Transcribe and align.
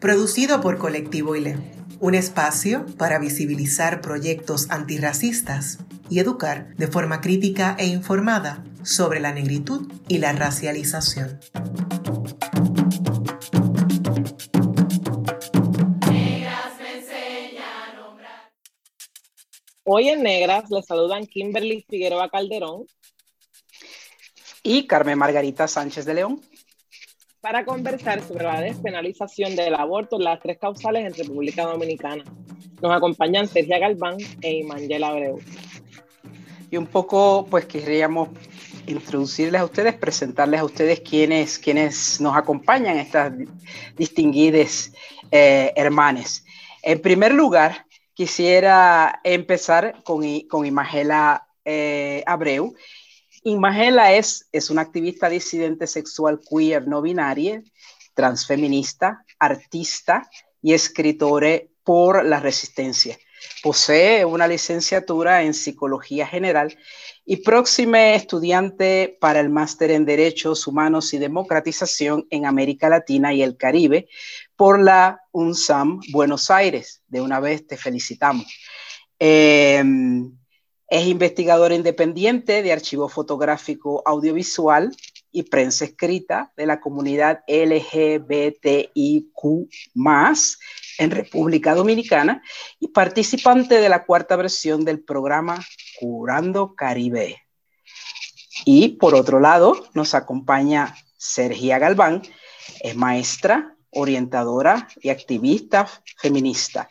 producido 0.00 0.60
por 0.60 0.78
Colectivo 0.78 1.36
ILE, 1.36 1.58
un 2.00 2.14
espacio 2.14 2.84
para 2.98 3.18
visibilizar 3.18 4.00
proyectos 4.00 4.70
antirracistas 4.70 5.78
y 6.10 6.18
educar 6.18 6.74
de 6.76 6.86
forma 6.86 7.20
crítica 7.20 7.74
e 7.78 7.86
informada 7.86 8.64
sobre 8.82 9.20
la 9.20 9.32
negritud 9.32 9.90
y 10.08 10.18
la 10.18 10.32
racialización. 10.32 11.40
Hoy 19.88 20.08
en 20.08 20.22
Negras 20.24 20.68
les 20.70 20.84
saludan 20.84 21.26
Kimberly 21.26 21.86
Figueroa 21.88 22.28
Calderón 22.28 22.86
y 24.64 24.88
Carmen 24.88 25.16
Margarita 25.16 25.68
Sánchez 25.68 26.04
de 26.04 26.14
León. 26.14 26.40
Para 27.46 27.64
conversar 27.64 28.20
sobre 28.26 28.42
la 28.42 28.60
despenalización 28.60 29.54
del 29.54 29.76
aborto 29.76 30.16
en 30.16 30.24
las 30.24 30.40
tres 30.40 30.58
causales 30.58 31.06
en 31.06 31.14
República 31.14 31.62
Dominicana. 31.62 32.24
Nos 32.82 32.92
acompañan 32.92 33.46
Sergia 33.46 33.78
Galván 33.78 34.16
e 34.42 34.54
Imangela 34.54 35.10
Abreu. 35.10 35.38
Y 36.72 36.76
un 36.76 36.88
poco, 36.88 37.46
pues 37.48 37.66
querríamos 37.66 38.30
introducirles 38.88 39.60
a 39.60 39.64
ustedes, 39.64 39.94
presentarles 39.94 40.58
a 40.58 40.64
ustedes 40.64 40.98
quienes, 40.98 41.60
quienes 41.60 42.20
nos 42.20 42.36
acompañan, 42.36 42.96
estas 42.96 43.32
distinguidas 43.96 44.92
eh, 45.30 45.72
hermanas. 45.76 46.44
En 46.82 47.00
primer 47.00 47.32
lugar, 47.32 47.86
quisiera 48.12 49.20
empezar 49.22 50.02
con, 50.02 50.24
con 50.48 50.66
Imagela 50.66 51.46
eh, 51.64 52.24
Abreu. 52.26 52.74
Imagela 53.46 54.12
es, 54.12 54.48
es 54.50 54.70
una 54.70 54.82
activista 54.82 55.28
disidente 55.28 55.86
sexual 55.86 56.40
queer 56.50 56.88
no 56.88 57.00
binaria, 57.00 57.62
transfeminista, 58.12 59.24
artista 59.38 60.28
y 60.60 60.72
escritora 60.72 61.60
por 61.84 62.24
la 62.24 62.40
resistencia. 62.40 63.16
Posee 63.62 64.24
una 64.24 64.48
licenciatura 64.48 65.44
en 65.44 65.54
psicología 65.54 66.26
general 66.26 66.76
y 67.24 67.36
próxima 67.36 68.14
estudiante 68.14 69.16
para 69.20 69.38
el 69.38 69.48
máster 69.48 69.92
en 69.92 70.04
Derechos 70.04 70.66
Humanos 70.66 71.14
y 71.14 71.18
Democratización 71.18 72.26
en 72.30 72.46
América 72.46 72.88
Latina 72.88 73.32
y 73.32 73.44
el 73.44 73.56
Caribe 73.56 74.08
por 74.56 74.82
la 74.82 75.20
UNSAM 75.30 76.00
Buenos 76.10 76.50
Aires. 76.50 77.00
De 77.06 77.20
una 77.20 77.38
vez 77.38 77.64
te 77.64 77.76
felicitamos. 77.76 78.46
Eh, 79.20 79.84
es 80.88 81.06
investigador 81.06 81.72
independiente 81.72 82.62
de 82.62 82.72
archivo 82.72 83.08
fotográfico 83.08 84.02
audiovisual 84.06 84.94
y 85.32 85.42
prensa 85.44 85.84
escrita 85.84 86.52
de 86.56 86.66
la 86.66 86.80
comunidad 86.80 87.40
LGBTIQ 87.48 88.94
en 90.98 91.10
República 91.10 91.74
Dominicana 91.74 92.42
y 92.80 92.88
participante 92.88 93.80
de 93.80 93.88
la 93.88 94.04
cuarta 94.04 94.36
versión 94.36 94.84
del 94.84 95.00
programa 95.00 95.62
Curando 95.98 96.74
Caribe. 96.74 97.42
Y 98.64 98.96
por 98.96 99.14
otro 99.14 99.40
lado, 99.40 99.86
nos 99.92 100.14
acompaña 100.14 100.96
Sergia 101.18 101.78
Galván, 101.78 102.22
es 102.80 102.96
maestra, 102.96 103.76
orientadora 103.90 104.88
y 105.00 105.10
activista 105.10 105.86
feminista 106.16 106.88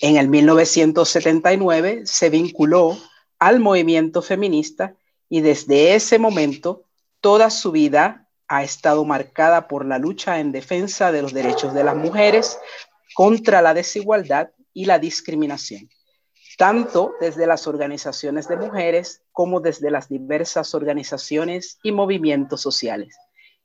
en 0.00 0.16
el 0.16 0.28
1979 0.28 2.02
se 2.04 2.30
vinculó 2.30 2.98
al 3.38 3.60
movimiento 3.60 4.22
feminista 4.22 4.94
y 5.28 5.40
desde 5.40 5.94
ese 5.94 6.18
momento 6.18 6.84
toda 7.20 7.50
su 7.50 7.72
vida 7.72 8.28
ha 8.48 8.62
estado 8.62 9.04
marcada 9.04 9.68
por 9.68 9.84
la 9.84 9.98
lucha 9.98 10.38
en 10.38 10.52
defensa 10.52 11.12
de 11.12 11.22
los 11.22 11.32
derechos 11.32 11.74
de 11.74 11.84
las 11.84 11.96
mujeres 11.96 12.58
contra 13.14 13.62
la 13.62 13.74
desigualdad 13.74 14.50
y 14.72 14.84
la 14.84 14.98
discriminación, 14.98 15.88
tanto 16.58 17.14
desde 17.20 17.46
las 17.46 17.66
organizaciones 17.66 18.46
de 18.46 18.56
mujeres 18.56 19.22
como 19.32 19.60
desde 19.60 19.90
las 19.90 20.08
diversas 20.08 20.74
organizaciones 20.74 21.78
y 21.82 21.92
movimientos 21.92 22.60
sociales. 22.60 23.16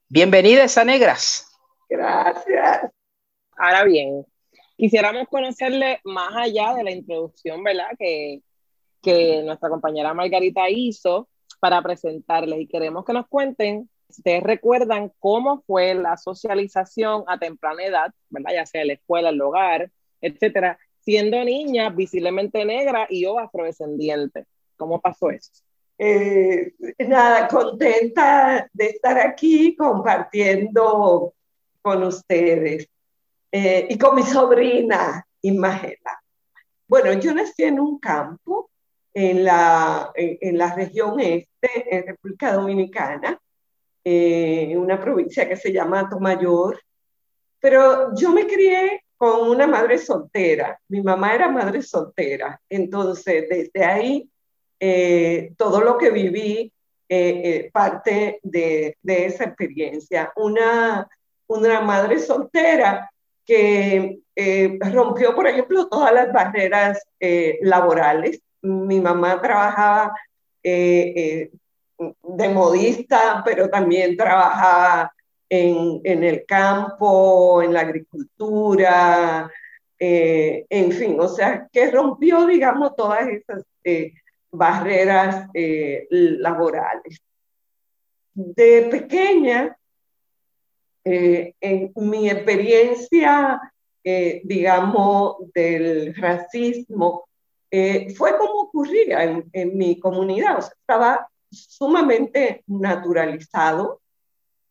Bienvenidas 0.07 0.77
a 0.77 0.85
Negras. 0.85 1.47
Gracias. 1.89 2.89
Ahora 3.57 3.83
bien, 3.83 4.25
quisiéramos 4.81 5.27
conocerle 5.27 5.99
más 6.03 6.33
allá 6.35 6.73
de 6.73 6.83
la 6.83 6.89
introducción, 6.89 7.63
¿verdad? 7.63 7.91
Que, 7.99 8.41
que 8.99 9.43
nuestra 9.43 9.69
compañera 9.69 10.11
Margarita 10.15 10.67
hizo 10.71 11.29
para 11.59 11.83
presentarles 11.83 12.61
y 12.61 12.67
queremos 12.67 13.05
que 13.05 13.13
nos 13.13 13.27
cuenten, 13.27 13.87
ustedes 14.09 14.41
recuerdan 14.41 15.11
cómo 15.19 15.61
fue 15.67 15.93
la 15.93 16.17
socialización 16.17 17.23
a 17.27 17.37
temprana 17.37 17.85
edad, 17.85 18.11
¿verdad? 18.31 18.53
Ya 18.55 18.65
sea 18.65 18.81
en 18.81 18.87
la 18.87 18.93
escuela, 18.93 19.29
el 19.29 19.39
hogar, 19.39 19.91
etcétera, 20.19 20.79
siendo 21.01 21.43
niña 21.43 21.91
visiblemente 21.91 22.65
negra 22.65 23.05
y 23.07 23.23
o 23.25 23.37
afrodescendiente. 23.37 24.47
¿Cómo 24.77 24.99
pasó 24.99 25.29
eso? 25.29 25.51
Eh, 25.99 26.73
nada, 27.07 27.47
contenta 27.47 28.67
de 28.73 28.85
estar 28.87 29.19
aquí 29.19 29.75
compartiendo 29.75 31.35
con 31.83 32.01
ustedes. 32.01 32.89
Eh, 33.51 33.87
y 33.89 33.97
con 33.97 34.15
mi 34.15 34.23
sobrina 34.23 35.25
Imagela. 35.41 36.21
Bueno, 36.87 37.13
yo 37.13 37.33
nací 37.33 37.63
en 37.63 37.79
un 37.79 37.99
campo 37.99 38.69
en 39.13 39.43
la, 39.43 40.11
en, 40.15 40.57
la 40.57 40.73
región 40.73 41.19
este, 41.19 41.95
en 41.95 42.07
República 42.07 42.53
Dominicana, 42.53 43.37
eh, 44.03 44.67
en 44.69 44.77
una 44.77 44.99
provincia 44.99 45.49
que 45.49 45.57
se 45.57 45.73
llama 45.73 46.07
Tomayor, 46.09 46.79
pero 47.59 48.15
yo 48.15 48.29
me 48.29 48.47
crié 48.47 49.03
con 49.17 49.49
una 49.49 49.67
madre 49.67 49.97
soltera. 49.97 50.79
Mi 50.87 51.01
mamá 51.01 51.35
era 51.35 51.49
madre 51.49 51.81
soltera, 51.81 52.59
entonces 52.69 53.47
desde 53.49 53.83
ahí 53.83 54.29
eh, 54.79 55.53
todo 55.57 55.81
lo 55.81 55.97
que 55.97 56.09
viví 56.09 56.71
parte 57.73 58.39
de, 58.41 58.95
de, 59.01 59.25
esa 59.25 59.43
experiencia. 59.43 60.31
Una, 60.37 61.05
una 61.47 61.81
madre 61.81 62.19
soltera 62.19 63.10
que 63.45 64.19
eh, 64.35 64.79
rompió, 64.91 65.35
por 65.35 65.47
ejemplo, 65.47 65.87
todas 65.87 66.13
las 66.13 66.31
barreras 66.31 67.03
eh, 67.19 67.59
laborales. 67.61 68.41
Mi 68.61 68.99
mamá 68.99 69.41
trabajaba 69.41 70.13
eh, 70.63 71.51
de 71.97 72.49
modista, 72.49 73.41
pero 73.45 73.69
también 73.69 74.15
trabajaba 74.15 75.13
en, 75.49 76.01
en 76.03 76.23
el 76.23 76.45
campo, 76.45 77.61
en 77.61 77.73
la 77.73 77.81
agricultura, 77.81 79.51
en 79.99 80.91
fin, 80.93 81.15
o 81.19 81.27
sea, 81.27 81.67
que 81.71 81.91
rompió, 81.91 82.47
digamos, 82.47 82.95
todas 82.95 83.27
esas 83.27 83.63
barreras 84.49 85.47
laborales. 85.53 87.21
De 88.33 88.87
pequeña, 88.89 89.77
eh, 91.03 91.55
en 91.59 91.91
mi 91.95 92.29
experiencia, 92.29 93.59
eh, 94.03 94.41
digamos, 94.43 95.37
del 95.53 96.15
racismo, 96.15 97.27
eh, 97.69 98.13
fue 98.15 98.37
como 98.37 98.61
ocurría 98.61 99.23
en, 99.23 99.49
en 99.53 99.77
mi 99.77 99.99
comunidad, 99.99 100.59
estaba 100.59 101.27
sumamente 101.49 102.63
naturalizado, 102.67 104.01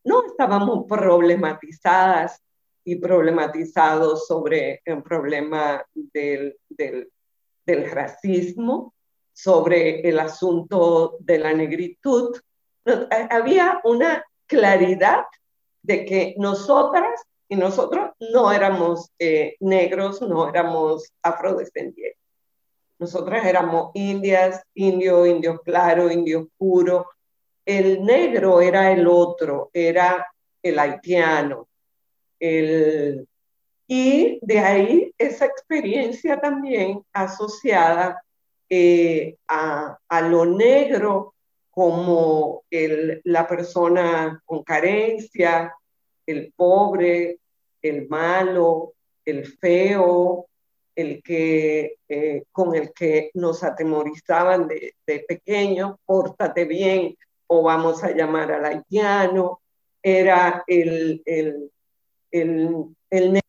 no 0.05 0.27
estábamos 0.27 0.87
problematizadas 0.87 2.41
y 2.85 2.97
problematizados 2.97 4.27
sobre 4.27 4.81
el 4.85 5.03
problema 5.03 5.85
del, 5.95 6.57
del, 6.69 7.11
del 7.67 7.91
racismo, 7.91 8.95
sobre 9.33 10.01
el 10.09 10.19
asunto 10.19 11.17
de 11.21 11.39
la 11.39 11.53
negritud. 11.53 12.37
había 13.31 13.81
una 13.85 14.25
claridad 14.47 15.25
de 15.83 16.05
que 16.05 16.35
nosotras 16.39 17.21
y 17.49 17.57
nosotros 17.57 18.13
no 18.33 18.53
éramos 18.53 19.11
eh, 19.19 19.57
negros, 19.59 20.23
no 20.23 20.49
éramos 20.49 21.13
afrodescendientes. 21.21 22.17
Nosotras 22.99 23.45
éramos 23.45 23.91
indias, 23.95 24.63
indio, 24.75 25.27
indio 25.27 25.61
claro, 25.65 26.11
indio 26.11 26.43
oscuro. 26.43 27.09
El 27.65 28.05
negro 28.05 28.61
era 28.61 28.93
el 28.93 29.09
otro, 29.09 29.71
era 29.73 30.27
el 30.63 30.79
haitiano. 30.79 31.67
El, 32.39 33.27
Y 33.89 34.39
de 34.43 34.59
ahí 34.61 35.15
esa 35.19 35.47
experiencia 35.47 36.41
también 36.41 37.03
asociada 37.13 38.23
eh, 38.69 39.35
a, 39.49 39.99
a, 40.09 40.21
lo 40.21 40.45
negro 40.45 41.35
como 41.71 42.65
el, 42.71 43.21
la 43.25 43.47
persona 43.47 44.43
con 44.45 44.63
carencia, 44.63 45.75
el 46.27 46.53
pobre, 46.55 47.39
el 47.83 48.09
malo, 48.09 48.95
el 49.25 49.47
feo, 49.47 50.47
el 50.95 51.23
que, 51.23 51.97
eh, 52.09 52.45
con 52.53 52.75
el 52.75 52.93
que 52.93 53.31
nos 53.35 53.63
atemorizaban 53.63 54.69
de, 54.69 54.95
de 55.07 55.21
pequeño, 55.21 55.99
pórtate 56.05 56.65
bien 56.65 57.17
o 57.47 57.63
vamos 57.63 58.05
a 58.05 58.11
llamar 58.11 58.53
al 58.53 58.65
haitiano, 58.65 59.61
era 60.03 60.65
el, 60.67 61.23
el, 61.25 61.71
el, 62.31 62.87
el 63.11 63.41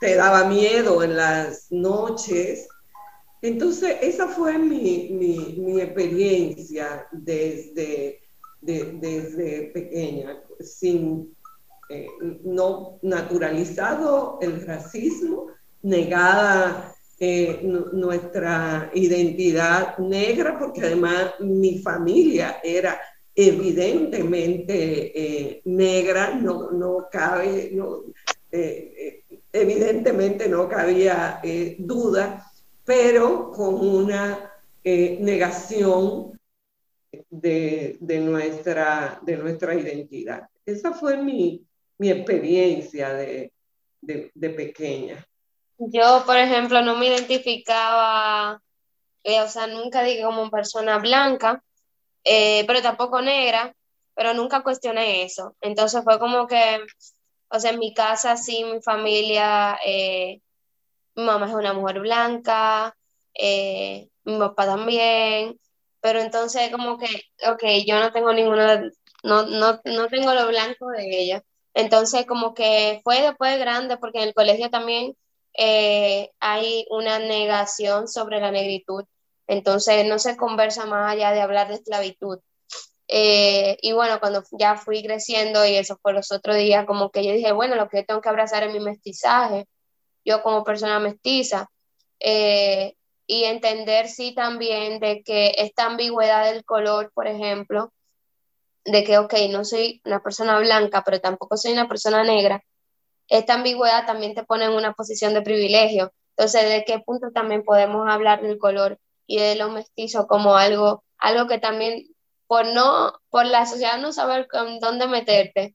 te 0.00 0.14
daba 0.14 0.44
miedo 0.44 1.02
en 1.02 1.16
las 1.16 1.70
noches. 1.70 2.68
Entonces, 3.42 3.96
esa 4.00 4.28
fue 4.28 4.58
mi, 4.58 5.10
mi, 5.58 5.80
experiencia 5.80 7.06
desde, 7.12 8.20
desde 8.60 9.70
pequeña, 9.72 10.42
sin 10.60 11.36
eh, 11.88 12.08
no 12.42 12.98
naturalizado 13.02 14.38
el 14.40 14.66
racismo, 14.66 15.46
negada 15.82 16.92
eh, 17.20 17.60
nuestra 17.92 18.90
identidad 18.92 19.96
negra, 19.98 20.58
porque 20.58 20.80
además 20.80 21.34
mi 21.38 21.78
familia 21.78 22.58
era 22.64 23.00
evidentemente 23.32 25.12
eh, 25.14 25.62
negra, 25.66 26.34
no, 26.34 26.72
no 26.72 27.06
cabe, 27.12 27.70
no, 27.72 28.02
evidentemente 29.52 30.48
no 30.48 30.68
cabía 30.68 31.40
duda, 31.78 32.44
pero 32.86 33.50
con 33.50 33.74
una 33.74 34.52
negación 34.84 36.38
de, 37.28 37.96
de, 38.00 38.20
nuestra, 38.20 39.18
de 39.22 39.36
nuestra 39.36 39.74
identidad. 39.74 40.48
Esa 40.64 40.92
fue 40.92 41.16
mi, 41.16 41.66
mi 41.98 42.10
experiencia 42.10 43.12
de, 43.12 43.52
de, 44.00 44.50
pequeña. 44.50 45.26
Yo, 45.78 46.22
por 46.24 46.36
ejemplo, 46.36 46.80
no 46.82 46.96
me 46.96 47.08
identificaba, 47.08 48.62
eh, 49.24 49.40
o 49.40 49.48
sea, 49.48 49.66
nunca 49.66 50.02
dije 50.02 50.22
como 50.22 50.48
persona 50.50 50.98
blanca, 50.98 51.62
eh, 52.24 52.64
pero 52.66 52.80
tampoco 52.80 53.20
negra, 53.20 53.74
pero 54.14 54.32
nunca 54.32 54.62
cuestioné 54.62 55.24
eso. 55.24 55.56
Entonces 55.60 56.02
fue 56.04 56.18
como 56.18 56.46
que, 56.46 56.78
o 57.48 57.60
sea, 57.60 57.72
en 57.72 57.78
mi 57.78 57.92
casa, 57.92 58.36
sí, 58.36 58.64
mi 58.64 58.80
familia, 58.80 59.78
eh, 59.84 60.40
mi 61.16 61.24
mamá 61.24 61.46
es 61.48 61.54
una 61.54 61.72
mujer 61.72 62.00
blanca, 62.00 62.96
mi 63.34 64.38
papá 64.38 64.66
también, 64.66 65.58
pero 66.00 66.20
entonces 66.20 66.70
como 66.70 66.98
que, 66.98 67.06
ok, 67.50 67.62
yo 67.86 67.98
no 68.00 68.12
tengo 68.12 68.32
ninguna, 68.32 68.90
no, 69.24 69.46
no, 69.46 69.80
no 69.84 70.08
tengo 70.08 70.34
lo 70.34 70.46
blanco 70.48 70.90
de 70.90 71.22
ella. 71.22 71.42
Entonces, 71.74 72.26
como 72.26 72.54
que 72.54 73.00
fue 73.04 73.20
después 73.22 73.58
grande, 73.58 73.98
porque 73.98 74.18
en 74.18 74.28
el 74.28 74.34
colegio 74.34 74.70
también 74.70 75.14
eh, 75.54 76.30
hay 76.40 76.86
una 76.90 77.18
negación 77.18 78.08
sobre 78.08 78.40
la 78.40 78.50
negritud. 78.50 79.04
Entonces, 79.46 80.06
no 80.06 80.18
se 80.18 80.36
conversa 80.36 80.86
más 80.86 81.12
allá 81.12 81.32
de 81.32 81.40
hablar 81.42 81.68
de 81.68 81.74
esclavitud. 81.74 82.38
Eh, 83.08 83.76
y 83.82 83.92
bueno, 83.92 84.20
cuando 84.20 84.42
ya 84.58 84.76
fui 84.76 85.02
creciendo 85.02 85.66
y 85.66 85.76
eso 85.76 85.98
fue 86.02 86.12
los 86.12 86.32
otros 86.32 86.56
días, 86.56 86.86
como 86.86 87.10
que 87.10 87.24
yo 87.24 87.32
dije, 87.32 87.52
bueno, 87.52 87.76
lo 87.76 87.88
que 87.88 88.04
tengo 88.04 88.20
que 88.20 88.28
abrazar 88.28 88.64
es 88.64 88.72
mi 88.72 88.80
mestizaje, 88.80 89.66
yo 90.26 90.42
como 90.42 90.64
persona 90.64 90.98
mestiza. 90.98 91.70
Eh, 92.20 92.94
y 93.26 93.44
entender, 93.44 94.08
sí, 94.08 94.34
también 94.34 95.00
de 95.00 95.22
que 95.22 95.54
esta 95.58 95.86
ambigüedad 95.86 96.52
del 96.52 96.64
color, 96.64 97.10
por 97.14 97.26
ejemplo, 97.26 97.92
de 98.84 99.04
que, 99.04 99.18
ok, 99.18 99.34
no 99.50 99.64
soy 99.64 100.00
una 100.04 100.22
persona 100.22 100.58
blanca, 100.58 101.02
pero 101.04 101.20
tampoco 101.20 101.56
soy 101.56 101.72
una 101.72 101.88
persona 101.88 102.22
negra, 102.22 102.62
esta 103.28 103.54
ambigüedad 103.54 104.06
también 104.06 104.34
te 104.34 104.44
pone 104.44 104.66
en 104.66 104.72
una 104.72 104.92
posición 104.92 105.34
de 105.34 105.42
privilegio. 105.42 106.12
Entonces, 106.36 106.68
¿de 106.68 106.84
qué 106.84 107.00
punto 107.00 107.30
también 107.32 107.64
podemos 107.64 108.06
hablar 108.08 108.42
del 108.42 108.58
color 108.58 108.98
y 109.26 109.38
de 109.38 109.56
lo 109.56 109.70
mestizo 109.70 110.26
como 110.28 110.56
algo, 110.56 111.02
algo 111.18 111.48
que 111.48 111.58
también, 111.58 112.06
por 112.46 112.66
no, 112.66 113.12
por 113.30 113.46
la 113.46 113.66
sociedad 113.66 113.98
no 113.98 114.12
saber 114.12 114.46
dónde 114.80 115.08
meterte, 115.08 115.74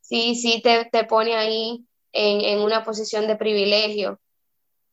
sí, 0.00 0.34
sí 0.36 0.62
te, 0.62 0.86
te 0.86 1.04
pone 1.04 1.36
ahí 1.36 1.87
en, 2.12 2.40
en 2.40 2.60
una 2.60 2.84
posición 2.84 3.26
de 3.26 3.36
privilegio. 3.36 4.18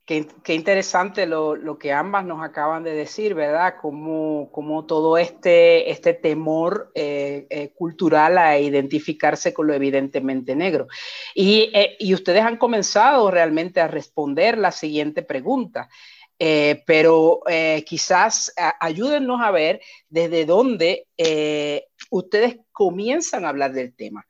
Qué, 0.06 0.28
interesante 0.54 1.26
lo, 1.26 1.80
que 1.80 1.92
ambas 1.92 2.26
nos 2.26 2.44
acaban 2.44 2.84
de 2.84 2.94
decir, 2.94 3.34
¿verdad? 3.34 3.78
Como, 3.82 4.52
como 4.52 4.86
todo 4.86 5.18
este, 5.18 5.90
este 5.90 6.14
temor 6.14 6.92
eh, 6.94 7.48
eh, 7.50 7.74
cultural 7.74 8.38
a 8.38 8.60
identificarse 8.60 9.52
con 9.52 9.66
lo 9.66 9.74
evidentemente 9.74 10.56
negro. 10.56 10.86
Y, 11.34 11.72
eh, 11.74 11.96
y, 11.98 12.14
ustedes 12.14 12.44
han 12.44 12.58
comenzado 12.58 13.32
realmente 13.32 13.82
a 13.82 13.88
responder 13.88 14.60
la 14.60 14.72
siguiente 14.72 15.24
pregunta. 15.24 15.90
pero 16.86 17.42
quizás 17.86 18.54
ayúdennos 18.82 19.40
a 19.42 19.52
ver 19.52 19.80
desde 20.10 20.46
dónde 20.46 21.08
ustedes 22.12 22.58
comienzan 22.74 23.46
a 23.46 23.50
hablar 23.50 23.72
del 23.72 23.96
tema 23.96 24.26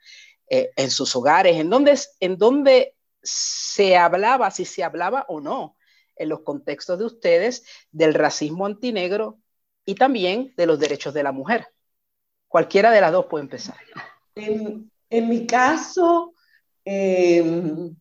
en 0.47 0.91
sus 0.91 1.15
hogares, 1.15 1.57
en 1.57 1.69
dónde, 1.69 1.99
en 2.19 2.37
dónde 2.37 2.95
se 3.23 3.97
hablaba, 3.97 4.51
si 4.51 4.65
se 4.65 4.83
hablaba 4.83 5.25
o 5.27 5.41
no, 5.41 5.75
en 6.15 6.29
los 6.29 6.41
contextos 6.41 6.99
de 6.99 7.05
ustedes, 7.05 7.65
del 7.91 8.13
racismo 8.13 8.65
antinegro 8.65 9.39
y 9.85 9.95
también 9.95 10.53
de 10.55 10.65
los 10.65 10.79
derechos 10.79 11.13
de 11.13 11.23
la 11.23 11.31
mujer. 11.31 11.67
Cualquiera 12.47 12.91
de 12.91 13.01
las 13.01 13.11
dos 13.11 13.25
puede 13.25 13.43
empezar. 13.43 13.75
En, 14.35 14.89
mi 15.09 15.45
caso, 15.45 16.33
em, 16.83 17.95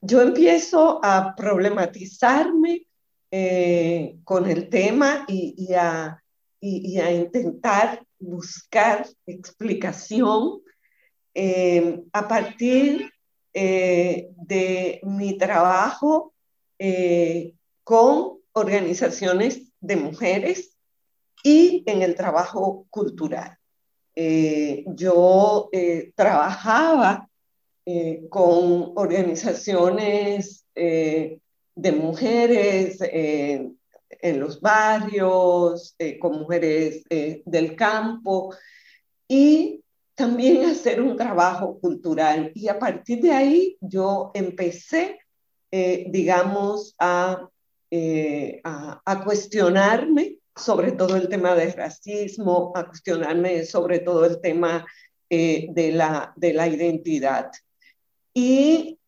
yo 0.00 0.20
empiezo 0.20 1.00
a 1.02 1.34
problematizarme 1.34 2.86
eh, 3.30 4.18
con 4.24 4.48
el 4.48 4.68
tema 4.68 5.24
y, 5.28 5.72
a, 5.74 6.22
intentar 6.60 8.04
buscar 8.18 9.06
explicación 9.26 10.62
em, 11.38 12.02
a 12.12 12.26
partir 12.26 13.12
eh, 13.52 14.30
de 14.36 15.00
mi 15.02 15.36
trabajo 15.36 16.32
eh, 16.78 17.52
con 17.84 18.38
organizaciones 18.52 19.70
de 19.80 19.96
mujeres 19.96 20.76
y 21.42 21.82
en 21.86 22.00
el 22.00 22.14
trabajo 22.14 22.86
cultural. 22.88 23.58
Eh, 24.14 24.84
yo 24.88 25.68
trabajaba 26.14 27.28
con 28.30 28.92
organizaciones 28.96 30.66
de 30.74 31.92
mujeres 31.92 32.98
en 33.00 34.40
los 34.40 34.60
barrios, 34.60 35.94
con 36.18 36.40
mujeres 36.40 37.04
del 37.08 37.76
campo 37.76 38.54
y 39.28 39.82
también 40.16 40.64
hacer 40.64 41.00
un 41.00 41.16
trabajo 41.16 41.78
cultural. 41.78 42.50
Y 42.54 42.68
a 42.68 42.78
partir 42.78 43.20
de 43.20 43.32
ahí 43.32 43.76
yo 43.80 44.32
empecé, 44.34 45.20
eh, 45.70 46.06
digamos, 46.08 46.96
eh, 47.90 48.60
a, 48.64 49.02
a, 49.04 49.24
cuestionarme 49.24 50.38
sobre 50.56 50.92
todo 50.92 51.16
el 51.16 51.28
tema 51.28 51.54
del 51.54 51.74
racismo, 51.74 52.72
a 52.74 52.86
cuestionarme 52.86 53.64
sobre 53.66 53.98
todo 53.98 54.24
el 54.24 54.40
tema 54.40 54.86
eh, 55.28 55.68
de, 55.70 55.92
la, 55.92 56.32
de 56.34 56.54
la 56.54 56.66
identidad. 56.66 57.52
Y 58.32 58.98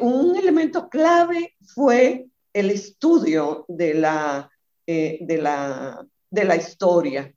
un 0.00 0.36
elemento 0.36 0.88
clave 0.88 1.54
fue 1.74 2.26
el 2.54 2.70
estudio 2.70 3.66
de 3.68 3.94
la, 3.94 4.50
de 4.86 5.38
la, 5.42 6.06
de 6.30 6.44
la 6.44 6.56
historia. 6.56 7.34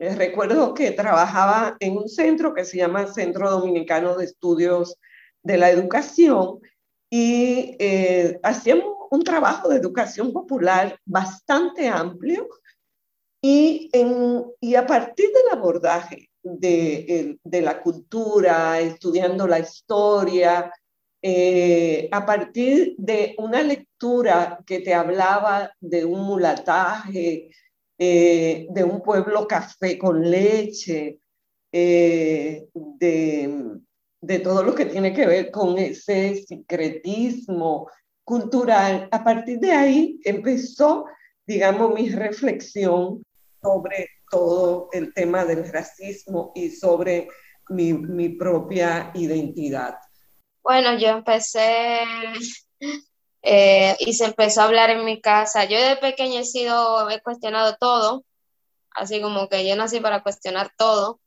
Eh, 0.00 0.14
recuerdo 0.14 0.72
que 0.72 0.92
trabajaba 0.92 1.76
en 1.78 1.98
un 1.98 2.08
centro 2.08 2.54
que 2.54 2.64
se 2.64 2.78
llama 2.78 3.12
Centro 3.12 3.50
Dominicano 3.50 4.16
de 4.16 4.24
Estudios 4.24 4.96
de 5.42 5.58
la 5.58 5.68
Educación 5.70 6.58
y 7.10 7.76
eh, 7.78 8.40
hacíamos 8.42 8.86
un 9.10 9.22
trabajo 9.22 9.68
de 9.68 9.76
educación 9.76 10.32
popular 10.32 10.98
bastante 11.04 11.86
amplio 11.86 12.48
y, 13.42 13.90
a 14.74 14.86
partir 14.86 15.26
del 15.26 15.58
abordaje 15.58 16.30
de, 16.42 17.38
de 17.44 17.60
la 17.60 17.82
cultura, 17.82 18.80
estudiando 18.80 19.46
la 19.46 19.58
historia, 19.58 20.72
eh, 21.20 22.08
a 22.10 22.24
partir 22.24 22.94
de 22.96 23.34
una 23.36 23.62
lectura 23.62 24.60
que 24.66 24.80
te 24.80 24.94
hablaba 24.94 25.70
de 25.78 26.06
un 26.06 26.22
mulataje, 26.22 27.50
eh, 28.02 28.66
de 28.70 28.82
un 28.82 29.02
pueblo 29.02 29.46
café 29.46 29.98
con 29.98 30.22
leche, 30.22 31.18
eh, 31.70 32.66
de, 32.72 33.78
de 34.22 34.38
todo 34.38 34.62
lo 34.62 34.74
que 34.74 34.86
tiene 34.86 35.12
que 35.12 35.26
ver 35.26 35.50
con 35.50 35.76
ese 35.76 36.42
secretismo 36.46 37.90
cultural. 38.24 39.06
A 39.12 39.22
partir 39.22 39.58
de 39.58 39.72
ahí 39.72 40.18
empezó, 40.24 41.04
digamos, 41.46 41.92
mi 41.92 42.08
reflexión 42.08 43.22
sobre 43.60 44.08
todo 44.30 44.88
el 44.92 45.12
tema 45.12 45.44
del 45.44 45.70
racismo 45.70 46.52
y 46.54 46.70
sobre 46.70 47.28
mi, 47.68 47.92
mi 47.92 48.30
propia 48.30 49.10
identidad. 49.14 49.98
Bueno, 50.62 50.96
yo 50.96 51.08
empecé 51.08 52.00
eh, 53.42 53.96
y 54.00 54.12
se 54.14 54.26
empezó 54.26 54.62
a 54.62 54.64
hablar 54.64 54.90
en 54.90 55.04
mi 55.04 55.20
casa. 55.20 55.64
Yo 55.64 55.80
de 55.80 55.96
pequeña 55.96 56.40
he 56.40 56.44
sido, 56.44 57.08
he 57.10 57.20
cuestionado 57.22 57.76
todo, 57.80 58.24
así 58.94 59.20
como 59.20 59.48
que 59.48 59.66
yo 59.68 59.76
nací 59.76 60.00
para 60.00 60.22
cuestionar 60.22 60.72
todo. 60.76 61.20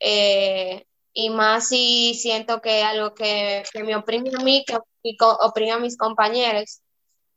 Eh, 0.00 0.86
y 1.14 1.30
más 1.30 1.68
si 1.68 2.14
siento 2.14 2.60
que 2.62 2.82
algo 2.82 3.14
que, 3.14 3.64
que, 3.72 3.84
me 3.84 3.96
oprime 3.96 4.30
a 4.38 4.42
mí, 4.42 4.64
que 4.66 4.76
oprime 5.40 5.72
a 5.72 5.78
mis 5.78 5.96
compañeros. 5.96 6.80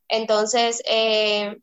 Entonces, 0.07 0.81
eh, 0.87 1.57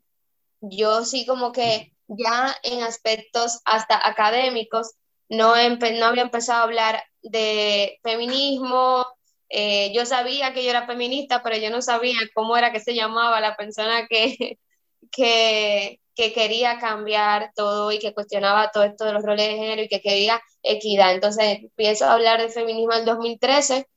yo 0.61 1.05
sí 1.05 1.25
como 1.25 1.51
que 1.51 1.93
ya 2.07 2.55
en 2.63 2.83
aspectos 2.83 3.61
hasta 3.65 4.07
académicos, 4.07 4.93
no, 5.29 5.55
no 5.55 6.05
había 6.05 6.23
empezado 6.23 6.61
a 6.61 6.63
hablar 6.63 7.03
de 7.21 7.99
feminismo, 8.03 9.05
eh, 9.49 9.91
yo 9.93 10.05
sabía 10.05 10.53
que 10.53 10.63
yo 10.63 10.69
era 10.69 10.87
feminista, 10.87 11.43
pero 11.43 11.57
yo 11.57 11.69
no 11.69 11.81
sabía 11.81 12.17
cómo 12.33 12.57
era 12.57 12.71
que 12.71 12.79
se 12.79 12.95
llamaba 12.95 13.41
la 13.41 13.55
persona 13.55 14.07
que, 14.07 14.59
que, 15.11 15.99
que 16.15 16.33
quería 16.33 16.79
cambiar 16.79 17.51
todo 17.55 17.91
y 17.91 17.99
que 17.99 18.13
cuestionaba 18.13 18.71
todo 18.71 18.83
esto 18.83 19.05
de 19.05 19.13
los 19.13 19.23
roles 19.23 19.47
de 19.47 19.57
género 19.57 19.81
y 19.83 19.87
que 19.87 20.01
quería 20.01 20.41
equidad. 20.63 21.13
Entonces 21.13 21.59
empiezo 21.61 22.05
a 22.05 22.13
hablar 22.13 22.41
de 22.41 22.49
feminismo 22.49 22.93
en 22.93 23.05
2013, 23.05 23.87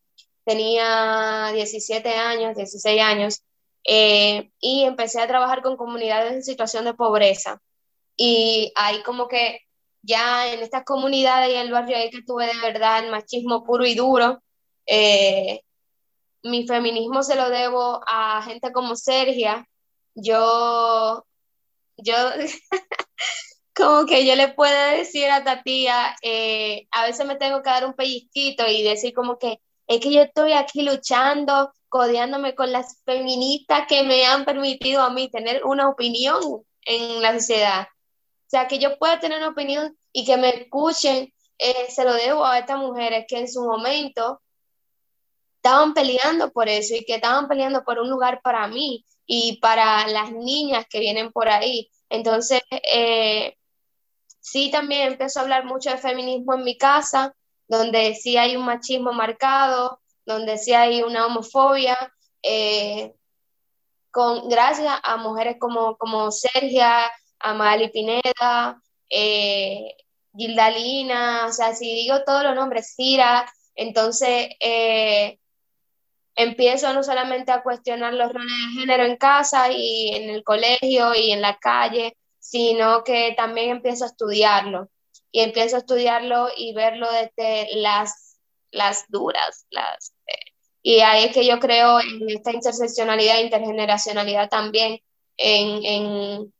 tenía 0.44 1.50
17 1.54 2.08
años, 2.14 2.56
16 2.56 3.02
años, 3.02 3.42
eh, 3.84 4.50
y 4.60 4.84
empecé 4.84 5.20
a 5.20 5.28
trabajar 5.28 5.62
con 5.62 5.76
comunidades 5.76 6.32
en 6.32 6.42
situación 6.42 6.84
de 6.84 6.94
pobreza. 6.94 7.60
Y 8.16 8.72
ahí 8.76 9.02
como 9.02 9.28
que 9.28 9.60
ya 10.02 10.52
en 10.52 10.60
estas 10.60 10.84
comunidades 10.84 11.50
y 11.50 11.54
en 11.54 11.66
el 11.66 11.72
barrio 11.72 11.96
ahí 11.96 12.10
que 12.10 12.22
tuve 12.22 12.46
de 12.46 12.58
verdad 12.62 13.04
el 13.04 13.10
machismo 13.10 13.64
puro 13.64 13.86
y 13.86 13.94
duro, 13.94 14.42
eh, 14.86 15.60
mi 16.42 16.66
feminismo 16.66 17.22
se 17.22 17.36
lo 17.36 17.50
debo 17.50 18.00
a 18.06 18.42
gente 18.42 18.72
como 18.72 18.96
Sergia. 18.96 19.68
Yo, 20.14 21.26
yo, 21.98 22.14
como 23.74 24.06
que 24.06 24.26
yo 24.26 24.34
le 24.36 24.48
puedo 24.48 24.90
decir 24.92 25.30
a 25.30 25.44
Tatía, 25.44 26.16
eh, 26.22 26.86
a 26.90 27.04
veces 27.04 27.26
me 27.26 27.36
tengo 27.36 27.62
que 27.62 27.70
dar 27.70 27.84
un 27.84 27.94
pellizquito 27.94 28.66
y 28.66 28.82
decir 28.82 29.12
como 29.12 29.38
que 29.38 29.60
es 29.86 30.00
que 30.00 30.12
yo 30.12 30.22
estoy 30.22 30.52
aquí 30.52 30.82
luchando, 30.82 31.72
codeándome 31.88 32.54
con 32.54 32.72
las 32.72 33.02
feministas 33.04 33.86
que 33.88 34.02
me 34.02 34.24
han 34.26 34.44
permitido 34.44 35.02
a 35.02 35.10
mí 35.10 35.30
tener 35.30 35.64
una 35.64 35.88
opinión 35.88 36.40
en 36.82 37.22
la 37.22 37.34
sociedad. 37.34 37.82
O 37.82 38.48
sea, 38.48 38.66
que 38.68 38.78
yo 38.78 38.98
pueda 38.98 39.20
tener 39.20 39.38
una 39.38 39.50
opinión 39.50 39.96
y 40.12 40.24
que 40.24 40.36
me 40.36 40.48
escuchen, 40.50 41.32
eh, 41.58 41.86
se 41.88 42.04
lo 42.04 42.14
debo 42.14 42.44
a 42.44 42.58
estas 42.58 42.78
mujeres 42.78 43.26
que 43.28 43.38
en 43.38 43.48
su 43.48 43.64
momento 43.64 44.40
estaban 45.66 45.94
peleando 45.94 46.52
por 46.52 46.68
eso 46.68 46.94
y 46.94 47.04
que 47.04 47.16
estaban 47.16 47.48
peleando 47.48 47.82
por 47.84 47.98
un 47.98 48.08
lugar 48.08 48.40
para 48.40 48.68
mí 48.68 49.04
y 49.26 49.58
para 49.60 50.06
las 50.06 50.30
niñas 50.30 50.86
que 50.88 51.00
vienen 51.00 51.32
por 51.32 51.48
ahí. 51.48 51.90
Entonces, 52.08 52.60
eh, 52.70 53.56
sí, 54.38 54.70
también 54.70 55.08
empiezo 55.08 55.40
a 55.40 55.42
hablar 55.42 55.64
mucho 55.64 55.90
de 55.90 55.98
feminismo 55.98 56.54
en 56.54 56.62
mi 56.62 56.78
casa, 56.78 57.34
donde 57.66 58.14
sí 58.14 58.36
hay 58.36 58.54
un 58.56 58.64
machismo 58.64 59.12
marcado, 59.12 60.00
donde 60.24 60.56
sí 60.56 60.72
hay 60.72 61.02
una 61.02 61.26
homofobia, 61.26 61.96
eh, 62.42 63.12
con, 64.12 64.48
gracias 64.48 65.00
a 65.02 65.16
mujeres 65.16 65.56
como, 65.58 65.96
como 65.96 66.30
Sergia, 66.30 67.10
Amali 67.40 67.90
Pineda, 67.90 68.80
eh, 69.10 69.96
Gildalina, 70.36 71.46
o 71.48 71.52
sea, 71.52 71.74
si 71.74 71.92
digo 71.92 72.22
todos 72.24 72.44
los 72.44 72.54
nombres, 72.54 72.94
Cira, 72.94 73.50
entonces 73.74 74.48
eh, 74.60 75.38
empiezo 76.36 76.92
no 76.92 77.02
solamente 77.02 77.50
a 77.50 77.62
cuestionar 77.62 78.14
los 78.14 78.32
roles 78.32 78.52
de 78.52 78.80
género 78.80 79.04
en 79.04 79.16
casa 79.16 79.72
y 79.72 80.14
en 80.14 80.30
el 80.30 80.44
colegio 80.44 81.14
y 81.14 81.32
en 81.32 81.40
la 81.40 81.56
calle, 81.56 82.16
sino 82.38 83.02
que 83.02 83.34
también 83.36 83.70
empiezo 83.70 84.04
a 84.04 84.08
estudiarlo. 84.08 84.88
Y 85.32 85.40
empiezo 85.40 85.76
a 85.76 85.80
estudiarlo 85.80 86.48
y 86.56 86.72
verlo 86.74 87.08
desde 87.10 87.68
las, 87.76 88.38
las 88.70 89.06
duras, 89.08 89.66
las... 89.70 90.14
Eh, 90.26 90.52
y 90.82 91.00
ahí 91.00 91.24
es 91.24 91.32
que 91.32 91.44
yo 91.44 91.58
creo 91.58 92.00
en 92.00 92.30
esta 92.30 92.52
interseccionalidad, 92.52 93.40
intergeneracionalidad 93.40 94.48
también, 94.48 95.00
en, 95.36 95.84
en 95.84 96.54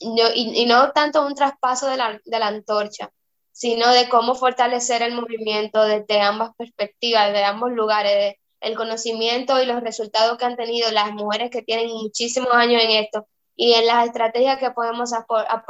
y, 0.00 0.66
no 0.66 0.92
tanto 0.92 1.26
un 1.26 1.34
traspaso 1.34 1.88
de 1.88 1.96
la, 1.96 2.20
de 2.24 2.38
la 2.38 2.48
antorcha, 2.48 3.10
sino 3.52 3.90
de 3.92 4.08
cómo 4.08 4.34
fortalecer 4.34 5.02
el 5.02 5.14
movimiento 5.14 5.82
desde 5.84 6.20
ambas 6.20 6.50
perspectivas, 6.56 7.32
de 7.32 7.44
ambos 7.44 7.72
lugares, 7.72 8.36
el 8.64 8.76
conocimiento 8.76 9.62
y 9.62 9.66
los 9.66 9.82
resultados 9.82 10.38
que 10.38 10.44
han 10.44 10.56
tenido 10.56 10.90
las 10.90 11.12
mujeres 11.12 11.50
que 11.50 11.62
tienen 11.62 11.88
muchísimos 11.88 12.52
años 12.52 12.82
en 12.82 12.90
esto 12.90 13.26
y 13.56 13.74
en 13.74 13.86
las 13.86 14.06
estrategias 14.06 14.58
que 14.58 14.70
podemos 14.70 15.10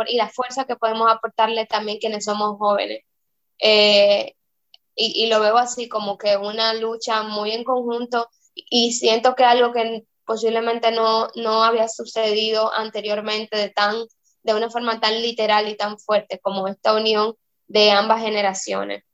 y 0.08 0.16
la 0.16 0.28
fuerza 0.28 0.64
que 0.64 0.76
podemos 0.76 1.10
aportarle 1.10 1.66
también 1.66 1.98
quienes 1.98 2.24
somos 2.24 2.56
jóvenes. 2.58 3.02
Eh, 3.58 4.34
y, 4.96 5.24
y, 5.24 5.26
lo 5.26 5.40
veo 5.40 5.58
así 5.58 5.88
como 5.88 6.18
que 6.18 6.36
una 6.36 6.74
lucha 6.74 7.22
muy 7.24 7.52
en 7.52 7.64
conjunto 7.64 8.28
y 8.54 8.92
siento 8.92 9.34
que 9.34 9.44
algo 9.44 9.72
que 9.72 10.04
posiblemente 10.24 10.90
no, 10.92 11.28
no 11.34 11.64
había 11.64 11.88
sucedido 11.88 12.72
anteriormente 12.72 13.56
de, 13.56 13.70
tan, 13.70 13.96
de 14.42 14.54
una 14.54 14.70
forma 14.70 15.00
tan 15.00 15.20
literal 15.20 15.68
y 15.68 15.76
tan 15.76 15.98
fuerte 15.98 16.38
como 16.40 16.68
esta 16.68 16.94
unión 16.94 17.34
de 17.66 17.90
ambas 17.90 18.22
generaciones. 18.22 19.04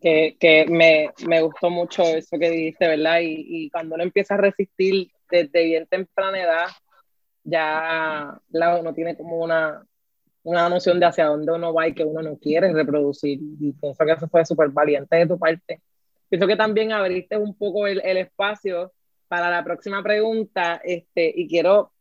Que, 0.00 0.36
que 0.38 0.66
me, 0.68 1.10
me, 1.26 1.40
gustó 1.40 1.70
mucho 1.70 2.02
eso 2.02 2.38
que 2.38 2.50
dijiste, 2.50 2.86
¿verdad? 2.86 3.20
Y, 3.20 3.46
y, 3.48 3.70
cuando 3.70 3.94
uno 3.94 4.04
empieza 4.04 4.34
a 4.34 4.38
resistir 4.38 5.10
desde 5.30 5.64
bien 5.64 5.86
temprana 5.86 6.42
edad, 6.42 6.66
ya 7.42 8.38
la, 8.50 8.76
uno 8.76 8.92
tiene 8.92 9.16
como 9.16 9.38
una, 9.38 9.84
una 10.42 10.68
noción 10.68 11.00
de 11.00 11.06
hacia 11.06 11.26
dónde 11.26 11.52
uno 11.52 11.72
va 11.72 11.88
y 11.88 11.94
que 11.94 12.04
uno 12.04 12.22
no 12.22 12.36
quiere 12.38 12.72
reproducir. 12.72 13.38
Y 13.60 13.72
pienso 13.72 14.04
que 14.04 14.12
eso 14.12 14.28
fue 14.28 14.44
súper 14.44 14.68
valiente 14.68 15.16
de 15.16 15.26
tu 15.26 15.38
parte. 15.38 15.80
Pienso 16.28 16.46
que 16.46 16.56
también 16.56 16.92
abriste 16.92 17.36
un 17.36 17.56
poco 17.56 17.86
el, 17.86 18.00
el 18.04 18.18
espacio 18.18 18.92
para 19.28 19.50
la 19.50 19.64
próxima 19.64 20.02
pregunta, 20.02 20.80
este, 20.84 21.32
y 21.34 21.48
quiero 21.48 21.92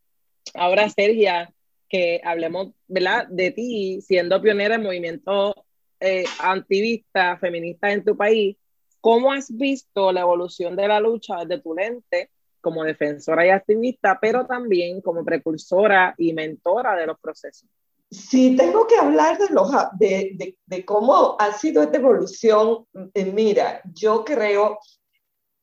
ahora, 0.54 0.90
Sergia, 0.90 1.52
que 1.90 2.22
hablemos 2.24 2.74
¿verdad? 2.88 3.28
de 3.28 3.52
ti 3.52 4.02
siendo 4.02 4.42
pionera 4.42 4.76
en 4.76 4.84
movimiento 4.84 5.66
eh, 6.00 6.26
antivista, 6.40 7.38
feminista 7.38 7.92
en 7.92 8.04
tu 8.04 8.16
país. 8.16 8.58
¿Cómo 9.02 9.32
has 9.32 9.56
visto 9.56 10.12
la 10.12 10.22
evolución 10.22 10.76
de 10.76 10.88
la 10.88 11.00
lucha 11.00 11.38
desde 11.46 11.62
tu 11.62 11.76
lente 11.76 12.32
como 12.62 12.84
defensora 12.84 13.46
y 13.46 13.50
activista, 13.50 14.18
pero 14.20 14.46
también 14.46 15.02
como 15.02 15.24
precursora 15.24 16.16
y 16.18 16.34
mentora 16.34 16.96
de 16.96 17.06
los 17.06 17.20
procesos? 17.20 17.70
Sí, 18.10 18.56
tengo 18.56 18.88
que 18.88 18.96
hablar 18.98 19.38
de, 19.38 19.50
los, 19.50 19.70
de, 20.00 20.56
de 20.66 20.86
cómo 20.86 21.36
ha 21.40 21.52
sido 21.54 21.84
esta 21.84 21.98
evolución. 21.98 22.86
Eh, 23.14 23.26
mira, 23.26 23.82
yo 23.94 24.24
creo 24.24 24.80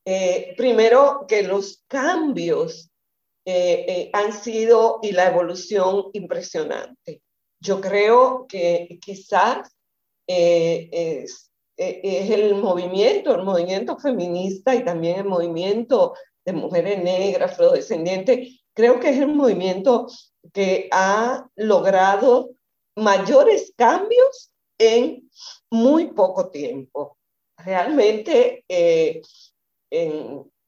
eh, 0.05 0.53
primero, 0.57 1.25
que 1.27 1.43
los 1.43 1.83
cambios 1.87 2.91
eh, 3.45 3.85
eh, 3.87 4.09
han 4.13 4.33
sido 4.33 4.99
y 5.01 5.13
la 5.13 5.27
evolución 5.27 6.05
impresionante. 6.13 7.21
Yo 7.59 7.79
creo 7.79 8.45
que 8.47 8.99
quizás 9.01 9.69
es, 10.27 11.51
es, 11.77 12.29
el 12.29 12.55
movimiento, 12.55 13.35
el 13.35 13.43
movimiento 13.43 13.97
feminista 13.97 14.75
y 14.75 14.83
también 14.83 15.19
el 15.19 15.25
movimiento 15.25 16.13
de 16.45 16.53
mujeres 16.53 17.03
negras, 17.03 17.51
afrodescendientes, 17.53 18.61
creo 18.73 18.99
que 18.99 19.09
es 19.09 19.19
el 19.19 19.27
movimiento 19.27 20.07
que 20.51 20.89
ha 20.91 21.47
logrado 21.55 22.51
mayores 22.95 23.73
cambios 23.75 24.51
en 24.77 25.29
muy 25.69 26.07
poco 26.07 26.49
tiempo. 26.49 27.17
Realmente 27.57 28.65
en, 28.67 29.21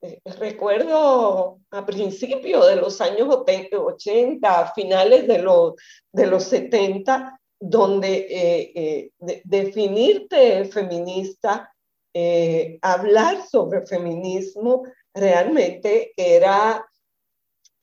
eh, 0.01 0.21
recuerdo 0.39 1.59
a 1.71 1.85
principios 1.85 2.67
de 2.67 2.75
los 2.75 3.01
años 3.01 3.27
80, 3.29 4.59
a 4.59 4.74
finales 4.74 5.27
de 5.27 5.39
los, 5.39 5.74
de 6.12 6.27
los 6.27 6.43
70, 6.43 7.39
donde 7.59 8.27
eh, 8.29 8.71
eh, 8.75 9.12
definirte 9.43 10.65
feminista, 10.65 11.71
hablar 12.81 13.45
sobre 13.45 13.85
feminismo, 13.85 14.83
realmente 15.13 16.13
era, 16.15 16.88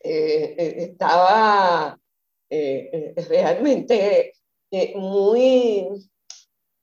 estaba 0.01 1.99
realmente 2.49 4.33
muy 4.95 5.87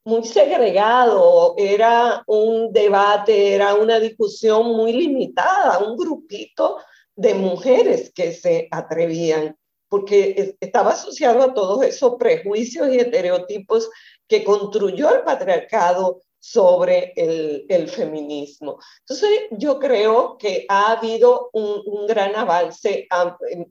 muy 0.09 0.23
segregado, 0.25 1.53
era 1.57 2.23
un 2.25 2.73
debate, 2.73 3.53
era 3.53 3.75
una 3.75 3.99
discusión 3.99 4.65
muy 4.75 4.93
limitada, 4.93 5.79
un 5.79 5.95
grupito 5.95 6.77
de 7.15 7.35
mujeres 7.35 8.11
que 8.13 8.31
se 8.31 8.67
atrevían, 8.71 9.55
porque 9.89 10.55
estaba 10.59 10.91
asociado 10.91 11.41
a 11.41 11.53
todos 11.53 11.83
esos 11.83 12.15
prejuicios 12.15 12.89
y 12.89 12.99
estereotipos 12.99 13.89
que 14.27 14.43
construyó 14.43 15.13
el 15.13 15.23
patriarcado 15.23 16.21
sobre 16.39 17.11
el, 17.15 17.89
feminismo. 17.89 18.79
Entonces, 19.01 19.29
yo 19.51 19.77
creo 19.79 20.37
que 20.37 20.65
ha 20.69 20.93
habido 20.93 21.49
un, 21.53 22.07
gran 22.07 22.35
avance 22.35 23.07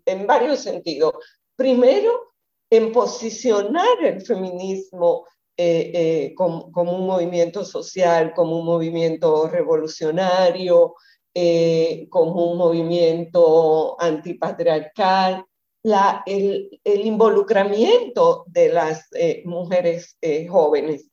en, 0.05 0.27
varios 0.27 0.61
sentidos. 0.61 1.15
Primero, 1.57 2.35
en 2.71 2.93
posicionar 2.93 4.05
el 4.05 4.21
feminismo 4.21 5.25
eh, 5.57 5.91
eh, 5.95 6.35
como, 6.37 6.71
un 6.75 7.07
movimiento 7.07 7.65
social, 7.65 8.35
como 8.35 8.59
un 8.59 8.67
movimiento 8.67 9.49
revolucionario, 9.49 10.95
eh, 11.35 12.07
como 12.11 12.53
un 12.53 12.59
movimiento 12.59 14.01
antipatriarcal, 14.01 15.45
la, 15.83 16.23
el, 16.27 16.71
involucramiento 16.85 18.45
de 18.49 18.73
las 18.73 19.09
mujeres 19.45 20.17
jóvenes. 20.49 21.09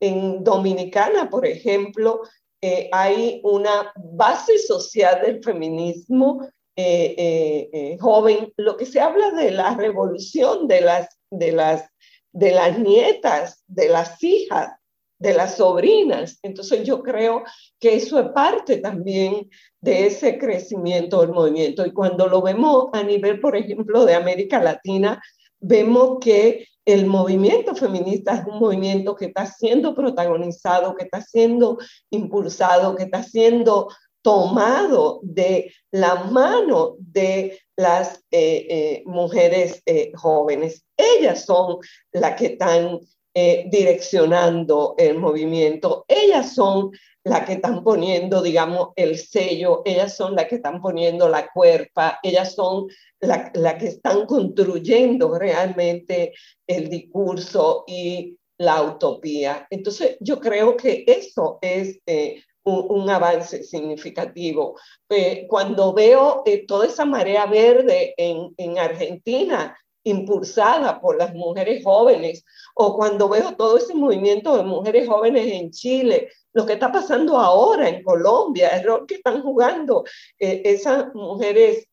En 0.00 0.42
Dominicana, 0.44 1.30
por 1.30 1.46
ejemplo, 1.46 2.22
eh, 2.64 2.88
hay 2.92 3.40
una 3.42 3.92
base 3.96 4.56
social 4.56 5.20
del 5.20 5.42
feminismo 5.42 6.48
eh, 6.76 7.68
eh, 7.72 7.98
joven, 8.00 8.52
lo 8.56 8.76
que 8.76 8.86
se 8.86 9.00
habla 9.00 9.32
de 9.32 9.50
la 9.50 9.74
revolución 9.74 10.68
de 10.68 10.80
las, 10.80 11.08
de, 11.28 11.50
las, 11.50 11.90
de 12.30 12.52
las 12.52 12.78
nietas, 12.78 13.64
de 13.66 13.88
las 13.88 14.22
hijas, 14.22 14.76
de 15.22 15.34
las 15.34 15.56
sobrinas. 15.56 16.38
Entonces 16.42 16.84
yo 16.84 17.02
creo 17.02 17.44
que 17.78 17.94
eso 17.94 18.18
es 18.18 18.28
parte 18.30 18.78
también 18.78 19.48
de 19.80 20.06
ese 20.06 20.36
crecimiento 20.36 21.20
del 21.20 21.30
movimiento. 21.30 21.86
Y 21.86 21.92
cuando 21.92 22.26
lo 22.26 22.42
vemos 22.42 22.88
a 22.92 23.04
nivel, 23.04 23.40
por 23.40 23.56
ejemplo, 23.56 24.04
de 24.04 24.14
América 24.14 24.60
Latina, 24.60 25.22
vemos 25.60 26.18
que 26.20 26.66
el 26.84 27.06
movimiento 27.06 27.76
feminista 27.76 28.34
es 28.34 28.46
un 28.46 28.58
movimiento 28.58 29.14
que 29.14 29.26
está 29.26 29.46
siendo 29.46 29.94
protagonizado, 29.94 30.96
que 30.96 31.04
está 31.04 31.20
siendo 31.20 31.78
impulsado, 32.10 32.96
que 32.96 33.04
está 33.04 33.22
siendo 33.22 33.88
tomado 34.22 35.20
de 35.22 35.72
la 35.92 36.24
mano 36.24 36.96
de 36.98 37.60
las 37.76 38.24
eh, 38.32 38.66
eh, 38.68 39.02
mujeres 39.06 39.82
eh, 39.86 40.10
jóvenes. 40.16 40.84
Ellas 40.96 41.44
son 41.44 41.78
las 42.12 42.34
que 42.34 42.46
están 42.46 42.98
direccionando 43.34 44.94
el 44.98 45.18
movimiento, 45.18 46.04
ellas 46.06 46.54
son 46.54 46.92
las 47.24 47.46
que 47.46 47.54
están 47.54 47.84
poniendo, 47.84 48.42
digamos, 48.42 48.88
el 48.96 49.16
sello, 49.16 49.82
ellas 49.84 50.16
son 50.16 50.34
las 50.34 50.46
que 50.46 50.56
están 50.56 50.80
poniendo 50.80 51.28
la 51.28 51.48
cuerpa, 51.48 52.18
ellas 52.22 52.54
son 52.54 52.88
la, 53.20 53.78
que 53.78 53.86
están 53.86 54.26
construyendo 54.26 55.38
realmente 55.38 56.32
el 56.66 56.88
discurso 56.88 57.84
y 57.86 58.36
la 58.58 58.82
utopía. 58.82 59.66
Entonces, 59.70 60.16
yo 60.20 60.40
creo 60.40 60.76
que 60.76 61.04
eso 61.06 61.58
es 61.62 62.00
eh, 62.06 62.42
un, 62.64 63.08
avance 63.08 63.62
significativo. 63.62 64.78
Eh, 65.08 65.46
cuando 65.48 65.92
veo 65.92 66.42
eh, 66.44 66.66
toda 66.66 66.86
esa 66.86 67.04
marea 67.04 67.46
verde 67.46 68.14
en, 68.16 68.52
en 68.56 68.78
Argentina, 68.78 69.76
impulsada 70.04 71.00
por 71.00 71.16
las 71.16 71.34
mujeres 71.34 71.84
jóvenes, 71.84 72.44
o 72.74 72.96
cuando 72.96 73.28
veo 73.28 73.54
todo 73.56 73.76
ese 73.76 73.94
movimiento 73.94 74.56
de 74.56 74.64
mujeres 74.64 75.08
jóvenes 75.08 75.46
en 75.52 75.70
Chile, 75.70 76.28
lo 76.52 76.66
que 76.66 76.74
está 76.74 76.92
pasando 76.92 77.38
ahora 77.38 77.88
en 77.88 78.02
Colombia, 78.02 78.68
el 78.68 78.84
rol 78.84 79.06
que 79.06 79.16
están 79.16 79.42
jugando 79.42 80.04
esas 80.38 81.14
mujeres 81.14 81.86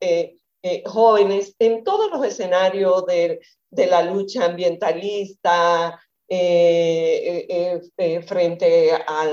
eh, 0.62 0.84
jóvenes 0.86 1.56
en 1.60 1.86
todos 1.86 2.12
los 2.12 2.26
escenarios 2.26 3.06
de, 3.06 3.40
la 3.72 4.04
lucha 4.04 4.46
ambientalista 4.46 5.98
eh, 6.28 7.80
eh, 7.98 8.22
frente 8.24 8.92
a, 8.92 9.26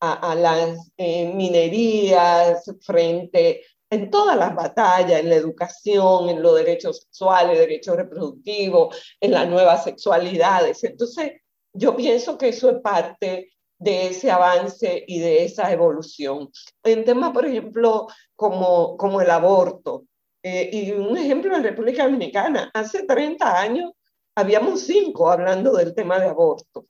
a, 0.00 0.34
las 0.34 0.90
minerías, 0.98 2.64
frente 2.80 3.62
en 3.90 4.10
todas 4.10 4.36
las 4.36 4.54
batallas, 4.54 5.20
en 5.20 5.28
la 5.28 5.34
educación, 5.34 6.28
en 6.28 6.40
los 6.42 6.56
derechos 6.56 7.00
sexuales, 7.00 7.58
derechos 7.58 7.96
reproductivos, 7.96 8.96
en 9.20 9.32
las 9.32 9.48
nuevas 9.48 9.84
sexualidades. 9.84 10.84
Entonces, 10.84 11.32
yo 11.72 11.96
pienso 11.96 12.38
que 12.38 12.48
eso 12.48 12.70
es 12.70 12.80
parte 12.80 13.52
de 13.78 14.08
ese 14.08 14.30
avance 14.30 15.04
y 15.06 15.18
de 15.18 15.44
esa 15.44 15.72
evolución. 15.72 16.50
En 16.84 17.04
temas, 17.04 17.32
por 17.32 17.46
ejemplo, 17.46 18.06
como, 18.36 18.96
como 18.96 19.20
el 19.20 19.30
aborto, 19.30 20.04
eh, 20.42 20.70
y 20.72 20.92
un 20.92 21.16
ejemplo 21.16 21.54
en 21.56 21.64
República 21.64 22.04
Dominicana, 22.04 22.70
hace 22.72 23.04
30 23.04 23.60
años 23.60 23.92
habíamos 24.34 24.82
cinco 24.82 25.30
hablando 25.30 25.72
del 25.72 25.94
tema 25.94 26.18
de 26.18 26.28
aborto, 26.28 26.86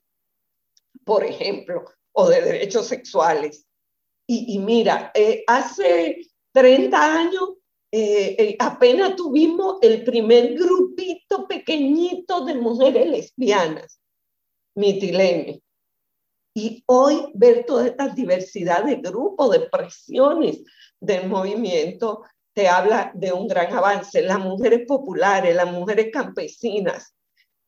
por 1.03 1.23
ejemplo, 1.23 1.85
o 2.13 2.29
de 2.29 2.41
derechos 2.41 2.87
sexuales. 2.87 3.65
Y, 4.27 4.59
mira, 4.59 5.11
eh, 5.13 5.43
hace 5.45 6.30
30 6.53 7.19
años 7.19 7.49
eh, 7.91 8.55
apenas 8.59 9.15
tuvimos 9.15 9.77
el 9.81 10.03
primer 10.03 10.53
grupito 10.53 11.47
pequeñito 11.47 12.45
de 12.45 12.55
mujeres 12.55 13.07
lesbianas, 13.07 13.99
mitilene. 14.75 15.61
Y 16.53 16.83
hoy 16.85 17.31
ver 17.33 17.65
toda 17.65 17.87
esta 17.87 18.09
diversidad 18.09 18.83
de 18.83 18.95
grupos, 18.95 19.51
de 19.51 19.61
presiones 19.61 20.63
del 20.99 21.27
movimiento, 21.27 22.23
te 22.53 22.67
habla 22.67 23.11
de 23.13 23.31
un 23.31 23.47
gran 23.47 23.73
avance. 23.73 24.21
Las 24.21 24.39
mujeres 24.39 24.85
populares, 24.85 25.55
las 25.55 25.71
mujeres 25.71 26.09
campesinas. 26.11 27.13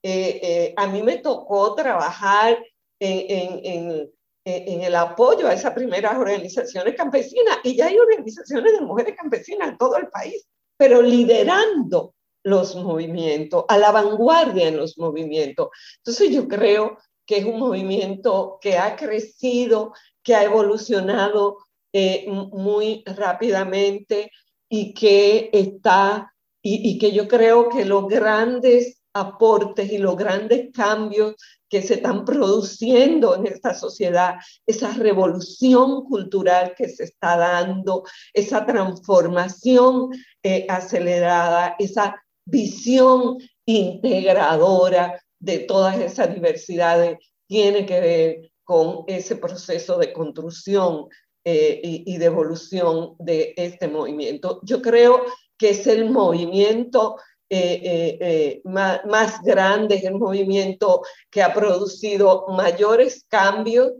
Eh, 0.02 0.39
eh, 0.43 0.74
a 0.76 0.88
mí 0.88 1.02
me 1.02 1.17
tocó 1.17 1.74
trabajar 1.76 2.62
en, 3.00 4.12
el 4.45 4.95
apoyo 4.95 5.47
a 5.47 5.53
esas 5.53 5.73
primeras 5.73 6.17
organizaciones 6.17 6.95
campesinas 6.95 7.60
y 7.63 7.75
ya 7.75 7.88
hay 7.88 7.97
organizaciones 7.97 8.73
de 8.73 8.82
mujeres 8.82 9.15
campesinas 9.15 9.69
en 9.69 9.77
todo 9.77 9.95
el 9.97 10.08
país, 10.10 10.45
pero 10.77 11.01
liderando 11.01 12.13
los 12.43 12.75
movimientos, 12.75 13.63
a 13.69 13.77
la 13.77 13.91
vanguardia 13.91 14.67
en 14.67 14.77
los 14.77 14.97
movimientos. 14.97 15.69
Entonces 15.97 16.29
yo 16.32 16.47
creo 16.47 16.97
que 17.25 17.38
es 17.38 17.45
un 17.45 17.58
movimiento 17.58 18.58
que 18.62 18.77
ha 18.77 18.97
crecido, 18.97 19.93
que 20.21 20.36
ha 20.36 20.43
evolucionado 20.43 21.60
eh, 21.93 22.25
muy 22.27 23.01
rápidamente, 23.06 24.29
y 24.75 24.95
que 24.95 25.51
está, 25.53 26.34
y, 26.63 26.97
que 26.97 27.12
yo 27.12 27.27
creo 27.27 27.69
que 27.69 27.86
los 27.86 28.08
grandes 28.08 29.03
aportes 29.13 29.91
y 29.91 29.99
los 29.99 30.17
grandes 30.17 30.71
cambios 30.73 31.36
que 31.73 31.81
se 31.81 31.95
están 31.95 32.23
produciendo 32.23 33.36
en 33.36 33.47
esta 33.47 33.73
sociedad, 33.73 34.36
esa 34.67 34.93
revolución 34.93 36.03
cultural 36.03 36.75
que 36.77 36.88
se 36.88 37.05
está 37.05 37.36
dando, 37.36 38.03
esa 38.31 38.63
transformación 38.63 40.12
eh, 40.43 40.67
acelerada, 40.69 41.75
esa 41.79 42.23
visión 42.45 43.39
integradora 43.65 45.19
de 45.39 45.59
todas 45.59 45.97
esas 45.97 46.31
diversidades, 46.31 47.17
tiene 47.47 47.88
que 47.88 47.99
ver 47.99 48.51
con 48.63 49.05
ese 49.07 49.36
proceso 49.38 49.97
de 49.97 50.13
construcción 50.13 51.07
eh, 51.43 51.81
y, 51.83 52.17
de 52.19 52.25
evolución 52.25 53.15
de 53.17 53.55
este 53.57 53.88
movimiento. 53.88 54.59
Yo 54.62 54.79
creo 54.79 55.23
que 55.57 55.71
es 55.71 55.88
el 55.88 56.12
movimiento 56.12 57.17
eh, 57.54 58.18
eh, 58.20 58.62
más, 58.66 59.06
más, 59.06 59.42
grande, 59.42 60.02
el 60.04 60.16
movimiento 60.16 61.02
que 61.30 61.42
ha 61.42 61.54
producido 61.54 62.46
mayores 62.50 63.26
cambios 63.30 63.94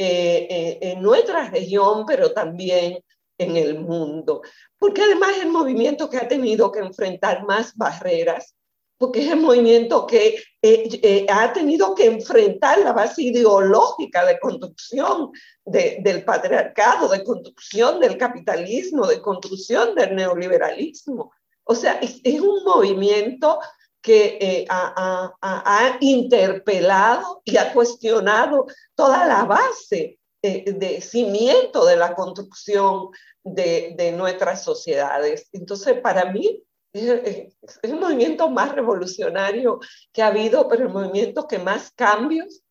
en 0.00 1.02
nuestra 1.02 1.50
región, 1.50 2.04
pero 2.06 2.32
también 2.32 3.02
en 3.36 3.56
el 3.56 3.80
mundo. 3.80 4.42
Porque 4.78 5.02
además 5.02 5.30
es 5.36 5.42
el 5.42 5.50
movimiento 5.50 6.08
que 6.08 6.18
ha 6.18 6.28
tenido 6.28 6.70
que 6.70 6.78
enfrentar 6.78 7.44
más 7.44 7.74
barreras 7.74 8.54
porque 8.98 9.24
es 9.24 9.30
el 9.30 9.40
movimiento 9.40 10.06
que 10.06 10.42
eh, 10.60 11.00
eh, 11.02 11.26
ha 11.30 11.52
tenido 11.52 11.94
que 11.94 12.06
enfrentar 12.06 12.80
la 12.80 12.92
base 12.92 13.22
ideológica 13.22 14.26
de 14.26 14.38
construcción 14.40 15.30
del 15.64 16.24
patriarcado, 16.24 17.08
de 17.08 17.22
construcción 17.22 18.00
del 18.00 18.18
capitalismo, 18.18 19.06
de 19.06 19.22
construcción 19.22 19.94
del 19.94 20.16
neoliberalismo. 20.16 21.32
O 21.70 21.74
sea, 21.74 22.00
es, 22.00 22.40
un 22.40 22.64
movimiento 22.64 23.60
que 24.00 24.38
eh, 24.40 24.66
ha, 24.70 25.98
interpelado 26.00 27.42
y 27.44 27.58
ha 27.58 27.74
cuestionado 27.74 28.66
toda 28.94 29.26
la 29.26 29.44
base 29.44 30.18
de 30.42 31.00
cimiento 31.02 31.84
de 31.84 31.96
la 31.96 32.14
construcción 32.14 33.08
de, 33.44 34.14
nuestras 34.16 34.64
sociedades. 34.64 35.48
Entonces, 35.52 36.00
para 36.00 36.32
mí, 36.32 36.62
es, 36.94 37.54
el 37.82 38.00
movimiento 38.00 38.48
más 38.48 38.74
revolucionario 38.74 39.78
que 40.10 40.22
ha 40.22 40.28
habido, 40.28 40.68
pero 40.68 40.84
el 40.84 40.92
movimiento 40.92 41.46
que 41.46 41.58
más 41.58 41.92
cambios 41.92 42.62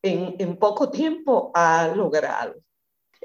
en 0.00 0.56
poco 0.58 0.90
tiempo 0.90 1.50
ha 1.54 1.88
logrado. 1.88 2.54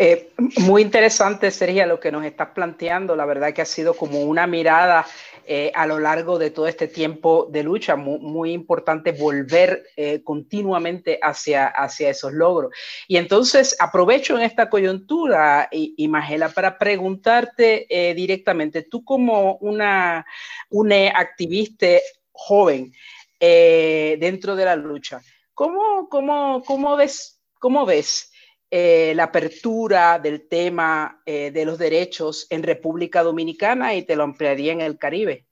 Eh, 0.02 0.32
muy 0.60 0.82
interesante, 0.82 1.52
Sergio, 1.52 1.86
lo 1.86 2.00
que 2.00 2.10
nos 2.10 2.24
estás 2.24 2.52
planteando. 2.52 3.18
La 3.18 3.26
verdad 3.26 3.54
que 3.54 3.62
ha 3.62 3.66
sido 3.66 3.94
como 3.94 4.22
una 4.22 4.48
mirada 4.48 5.06
eh, 5.46 5.74
a 5.76 5.86
lo 5.86 6.00
largo 6.00 6.40
de 6.40 6.52
todo 6.52 6.68
este 6.68 6.88
tiempo 6.88 7.50
de 7.52 7.64
lucha. 7.64 7.98
Muy, 7.98 8.54
importante 8.54 9.12
volver 9.12 9.84
eh, 9.98 10.24
continuamente 10.24 11.20
hacia, 11.22 11.68
hacia 11.68 12.12
esos 12.12 12.32
logros. 12.32 12.72
Y 13.10 13.18
entonces 13.18 13.76
aprovecho 13.78 14.38
en 14.38 14.44
esta 14.44 14.70
coyuntura, 14.70 15.68
Imagela, 15.72 16.48
para 16.48 16.78
preguntarte 16.78 17.86
directamente, 18.16 18.84
tú 18.84 19.04
como 19.04 19.56
una, 19.56 20.26
una 20.70 21.10
activista 21.10 21.88
joven 22.32 22.94
dentro 23.38 24.56
de 24.56 24.64
la 24.64 24.78
lucha, 24.78 25.22
¿cómo, 25.54 26.08
cómo, 26.08 26.64
cómo 26.66 26.96
ves? 26.96 27.42
¿Cómo 27.60 27.86
ves 27.86 28.32
eh, 28.72 29.14
la 29.16 29.24
apertura 29.24 30.20
del 30.20 30.48
tema 30.48 31.24
eh, 31.26 31.50
de 31.50 31.66
los 31.66 31.80
derechos 31.80 32.46
en 32.52 32.62
República 32.62 33.24
Dominicana 33.24 33.96
y 33.96 34.04
te 34.04 34.16
lo 34.16 34.24
ampliaría 34.24 34.72
en 34.74 34.82
el 34.82 35.00
Caribe. 35.00 35.48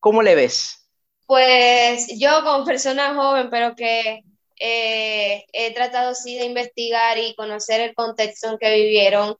¿Cómo 0.00 0.22
le 0.22 0.34
ves? 0.34 0.90
Pues 1.26 2.08
yo 2.18 2.42
como 2.42 2.64
persona 2.64 3.14
joven, 3.14 3.48
pero 3.48 3.76
que 3.76 4.24
eh, 4.58 5.44
he 5.52 5.72
tratado 5.72 6.16
sí 6.16 6.36
de 6.36 6.46
investigar 6.46 7.16
y 7.18 7.36
conocer 7.36 7.80
el 7.80 7.94
contexto 7.94 8.50
en 8.50 8.58
que 8.58 8.74
vivieron 8.74 9.36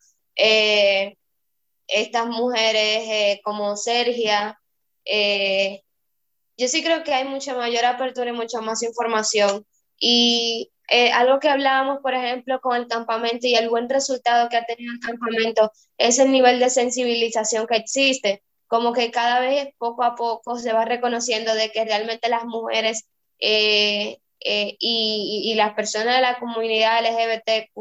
estas 1.89 2.27
mujeres 2.29 3.41
como 3.43 3.77
Sergia, 3.77 4.61
yo 5.05 6.69
sí 6.69 6.85
creo 6.85 7.03
que 7.03 7.13
hay 7.13 7.25
mucha 7.25 7.57
mayor 7.57 7.85
apertura 7.85 8.31
y 8.31 8.35
mucha 8.35 8.61
más 8.61 8.85
información. 8.85 9.67
Y 9.99 10.71
eh, 10.89 11.13
algo 11.13 11.39
que 11.39 11.49
hablábamos, 11.49 12.01
por 12.01 12.15
ejemplo, 12.15 12.61
con 12.61 12.77
el 12.77 12.87
campamento 12.87 13.47
y 13.47 13.55
el 13.55 13.69
buen 13.69 13.89
resultado 13.89 14.49
que 14.49 14.57
ha 14.57 14.65
tenido 14.65 14.93
el 14.93 15.01
campamento 15.01 15.73
es 15.99 16.19
el 16.19 16.33
nivel 16.33 16.59
de 16.61 16.71
sensibilización 16.71 17.67
que 17.67 17.77
existe, 17.77 18.43
como 18.67 18.93
que 18.93 19.11
cada 19.11 19.41
vez 19.41 19.69
poco 19.79 20.03
a 20.03 20.15
poco 20.15 20.59
se 20.59 20.73
va 20.73 20.85
reconociendo 20.85 21.55
de 21.55 21.71
que 21.71 21.85
realmente 21.85 22.29
las 22.29 22.45
mujeres 22.45 23.05
eh, 23.39 24.19
eh, 24.41 24.77
y, 24.79 25.51
y, 25.53 25.55
las 25.55 25.75
personas 25.75 26.17
de 26.17 26.23
la 26.23 26.39
comunidad 26.39 27.01
LGBTQ 27.03 27.75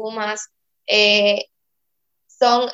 son, 2.26 2.68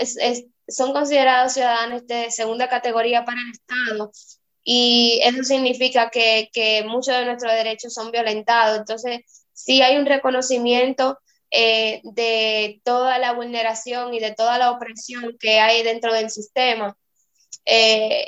son 0.69 0.93
considerados 0.93 1.53
ciudadanos 1.53 2.07
de 2.07 2.31
segunda 2.31 2.69
categoría 2.69 3.25
para 3.25 3.41
el 3.41 3.51
Estado 3.51 4.11
y 4.65 5.21
eso 5.23 5.45
significa 5.45 6.09
que, 6.11 6.49
que 6.53 6.85
muchos 6.85 7.15
de 7.15 7.27
nuestros 7.27 7.53
derechos 7.53 7.93
son 7.93 8.11
violentados. 8.11 8.79
Entonces, 8.79 9.44
sí 9.55 9.81
hay 9.81 9.97
un 9.97 10.05
reconocimiento 10.05 11.19
eh, 11.51 12.01
de 12.03 12.81
toda 12.85 13.19
la 13.19 13.33
vulneración 13.33 14.13
y 14.13 14.19
de 14.19 14.35
toda 14.35 14.59
la 14.59 14.73
opresión 14.73 15.37
que 15.39 15.61
hay 15.61 15.83
dentro 15.83 16.13
del 16.13 16.29
sistema. 16.29 16.97
Eh, 17.65 18.27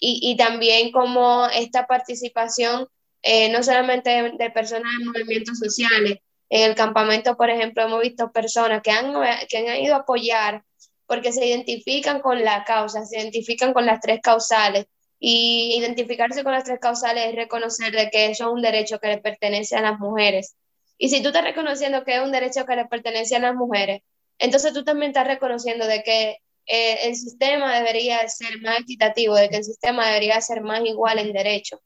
y, 0.00 0.36
también 0.36 0.92
como 0.92 1.46
esta 1.48 1.88
participación, 1.88 2.86
eh, 3.22 3.50
no 3.50 3.64
solamente 3.64 4.30
de, 4.38 4.50
personas 4.50 4.92
en 5.00 5.08
movimientos 5.08 5.58
sociales, 5.58 6.18
en 6.48 6.70
el 6.70 6.76
campamento, 6.76 7.36
por 7.36 7.50
ejemplo, 7.50 7.82
hemos 7.82 8.00
visto 8.00 8.30
personas 8.30 8.80
que 8.82 8.92
han, 8.92 9.12
que 9.48 9.58
han 9.58 9.82
ido 9.82 9.96
a 9.96 9.98
apoyar 9.98 10.62
porque 11.06 11.32
se 11.32 11.44
identifican 11.44 12.20
con 12.20 12.44
la 12.44 12.62
causa, 12.62 13.04
se 13.04 13.18
identifican 13.18 13.72
con 13.72 13.84
las 13.84 14.00
tres 14.00 14.20
causales 14.22 14.86
y 15.20 15.76
identificarse 15.78 16.44
con 16.44 16.52
las 16.52 16.64
tres 16.64 16.78
causales 16.80 17.26
es 17.28 17.34
reconocer 17.34 17.92
de 17.92 18.10
que 18.10 18.26
eso 18.26 18.46
es 18.46 18.52
un 18.52 18.62
derecho 18.62 18.98
que 19.00 19.08
le 19.08 19.18
pertenece 19.18 19.76
a 19.76 19.80
las 19.80 19.98
mujeres. 19.98 20.54
Y 20.96 21.08
si 21.08 21.22
tú 21.22 21.28
estás 21.28 21.44
reconociendo 21.44 22.04
que 22.04 22.16
es 22.16 22.22
un 22.22 22.32
derecho 22.32 22.64
que 22.66 22.76
le 22.76 22.86
pertenece 22.86 23.36
a 23.36 23.40
las 23.40 23.54
mujeres, 23.54 24.02
entonces 24.38 24.72
tú 24.72 24.84
también 24.84 25.10
estás 25.10 25.26
reconociendo 25.26 25.86
de 25.86 26.02
que 26.02 26.38
eh, 26.66 27.08
el 27.08 27.16
sistema 27.16 27.76
debería 27.76 28.28
ser 28.28 28.60
más 28.60 28.80
equitativo, 28.80 29.34
de 29.34 29.48
que 29.48 29.56
el 29.56 29.64
sistema 29.64 30.06
debería 30.06 30.40
ser 30.40 30.60
más 30.60 30.84
igual 30.84 31.18
en 31.18 31.32
derecho, 31.32 31.80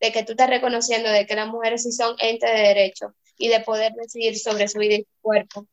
de 0.00 0.12
que 0.12 0.24
tú 0.24 0.32
estás 0.32 0.50
reconociendo 0.50 1.10
de 1.10 1.26
que 1.26 1.36
las 1.36 1.48
mujeres 1.48 1.82
sí 1.84 1.92
son 1.92 2.16
entes 2.18 2.50
de 2.50 2.60
derecho 2.60 3.14
y 3.38 3.48
de 3.48 3.60
poder 3.60 3.92
decidir 3.92 4.38
sobre 4.38 4.68
su 4.68 4.78
vida 4.78 4.94
y 4.96 5.02
su 5.02 5.20
cuerpo. 5.22 5.66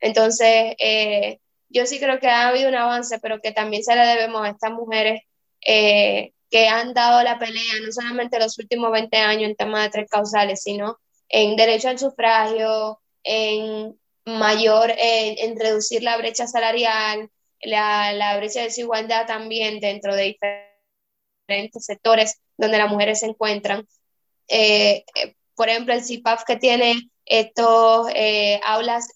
Entonces, 0.00 0.74
eh, 0.78 1.38
yo 1.68 1.86
sí 1.86 2.00
creo 2.00 2.18
que 2.18 2.28
ha 2.28 2.48
habido 2.48 2.68
un 2.68 2.74
avance, 2.74 3.18
pero 3.20 3.40
que 3.40 3.52
también 3.52 3.84
se 3.84 3.94
le 3.94 4.02
debemos 4.02 4.44
a 4.44 4.50
estas 4.50 4.72
mujeres 4.72 5.22
eh, 5.64 6.32
que 6.52 6.68
han 6.68 6.92
dado 6.92 7.22
la 7.22 7.38
pelea 7.38 7.80
no 7.82 7.90
solamente 7.90 8.38
los 8.38 8.58
últimos 8.58 8.92
20 8.92 9.16
años 9.16 9.48
en 9.50 9.56
temas 9.56 9.84
de 9.84 9.90
tres 9.90 10.10
causales, 10.10 10.62
sino 10.62 10.98
en 11.30 11.56
derecho 11.56 11.88
al 11.88 11.98
sufragio, 11.98 13.00
en 13.24 13.98
mayor, 14.26 14.92
en 14.98 15.58
reducir 15.58 16.02
la 16.02 16.18
brecha 16.18 16.46
salarial, 16.46 17.30
la, 17.62 18.12
la, 18.12 18.36
brecha 18.36 18.60
de 18.60 18.66
desigualdad 18.66 19.26
también 19.26 19.80
dentro 19.80 20.14
de 20.14 20.36
diferentes 21.48 21.86
sectores 21.86 22.40
donde 22.58 22.78
las 22.78 22.90
mujeres 22.90 23.20
se 23.20 23.26
encuentran. 23.26 23.86
Eh, 24.48 25.04
eh, 25.14 25.34
por 25.54 25.70
ejemplo, 25.70 25.94
el 25.94 26.04
CIPAF 26.04 26.44
que 26.44 26.56
tiene 26.56 27.10
estos 27.24 28.08
eh, 28.14 28.60
aulas, 28.62 29.08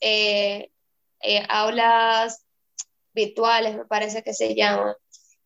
aulas 1.51 2.47
virtuales, 3.13 3.77
me 3.77 3.85
parece 3.85 4.23
que 4.23 4.33
se 4.33 4.55
llaman, 4.55 4.95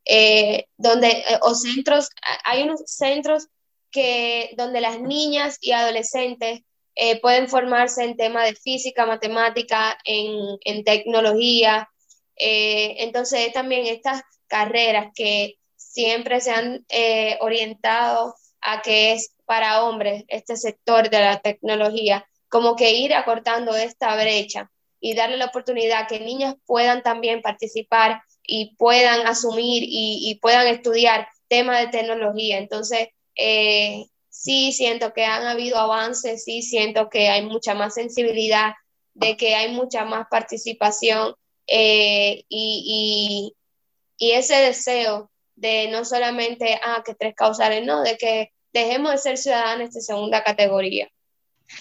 eh, 0.04 0.66
donde, 0.76 1.08
eh, 1.08 1.38
o 1.42 1.54
centros, 1.54 2.08
hay 2.44 2.62
unos 2.62 2.82
centros 2.86 3.48
que, 3.90 4.50
donde 4.56 4.80
las 4.80 5.00
niñas 5.00 5.58
y 5.60 5.72
adolescentes 5.72 6.60
eh, 6.94 7.20
pueden 7.20 7.48
formarse 7.48 8.04
en 8.04 8.16
temas 8.16 8.46
de 8.46 8.54
física, 8.54 9.06
matemática, 9.06 9.98
en, 10.04 10.58
en 10.64 10.84
tecnología. 10.84 11.88
entonces, 12.36 13.52
también 13.52 13.86
estas 13.86 14.22
carreras 14.48 15.08
que 15.14 15.56
siempre 15.76 16.40
se 16.40 16.50
han 16.50 16.84
orientado 17.40 18.34
a 18.62 18.82
que 18.82 19.12
es 19.12 19.34
para 19.44 19.84
hombres 19.84 20.24
este 20.28 20.56
sector 20.56 21.10
de 21.10 21.20
la 21.20 21.40
tecnología, 21.40 22.26
como 22.48 22.76
que 22.76 22.92
ir 22.92 23.14
acortando 23.14 23.76
esta 23.76 24.14
brecha 24.16 24.70
y 25.00 25.14
darle 25.14 25.38
la 25.38 25.46
oportunidad 25.46 26.06
que 26.08 26.20
niñas 26.20 26.54
puedan 26.66 27.02
también 27.02 27.42
participar 27.42 28.22
y 28.52 28.74
puedan 28.74 29.28
asumir 29.28 29.84
y, 29.86 30.36
puedan 30.42 30.66
estudiar 30.66 31.28
temas 31.46 31.80
de 31.80 31.98
tecnología. 31.98 32.58
Entonces, 32.58 33.10
eh, 33.36 34.06
sí 34.28 34.72
siento 34.72 35.12
que 35.12 35.24
han 35.24 35.46
habido 35.46 35.78
avances, 35.78 36.42
sí 36.42 36.60
siento 36.60 37.08
que 37.08 37.28
hay 37.28 37.46
mucha 37.46 37.74
más 37.74 37.94
sensibilidad, 37.94 38.72
de 39.14 39.36
que 39.36 39.54
hay 39.54 39.70
mucha 39.70 40.04
más 40.04 40.26
participación 40.28 41.36
eh, 41.68 42.42
y, 42.48 43.54
ese 44.18 44.56
deseo 44.56 45.30
de 45.54 45.88
no 45.92 46.04
solamente, 46.04 46.78
ah, 46.82 47.04
que 47.06 47.14
tres 47.14 47.34
causales, 47.36 47.86
no, 47.86 48.02
de 48.02 48.16
que 48.16 48.52
dejemos 48.72 49.12
de 49.12 49.18
ser 49.18 49.38
ciudadanos 49.38 49.94
de 49.94 50.00
segunda 50.00 50.42
categoría. 50.42 51.08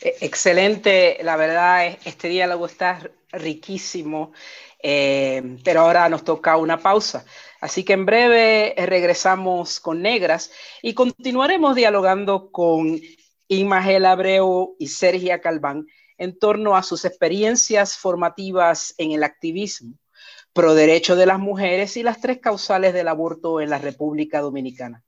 E, 0.02 0.18
excelente, 0.22 1.18
la 1.24 1.36
verdad, 1.36 1.98
este 2.06 2.28
diálogo 2.28 2.68
está 2.68 3.10
riquísimo. 3.32 4.34
Eh, 4.82 5.58
pero 5.64 5.82
ahora 5.82 6.08
nos 6.10 6.24
toca 6.24 6.58
una 6.58 6.78
pausa. 6.78 7.26
Así 7.60 7.84
que 7.84 7.94
en 7.94 8.06
breve 8.06 8.82
eh, 8.82 8.86
regresamos 8.86 9.80
con 9.80 10.02
Negras 10.02 10.52
y 10.82 10.94
continuaremos 10.94 11.76
dialogando 11.76 12.52
con 12.52 13.00
Imagel 13.50 14.06
Abreu 14.06 14.76
y 14.80 14.88
Sergia 14.88 15.42
Calván 15.42 15.86
en 16.18 16.38
torno 16.38 16.76
a 16.76 16.84
sus 16.84 17.06
experiencias 17.06 17.98
formativas 17.98 18.94
en 18.98 19.12
el 19.12 19.24
activismo, 19.24 19.96
pro 20.54 20.74
derecho 20.74 21.16
de 21.16 21.26
las 21.26 21.40
mujeres 21.40 21.98
y 21.98 22.04
las 22.04 22.22
tres 22.22 22.40
causales 22.40 22.94
del 22.94 23.08
aborto 23.08 23.62
en 23.62 23.70
la 23.70 23.78
República 23.78 24.40
Dominicana. 24.40 25.04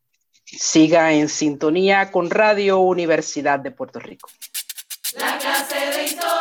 Siga 0.45 1.13
en 1.13 1.29
sintonía 1.29 2.11
con 2.11 2.29
Radio 2.29 2.79
Universidad 2.79 3.59
de 3.59 3.71
Puerto 3.71 3.99
Rico. 3.99 4.29
La 5.17 5.37
clase 5.37 5.75
de 5.75 6.05
historia 6.05 6.40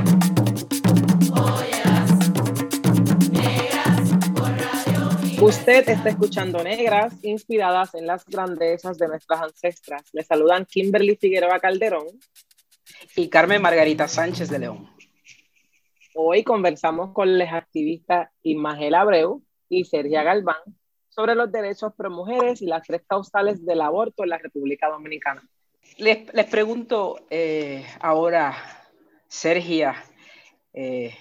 Usted 5.41 5.89
está 5.89 6.09
escuchando 6.09 6.63
Negras, 6.63 7.15
inspiradas 7.23 7.95
en 7.95 8.05
las 8.05 8.23
grandezas 8.27 8.99
de 8.99 9.07
nuestras 9.07 9.41
ancestras. 9.41 10.03
Le 10.13 10.23
saludan 10.23 10.65
Kimberly 10.65 11.15
Figueroa 11.15 11.59
Calderón 11.59 12.05
y 13.15 13.27
Carmen 13.27 13.59
Margarita 13.59 14.07
Sánchez 14.07 14.51
de 14.51 14.59
León. 14.59 14.87
Hoy 16.13 16.43
conversamos 16.43 17.11
con 17.11 17.39
las 17.39 17.53
activistas 17.53 18.29
Imagel 18.43 18.93
Abreu 18.93 19.41
y 19.67 19.83
Sergia 19.85 20.21
Galván 20.21 20.61
sobre 21.09 21.33
los 21.33 21.51
derechos 21.51 21.91
pro 21.97 22.11
mujeres 22.11 22.61
y 22.61 22.67
las 22.67 22.85
tres 22.85 23.01
causales 23.07 23.65
del 23.65 23.81
aborto 23.81 24.23
en 24.23 24.29
la 24.29 24.37
República 24.37 24.89
Dominicana. 24.89 25.41
Les, 25.97 26.19
pregunto 26.51 27.25
eh, 27.31 27.83
ahora, 27.99 28.55
Sergia, 29.27 29.95
eh, 30.71 31.15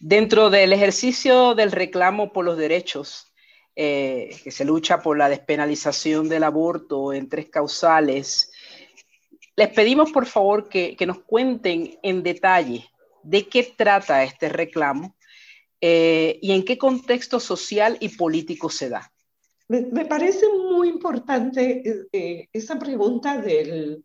dentro 0.00 0.50
del 0.50 0.72
ejercicio 0.72 1.54
del 1.54 1.72
reclamo 1.72 2.32
por 2.32 2.44
los 2.44 2.56
derechos, 2.56 3.32
eh, 3.76 4.36
que 4.42 4.50
se 4.50 4.64
lucha 4.64 5.00
por 5.00 5.16
la 5.16 5.28
despenalización 5.28 6.28
del 6.28 6.44
aborto 6.44 7.12
en 7.12 7.28
tres 7.28 7.48
causales, 7.48 8.50
les 9.56 9.68
pedimos 9.68 10.12
por 10.12 10.26
favor 10.26 10.68
que, 10.68 10.96
nos 11.06 11.20
cuenten 11.20 11.98
en 12.02 12.22
detalle 12.22 12.88
de 13.22 13.48
qué 13.48 13.62
trata 13.76 14.22
este 14.22 14.48
reclamo 14.48 15.16
eh, 15.80 16.38
y 16.42 16.52
en 16.52 16.64
qué 16.64 16.78
contexto 16.78 17.40
social 17.40 17.96
y 18.00 18.10
político 18.10 18.70
se 18.70 18.88
da. 18.88 19.12
Me, 19.68 20.04
parece 20.06 20.46
muy 20.48 20.88
importante 20.88 21.82
eh, 22.12 22.48
esa 22.52 22.78
pregunta 22.78 23.36
del, 23.36 24.02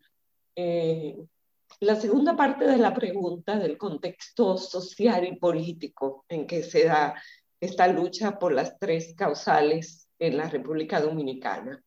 la 1.84 1.96
segunda 1.96 2.34
parte 2.34 2.64
de 2.64 2.78
la 2.78 2.94
pregunta 2.94 3.58
del 3.58 3.76
contexto 3.76 4.56
social 4.56 5.26
y 5.26 5.36
político 5.36 6.24
en 6.28 6.46
que 6.46 6.62
se 6.62 6.84
da 6.84 7.14
esta 7.60 7.86
lucha 7.88 8.38
por 8.38 8.52
las 8.52 8.78
tres 8.78 9.14
causales 9.14 10.08
en 10.18 10.36
la 10.38 10.48
República 10.48 11.00
Dominicana. 11.00 11.82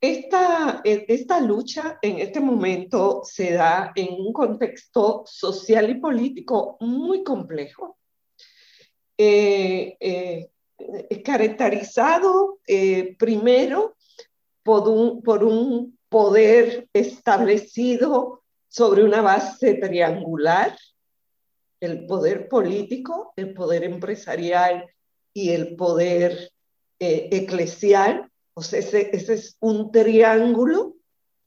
Esta, 0.00 0.80
esta 0.84 1.40
lucha 1.40 1.98
en 2.00 2.18
este 2.20 2.38
momento 2.38 3.22
se 3.24 3.54
da 3.54 3.92
en 3.96 4.08
un 4.12 4.32
contexto 4.32 5.24
social 5.26 5.90
y 5.90 5.94
político 5.94 6.76
muy 6.80 7.24
complejo, 7.24 7.98
eh, 9.18 9.96
eh, 9.98 10.50
caracterizado 11.24 12.60
eh, 12.66 13.16
primero 13.18 13.96
por 14.62 14.88
un, 14.88 15.22
por 15.22 15.42
un 15.42 15.95
poder 16.08 16.88
establecido 16.92 18.42
sobre 18.68 19.04
una 19.04 19.22
base 19.22 19.74
triangular, 19.74 20.76
el 21.80 22.06
poder 22.06 22.48
político, 22.48 23.32
el 23.36 23.52
poder 23.54 23.84
empresarial 23.84 24.86
y 25.32 25.50
el 25.50 25.76
poder 25.76 26.50
eh, 26.98 27.28
eclesial. 27.32 28.30
O 28.54 28.62
sea, 28.62 28.78
ese, 28.78 29.10
es 29.12 29.56
un 29.60 29.90
triángulo 29.90 30.96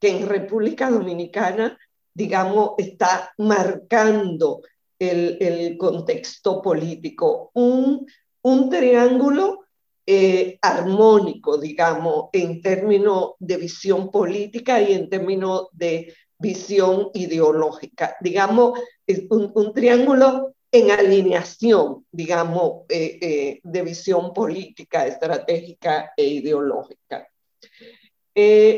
que 0.00 0.10
en 0.10 0.28
República 0.28 0.90
Dominicana, 0.90 1.78
digamos, 2.14 2.72
está 2.78 3.32
marcando 3.38 4.62
el, 4.98 5.76
contexto 5.78 6.62
político. 6.62 7.50
Un, 7.54 8.06
un 8.42 8.70
triángulo 8.70 9.64
eh, 10.12 10.58
armónico, 10.60 11.56
digamos, 11.56 12.30
en 12.32 12.60
términos 12.60 13.34
de 13.38 13.56
visión 13.58 14.10
política 14.10 14.82
y 14.82 14.94
en 14.94 15.08
términos 15.08 15.68
de 15.70 16.12
visión 16.36 17.10
ideológica. 17.14 18.16
Digamos, 18.20 18.80
un, 19.30 19.72
triángulo 19.72 20.52
en 20.72 20.90
alineación, 20.90 22.06
digamos, 22.10 22.86
eh, 22.88 23.18
eh, 23.22 23.60
de 23.62 23.82
visión 23.82 24.32
política, 24.32 25.06
estratégica 25.06 26.12
e 26.16 26.24
ideológica. 26.24 27.28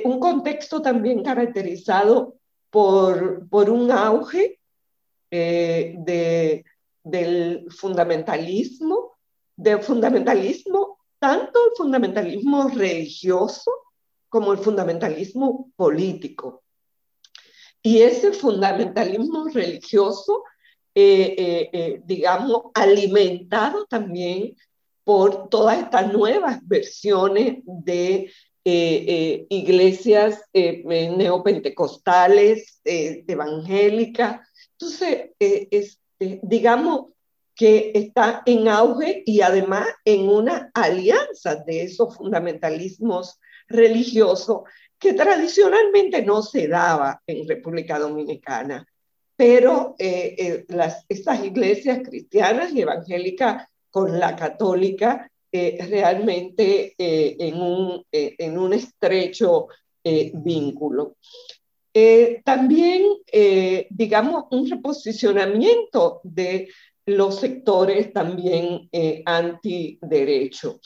un 0.05 0.21
contexto 0.21 0.83
también 0.83 1.23
caracterizado 1.23 2.35
por, 2.69 3.49
por 3.49 3.71
un 3.71 3.91
auge 3.91 4.59
de, 5.31 6.63
del 7.03 7.67
fundamentalismo, 7.71 9.17
del 9.57 9.81
fundamentalismo 9.81 10.92
tanto 11.23 11.67
el 11.67 11.71
fundamentalismo 11.77 12.69
religioso 12.69 13.71
como 14.29 14.53
el 14.53 14.59
fundamentalismo 14.59 15.71
político. 15.77 16.65
Y 17.81 18.03
ese 18.03 18.33
fundamentalismo 18.33 19.47
religioso, 19.47 20.43
eh, 20.93 21.37
eh, 21.39 21.71
eh, 21.73 22.01
digamos, 22.05 22.63
alimentado 22.75 23.87
también 23.87 24.57
por 25.05 25.49
todas 25.49 25.79
estas 25.79 26.13
nuevas 26.13 26.59
versiones 26.67 27.59
de 27.65 28.29
iglesias 28.65 30.41
neopentecostales, 30.53 32.81
evangélicas. 32.85 34.41
Entonces, 34.73 35.31
digamos, 36.43 37.13
que 37.63 37.93
está 37.95 38.43
en 38.45 38.67
auge 38.67 39.23
y 39.25 39.41
además 39.41 39.87
en 40.05 40.29
una 40.29 40.73
alianza 40.75 41.55
de 41.55 41.83
esos 41.83 42.17
fundamentalismos 42.17 43.39
religiosos 43.69 44.63
que 44.99 45.13
tradicionalmente 45.13 46.23
no 46.23 46.43
se 46.43 46.67
daba 46.67 47.23
en 47.25 47.47
República 47.47 48.01
Dominicana. 48.01 48.85
Pero 49.37 49.95
eh, 49.97 50.35
eh, 50.37 50.65
las, 50.71 51.07
estas 51.09 51.45
iglesias 51.45 52.01
cristianas 52.05 52.73
y 52.73 52.81
evangélicas 52.81 53.69
con 53.91 54.19
la 54.19 54.35
católica 54.35 55.31
eh, 55.53 55.87
realmente 55.89 56.97
en, 56.99 57.63
un, 57.63 58.05
en 58.11 58.59
un 58.59 58.73
estrecho 58.73 59.69
vínculo. 60.03 61.15
también, 62.45 63.05
digamos, 63.89 64.47
un 64.51 64.69
reposicionamiento 64.69 66.21
de 66.25 66.69
los 67.07 67.41
sectores 67.41 68.13
también 68.13 68.89
eh, 68.93 69.23
antiderecho. 69.27 70.81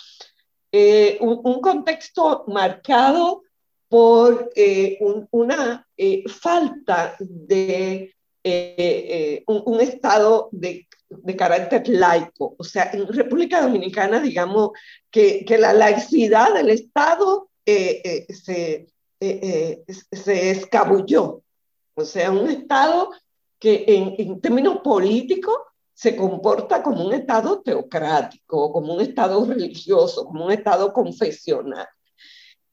Eh, 0.79 1.17
un, 1.21 1.61
contexto 1.63 2.45
marcado 2.49 3.45
por 3.89 4.51
eh, 4.55 4.99
una 5.31 5.87
eh, 5.97 6.23
falta 6.29 7.17
de 7.19 8.13
un, 9.47 9.81
Estado 9.81 10.51
de, 10.53 10.87
de, 11.09 11.37
carácter 11.37 11.89
laico. 11.89 12.57
O 12.59 12.65
sea, 12.65 12.91
en 12.93 13.09
República 13.09 13.63
Dominicana, 13.63 14.21
digamos 14.21 14.71
que, 15.11 15.47
que 15.47 15.57
la 15.57 15.73
laicidad 15.73 16.53
del 16.53 16.69
Estado 16.69 17.49
se, 17.65 18.87
se 19.19 20.51
escabulló. 20.51 21.43
O 21.95 22.05
sea, 22.05 22.31
un 22.31 22.51
Estado 22.51 23.11
que 23.59 23.85
en, 23.87 24.15
en 24.19 24.41
términos 24.43 24.81
políticos 24.85 25.57
se 25.97 26.15
comporta 26.15 26.83
como 26.83 27.07
un 27.07 27.15
Estado 27.15 27.63
teocrático, 27.63 28.71
como 28.71 28.93
un 28.93 29.01
Estado 29.01 29.43
religioso, 29.47 30.27
como 30.27 30.45
un 30.45 30.53
Estado 30.53 30.93
confesional. 30.93 31.89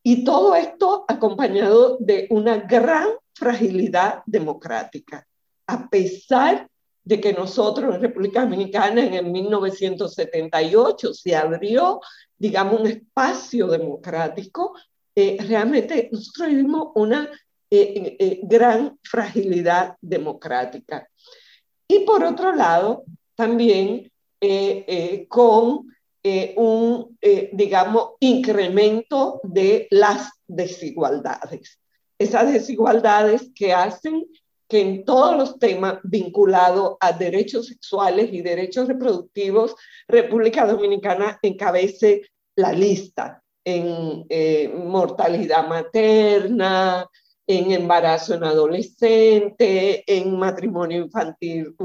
Y 0.04 0.26
todo 0.26 0.54
esto 0.56 1.06
acompañado 1.08 1.96
de 2.02 2.28
una 2.32 2.58
gran 2.58 3.08
fragilidad 3.34 4.24
democrática. 4.26 5.26
A 5.68 5.90
pesar 5.90 6.68
de 7.06 7.22
que 7.22 7.32
nosotros 7.32 7.96
en 7.96 8.02
República 8.02 8.42
Dominicana 8.42 9.06
en 9.06 9.14
el 9.14 9.26
1978 9.28 11.14
se 11.14 11.34
abrió, 11.34 12.02
digamos, 12.38 12.82
un 12.82 12.88
espacio 12.88 13.68
democrático, 13.68 14.74
eh, 15.16 15.38
realmente 15.48 16.10
nosotros 16.12 16.50
vivimos 16.50 16.90
una 16.96 17.30
eh, 17.70 18.18
eh, 18.20 18.42
gran 18.44 19.00
fragilidad 19.02 19.96
democrática. 20.02 21.08
Y 21.94 22.00
por 22.06 22.24
otro 22.24 22.56
lado, 22.56 23.04
también 23.36 24.12
eh, 24.42 24.84
eh, 24.88 25.28
con 25.28 25.94
eh, 26.24 26.56
un, 26.58 27.16
digamos, 27.52 28.14
incremento 28.20 29.40
de 29.44 29.88
las 29.92 30.32
desigualdades. 30.48 31.80
Esas 32.18 32.52
desigualdades 32.52 33.52
que 33.54 33.74
hacen 33.74 34.26
que 34.68 34.82
en 34.82 35.06
todos 35.06 35.38
los 35.38 35.60
temas 35.60 36.00
vinculados 36.04 36.96
a 37.00 37.12
derechos 37.12 37.68
sexuales 37.68 38.34
y 38.34 38.42
derechos 38.42 38.88
reproductivos, 38.88 39.76
República 40.08 40.66
Dominicana 40.66 41.38
encabece 41.44 42.24
la 42.56 42.72
lista 42.72 43.44
en 43.64 44.26
mortalidad 44.88 45.68
materna, 45.68 47.08
en 47.46 47.72
embarazo 47.72 48.36
en 48.36 48.44
adolescente, 48.44 50.04
en 50.08 50.38
matrimonio 50.38 51.04
infantil 51.04 51.76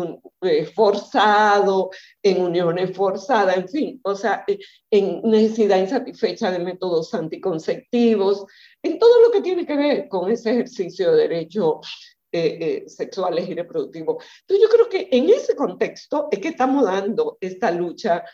eh, 0.42 0.66
forzado, 0.66 1.90
en 2.22 2.42
uniones 2.42 2.96
forzadas, 2.96 3.56
en 3.56 3.68
fin, 3.68 4.00
o 4.04 4.14
sea, 4.14 4.44
eh, 4.46 4.58
en 4.90 5.20
necesidad 5.22 5.80
insatisfecha 5.80 6.50
de 6.52 6.60
métodos 6.60 7.12
anticonceptivos, 7.14 8.46
en 8.82 8.98
todo 8.98 9.20
lo 9.20 9.30
que 9.32 9.40
tiene 9.40 9.66
que 9.66 9.76
ver 9.76 10.08
con 10.08 10.30
ese 10.30 10.52
ejercicio 10.52 11.10
de 11.12 11.28
derechos 11.28 12.16
eh, 12.30 12.84
sexuales 12.86 13.48
y 13.48 13.54
reproductivos. 13.54 14.24
Entonces 14.42 14.68
yo 14.68 14.68
creo 14.68 14.88
que 14.88 15.08
en 15.10 15.28
ese 15.28 15.56
contexto 15.56 16.28
es 16.30 16.38
que 16.38 16.48
estamos 16.48 16.84
dando 16.84 17.36
esta 17.40 17.70
lucha 17.70 18.24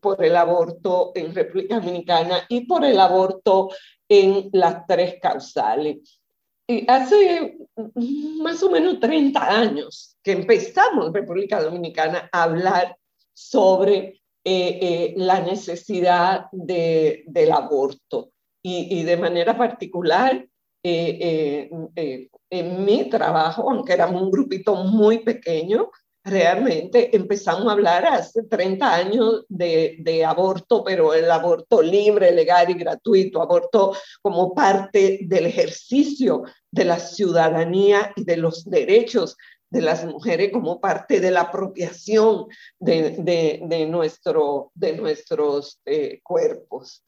por 0.00 0.24
el 0.24 0.34
aborto 0.34 1.12
en 1.14 1.34
República 1.34 1.74
Dominicana 1.78 2.46
y 2.48 2.64
por 2.64 2.86
el 2.86 2.98
aborto 2.98 3.68
en 4.08 4.48
las 4.50 4.86
tres 4.86 5.16
causales. 5.20 6.21
Hace 6.88 7.58
más 8.40 8.62
o 8.62 8.70
menos 8.70 9.00
30 9.00 9.40
años 9.40 10.16
que 10.22 10.32
empezamos 10.32 11.06
en 11.06 11.14
República 11.14 11.62
Dominicana 11.62 12.28
a 12.32 12.44
hablar 12.44 12.96
sobre 13.32 14.22
eh, 14.44 14.78
eh, 14.82 15.14
la 15.16 15.40
necesidad 15.40 16.46
de, 16.52 17.24
del 17.26 17.52
aborto. 17.52 18.30
Y, 18.64 19.00
y, 19.00 19.02
de 19.02 19.16
manera 19.16 19.56
particular 19.56 20.46
eh, 20.84 21.68
en 22.50 22.84
mi 22.84 23.08
trabajo, 23.08 23.68
aunque 23.68 23.92
éramos 23.92 24.22
un 24.22 24.30
grupito 24.30 24.76
muy 24.76 25.18
pequeño, 25.18 25.90
realmente 26.24 27.14
empezamos 27.16 27.66
a 27.66 27.72
hablar 27.72 28.06
hace 28.06 28.44
30 28.44 28.94
años 28.94 29.44
de, 29.48 30.24
aborto, 30.26 30.84
pero 30.84 31.14
el 31.14 31.30
aborto 31.30 31.82
libre, 31.82 32.32
legal 32.32 32.70
y 32.70 32.74
gratuito, 32.74 33.42
aborto 33.42 33.94
como 34.20 34.54
parte 34.54 35.20
del 35.22 35.46
ejercicio 35.46 36.44
de 36.70 36.84
la 36.84 36.98
ciudadanía 36.98 38.12
y 38.16 38.24
de 38.24 38.36
los 38.36 38.64
derechos 38.64 39.36
de 39.70 39.80
las 39.80 40.04
mujeres 40.04 40.52
como 40.52 40.80
parte 40.80 41.18
de 41.18 41.30
la 41.30 41.42
apropiación 41.42 42.46
de, 42.78 43.16
de 43.64 43.86
nuestros 43.86 45.80
eh, 45.86 46.20
cuerpos. 46.22 47.02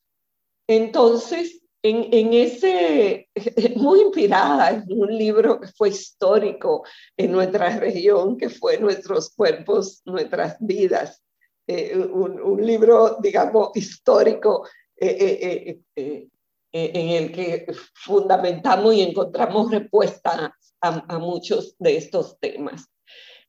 Entonces, 0.66 1.61
en, 1.85 2.33
ese, 2.33 3.29
muy 3.77 4.01
inspirada 4.01 4.70
en 4.70 4.85
un 4.88 5.16
libro 5.16 5.61
que 5.61 5.68
fue 5.68 5.90
histórico 5.90 6.83
en 7.16 7.31
nuestra 7.31 7.79
región, 7.79 8.38
que 8.38 8.49
fue 8.49 8.79
Nuestros 8.79 9.31
cuerpos, 9.35 10.01
nuestras 10.07 10.57
vidas, 10.61 11.23
eh, 11.66 11.97
un, 11.97 12.64
libro, 12.64 13.18
digamos, 13.20 13.70
histórico 13.75 14.66
eh, 14.99 15.79
eh, 15.94 16.29
en 16.73 17.09
el 17.11 17.33
que 17.33 17.66
fundamentamos 17.94 18.94
y 18.94 19.03
encontramos 19.03 19.70
respuesta 19.70 20.57
a, 20.81 21.18
muchos 21.18 21.77
de 21.79 21.97
estos 21.97 22.38
temas. 22.40 22.87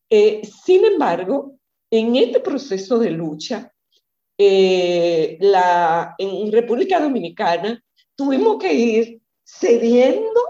sin 0.09 0.85
embargo, 0.85 1.57
en 1.89 2.15
este 2.15 2.39
proceso 2.41 2.99
de 2.99 3.11
lucha, 3.11 3.71
la, 4.37 6.15
en 6.17 6.51
República 6.51 6.99
Dominicana, 6.99 7.81
tuvimos 8.15 8.57
que 8.57 8.73
ir 8.73 9.21
cediendo 9.43 10.41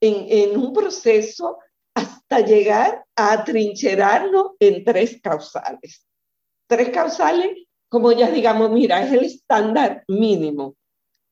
en, 0.00 0.26
en 0.28 0.58
un 0.58 0.72
proceso 0.72 1.58
hasta 1.94 2.40
llegar 2.40 3.04
a 3.16 3.32
atrincherarnos 3.32 4.52
en 4.58 4.84
tres 4.84 5.20
causales. 5.22 6.06
Tres 6.66 6.90
causales, 6.90 7.66
como 7.88 8.12
ya 8.12 8.30
digamos, 8.30 8.70
mira, 8.70 9.02
es 9.04 9.12
el 9.12 9.24
estándar 9.24 10.04
mínimo. 10.08 10.76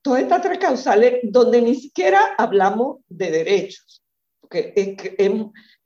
Todas 0.02 0.22
estas 0.22 0.42
tres 0.42 0.58
causales 0.58 1.20
donde 1.24 1.62
ni 1.62 1.74
siquiera 1.74 2.34
hablamos 2.38 3.00
de 3.08 3.30
derechos. 3.30 4.02
Porque 4.40 4.72
es, 4.74 5.14
es, 5.18 5.32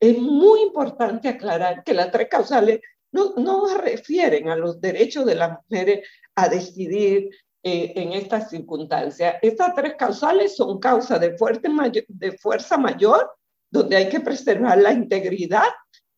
es 0.01 0.19
muy 0.19 0.61
importante 0.63 1.29
aclarar 1.29 1.85
que 1.85 1.95
las 1.95 2.11
tres 2.11 2.29
causales 2.29 2.81
no, 3.13 3.35
no 3.37 3.79
refieren 3.79 4.49
a 4.49 4.57
los 4.57 4.81
derechos 4.81 5.25
de 5.25 5.35
las 5.35 5.59
mujeres 5.63 6.07
a 6.35 6.49
decidir, 6.49 7.31
eh, 7.63 7.93
en 7.97 8.13
estas 8.13 8.51
circunstancias. 8.51 9.37
Estas 9.43 9.75
tres 9.75 9.95
causales 9.99 10.57
son 10.57 10.79
causas 10.79 11.21
de, 11.21 11.37
fuerte 11.37 11.69
de 12.09 12.33
fuerza 12.39 12.79
mayor, 12.79 13.31
donde 13.71 13.97
hay 13.97 14.09
que 14.09 14.21
preservar 14.21 14.79
la 14.79 14.93
integridad, 14.93 15.69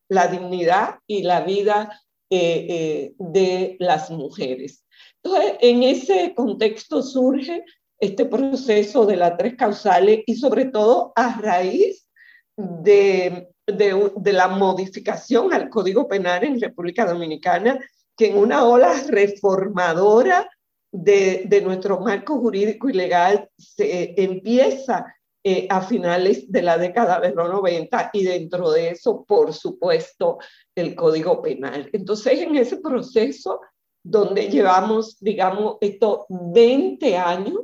la 0.09 0.27
dignidad 0.27 0.99
y 1.07 1.23
la 1.23 1.41
vida 1.41 1.89
eh, 2.29 2.67
eh, 2.69 3.13
de 3.17 3.77
las 3.79 4.11
mujeres. 4.11 4.85
Entonces, 5.23 5.53
en 5.61 5.81
ese 5.81 6.33
contexto 6.35 7.01
surge 7.01 7.65
este 7.99 8.25
proceso 8.25 9.05
de 9.05 9.15
las 9.15 9.35
tres 9.35 9.55
causales 9.55 10.21
y 10.27 10.35
sobre 10.35 10.65
todo 10.65 11.11
a 11.15 11.39
raíz 11.41 12.07
de, 12.55 13.49
de, 13.65 14.11
de, 14.15 14.33
la 14.33 14.47
modificación 14.47 15.51
al 15.53 15.69
Código 15.69 16.07
Penal 16.07 16.43
en 16.43 16.61
República 16.61 17.05
Dominicana, 17.05 17.79
que 18.15 18.27
en 18.27 18.37
una 18.37 18.65
ola 18.65 18.93
reformadora 19.07 20.47
de, 20.91 21.61
nuestro 21.63 21.99
marco 21.99 22.39
jurídico 22.39 22.89
y 22.89 22.93
legal 22.93 23.49
se 23.57 24.13
empieza 24.17 25.05
eh, 25.43 25.67
a 25.69 25.81
finales 25.81 26.51
de 26.51 26.61
la 26.61 26.77
década 26.77 27.19
de 27.19 27.33
los 27.33 27.49
90 27.49 28.09
y 28.13 28.23
dentro 28.23 28.71
de 28.71 28.89
eso, 28.89 29.23
por 29.25 29.53
supuesto, 29.53 30.39
el 30.75 30.95
Código 30.95 31.41
Penal. 31.41 31.89
Entonces, 31.93 32.41
en 32.41 32.55
ese 32.55 32.77
proceso 32.77 33.61
donde 34.03 34.49
llevamos, 34.49 35.17
digamos, 35.19 35.77
estos 35.81 36.25
20 36.29 37.17
años 37.17 37.61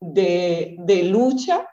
de, 0.00 0.78
lucha 1.04 1.68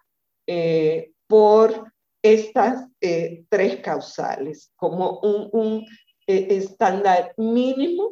eh, 0.48 1.12
por 1.28 1.94
estas 2.22 2.88
eh, 3.00 3.46
tres 3.50 3.78
causales 3.78 4.72
como 4.76 5.20
un, 5.20 5.50
un 5.54 5.86
estándar 6.26 7.34
mínimo 7.38 8.12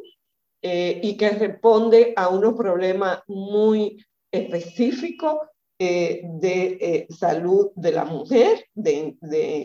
eh, 0.68 0.98
y 1.00 1.16
que 1.16 1.30
responde 1.30 2.12
a 2.16 2.28
unos 2.28 2.54
problemas 2.54 3.20
muy 3.28 4.04
específicos 4.32 5.36
eh, 5.78 6.22
de 6.24 6.78
eh, 6.80 7.06
salud 7.08 7.70
de 7.76 7.92
la 7.92 8.04
mujer, 8.04 8.66
de, 8.74 9.16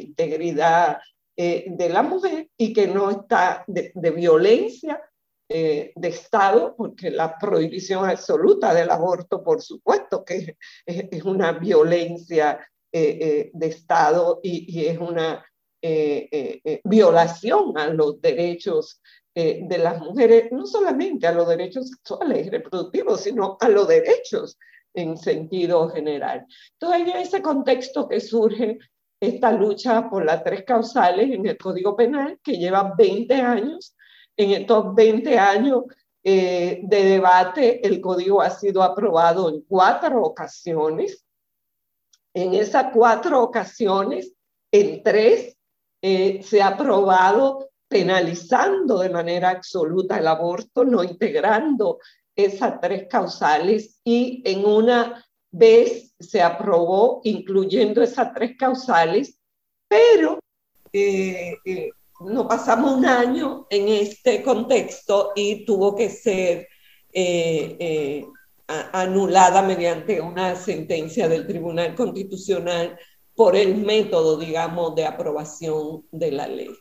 integridad 0.03 0.99
de 1.35 1.89
la 1.89 2.03
mujer 2.03 2.49
y 2.55 2.71
que 2.71 2.85
no 2.85 3.09
está 3.09 3.63
de, 3.65 4.11
violencia 4.11 5.01
de 5.49 5.91
Estado, 6.03 6.75
porque 6.77 7.09
la 7.09 7.35
prohibición 7.35 8.07
absoluta 8.07 8.71
del 8.71 8.91
aborto, 8.91 9.43
por 9.43 9.59
supuesto, 9.59 10.23
que 10.23 10.55
es, 10.85 11.23
una 11.23 11.53
violencia 11.53 12.59
de 12.91 13.51
Estado 13.59 14.39
y, 14.43 14.71
y 14.71 14.85
es 14.85 14.99
una 14.99 15.43
violación 16.83 17.75
a 17.75 17.87
los 17.87 18.21
derechos 18.21 19.01
eh, 19.33 19.61
de 19.63 19.77
las 19.77 19.99
mujeres, 19.99 20.51
no 20.51 20.65
solamente 20.65 21.25
a 21.25 21.31
los 21.31 21.47
derechos 21.47 21.89
sexuales 21.89 22.47
y 22.47 22.49
reproductivos, 22.49 23.21
sino 23.21 23.57
a 23.61 23.69
los 23.69 23.87
derechos 23.87 24.57
en 24.93 25.17
sentido 25.17 25.89
general. 25.89 26.45
Entonces, 26.73 27.01
en 27.01 27.21
ese 27.21 27.41
contexto 27.41 28.07
que 28.09 28.19
surge 28.19 28.77
esta 29.21 29.51
lucha 29.51 30.09
por 30.09 30.25
las 30.25 30.43
tres 30.43 30.63
causales 30.65 31.31
en 31.31 31.45
el 31.45 31.57
Código 31.57 31.95
Penal, 31.95 32.39
que 32.43 32.57
lleva 32.57 32.93
20 32.97 33.33
años, 33.35 33.95
en 34.35 34.51
estos 34.51 34.93
20 34.95 35.37
años 35.37 35.83
eh, 36.23 36.81
de 36.83 37.03
debate, 37.03 37.85
el 37.87 37.99
código 38.01 38.41
ha 38.41 38.49
sido 38.49 38.83
aprobado 38.83 39.49
en 39.49 39.61
cuatro 39.61 40.21
ocasiones. 40.23 41.25
En 42.33 42.53
esas 42.53 42.87
cuatro 42.93 43.41
ocasiones, 43.41 44.33
en 44.71 45.03
tres, 45.03 45.57
eh, 46.01 46.41
se 46.43 46.61
ha 46.61 46.67
aprobado 46.67 47.70
penalizando 47.91 48.99
de 48.99 49.09
manera 49.09 49.49
absoluta 49.49 50.17
el 50.17 50.25
aborto, 50.25 50.85
no 50.85 51.03
integrando 51.03 51.99
esas 52.33 52.79
tres 52.79 53.05
causales 53.09 53.99
y 54.05 54.41
en 54.45 54.65
una 54.65 55.21
vez 55.51 56.15
se 56.17 56.41
aprobó 56.41 57.19
incluyendo 57.25 58.01
esas 58.01 58.33
tres 58.33 58.55
causales, 58.57 59.37
pero 59.89 60.39
eh, 60.93 61.57
eh, 61.65 61.89
no 62.21 62.47
pasamos 62.47 62.93
un 62.93 63.05
año 63.05 63.67
en 63.69 63.89
este 63.89 64.41
contexto 64.41 65.33
y 65.35 65.65
tuvo 65.65 65.93
que 65.93 66.09
ser 66.09 66.69
eh, 67.11 68.25
anulada 68.67 69.61
mediante 69.63 70.21
una 70.21 70.55
sentencia 70.55 71.27
del 71.27 71.45
Tribunal 71.45 71.93
Constitucional 71.93 72.97
por 73.35 73.57
el 73.57 73.75
método, 73.75 74.37
digamos, 74.37 74.95
de 74.95 75.05
aprobación 75.05 76.05
de 76.09 76.31
la 76.31 76.47
ley 76.47 76.71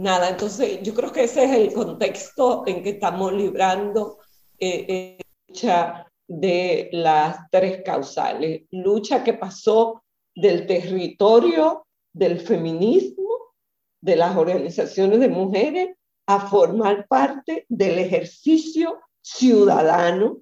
nada, 0.00 0.30
entonces 0.30 0.80
yo 0.82 0.94
creo 0.94 1.12
que 1.12 1.24
ese 1.24 1.44
es 1.44 1.50
el 1.52 1.72
contexto 1.74 2.64
en 2.66 2.82
que 2.82 2.90
estamos 2.90 3.32
librando 3.34 4.18
eh, 4.58 4.86
eh, 4.88 5.18
lucha 5.46 6.06
de 6.26 6.88
las 6.92 7.50
tres 7.50 7.82
causales, 7.84 8.62
lucha 8.70 9.22
que 9.22 9.34
pasó 9.34 10.02
del 10.34 10.66
territorio 10.66 11.86
del 12.14 12.40
feminismo, 12.40 13.28
de 14.00 14.16
las 14.16 14.36
organizaciones 14.36 15.20
de 15.20 15.28
mujeres, 15.28 15.90
a 16.26 16.48
formar 16.48 17.06
parte 17.06 17.66
del 17.68 17.98
ejercicio 17.98 19.00
ciudadano 19.20 20.38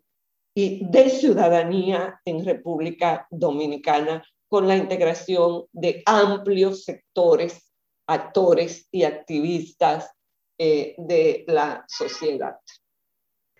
y 0.55 0.87
de 0.89 1.11
ciudadanía 1.11 2.21
en 2.25 2.45
República 2.45 3.27
Dominicana 3.31 4.23
con 4.47 4.69
la 4.69 4.77
integración 4.77 5.65
de 5.73 6.03
amplios 6.07 6.85
sectores 6.85 7.68
actores 8.09 8.89
y 8.91 9.05
activistas 9.05 10.13
eh, 10.59 10.95
de 10.99 11.45
la 11.47 11.85
sociedad. 11.87 12.59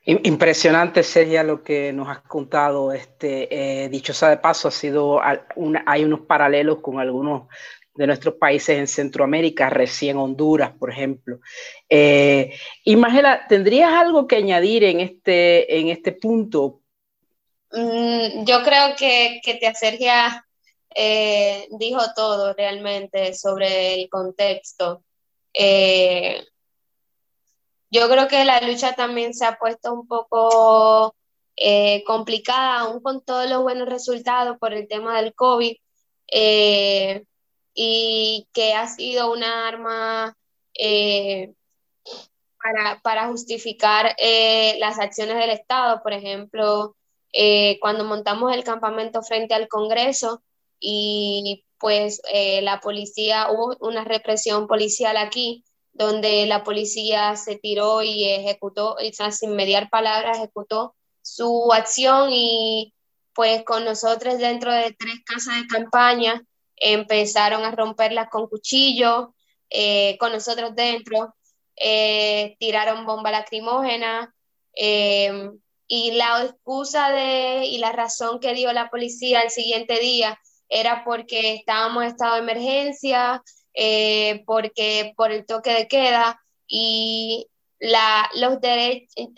Impresionante 0.05 1.03
sería 1.03 1.43
lo 1.43 1.63
que 1.63 1.93
nos 1.93 2.09
has 2.09 2.23
contado. 2.23 2.93
Este, 2.93 3.85
eh, 3.85 3.89
dichosa 3.91 4.31
de 4.31 4.39
paso, 4.39 4.69
ha 4.69 4.71
sido 4.71 5.21
hay 5.23 6.05
unos 6.05 6.21
paralelos 6.21 6.81
con 6.81 6.99
algunos 6.99 7.43
de 7.95 8.07
nuestros 8.07 8.37
países 8.37 8.79
en 8.79 8.87
Centroamérica, 8.87 9.69
recién 9.69 10.17
Honduras, 10.17 10.73
por 10.79 10.91
ejemplo. 10.91 11.41
Eh, 11.91 12.55
¿tendrías 13.49 13.93
algo 13.93 14.27
que 14.27 14.37
añadir 14.37 14.85
en 14.85 15.01
este, 15.01 15.79
en 15.79 15.89
este 15.89 16.13
punto? 16.13 16.81
Mm, 17.71 18.45
yo 18.45 18.63
creo 18.63 18.97
que, 18.97 19.41
que 19.45 19.55
te 19.55 19.67
acerca 19.67 20.48
eh, 21.01 21.69
dijo 21.79 22.01
todo 22.17 22.55
realmente 22.55 23.33
sobre 23.33 23.95
el 23.95 24.09
contexto. 24.11 25.05
Eh, 25.55 26.45
yo 27.89 28.09
creo 28.09 28.27
que 28.27 28.45
la 28.45 28.61
lucha 28.63 28.97
también 28.97 29.33
se 29.33 29.45
ha 29.47 29.59
puesto 29.59 29.95
un 29.95 30.09
poco 30.09 31.15
eh, 31.57 32.03
complicada, 32.05 32.81
aún 32.81 33.01
con 33.01 33.25
todos 33.25 33.49
los 33.49 33.63
buenos 33.63 33.89
resultados 33.89 34.59
por 34.59 34.75
el 34.75 34.89
tema 34.89 35.23
del 35.23 35.35
COVID, 35.35 35.77
y 37.75 38.49
que 38.53 38.75
ha 38.75 38.89
sido 38.89 39.33
una 39.33 39.69
arma 39.69 40.37
para, 42.61 43.01
para, 43.03 43.29
justificar 43.29 44.17
las 44.79 44.99
acciones 44.99 45.37
del 45.37 45.51
Estado. 45.51 46.03
Por 46.03 46.13
ejemplo, 46.13 46.97
cuando 47.81 48.05
montamos 48.05 48.53
el 48.53 48.65
campamento 48.65 49.23
frente 49.23 49.55
al 49.55 49.69
Congreso, 49.69 50.43
y 50.81 51.65
pues 51.79 52.21
eh, 52.33 52.61
la 52.63 52.81
policía, 52.81 53.51
hubo 53.51 53.77
una 53.81 54.05
represión 54.05 54.67
policial 54.67 55.17
aquí, 55.17 55.65
donde 55.93 56.47
la 56.47 56.65
policía 56.65 57.37
se 57.37 57.57
tiró 57.57 58.03
y 58.03 58.25
ejecutó, 58.25 58.97
sin 59.31 59.57
mediar 59.57 59.91
palabras, 59.91 60.39
ejecutó 60.39 60.95
su 61.23 61.73
acción 61.73 62.31
y 62.33 62.95
pues 63.35 63.65
con 63.65 63.85
nosotros 63.85 64.39
dentro 64.39 64.73
de 64.73 64.95
tres 64.99 65.17
casas 65.25 65.61
de 65.61 65.67
campaña 65.67 66.43
empezaron 66.77 67.65
a 67.65 67.71
romperlas 67.73 68.29
con 68.31 68.49
cuchillos, 68.49 69.29
eh, 69.71 70.17
con 70.19 70.33
nosotros 70.33 70.75
dentro, 70.75 71.35
eh, 71.77 72.57
tiraron 72.59 73.07
bomba 73.07 73.31
lacrimógena 73.31 74.35
y 75.91 76.13
la 76.13 76.45
excusa 76.45 77.11
de 77.11 77.67
y 77.67 77.79
la 77.79 77.91
razón 77.91 78.39
que 78.39 78.55
dio 78.55 78.73
la 78.73 78.91
policía 78.91 79.41
el 79.43 79.51
siguiente 79.51 79.99
día 79.99 80.39
era 80.69 81.05
porque 81.05 81.55
estábamos 81.55 82.03
en 82.03 82.11
estado 82.11 82.35
de 82.35 82.41
emergencia, 82.41 83.43
eh, 83.75 84.43
porque 84.47 85.13
por 85.17 85.33
el 85.33 85.47
toque 85.47 85.71
de 85.71 85.89
queda 85.89 86.41
y 86.67 87.49
la, 87.79 88.29
los 88.35 88.61
derechos, 88.61 89.29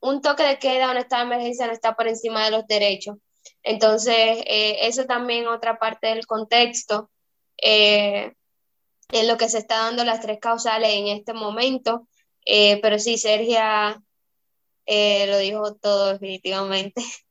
un 0.00 0.20
toque 0.22 0.44
de 0.44 0.58
queda 0.58 0.90
un 0.90 0.98
estado 0.98 1.26
de 1.26 1.34
emergencia 1.34 1.66
no 1.66 1.72
está 1.72 1.96
por 1.96 2.06
encima 2.06 2.44
de 2.44 2.50
los 2.50 2.66
derechos. 2.66 3.16
Entonces, 3.62 4.14
eh, 4.46 4.78
eso 4.82 5.06
también 5.06 5.48
otra 5.48 5.78
parte 5.78 6.08
del 6.08 6.26
contexto 6.26 7.10
eh, 7.56 8.34
en 9.10 9.28
lo 9.28 9.36
que 9.36 9.48
se 9.48 9.58
está 9.58 9.78
dando 9.78 10.04
las 10.04 10.20
tres 10.20 10.38
causales 10.40 10.90
en 10.92 11.08
este 11.08 11.32
momento. 11.32 12.06
pero 12.44 12.98
sí, 12.98 13.18
Sergia 13.18 14.00
lo 14.86 15.38
dijo 15.38 15.74
todo 15.74 16.12
definitivamente. 16.12 17.02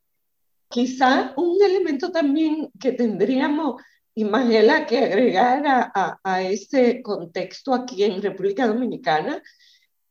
Quizá 0.69 1.33
un 1.37 1.61
elemento 1.61 2.11
también 2.11 2.69
que 2.79 2.91
tendríamos, 2.91 3.81
Imagela, 4.15 4.85
que 4.85 4.99
agregar 4.99 5.63
a, 5.65 6.19
a, 6.23 6.41
ese 6.41 7.01
contexto 7.01 7.73
aquí 7.73 8.03
en 8.03 8.21
República 8.21 8.67
Dominicana, 8.67 9.41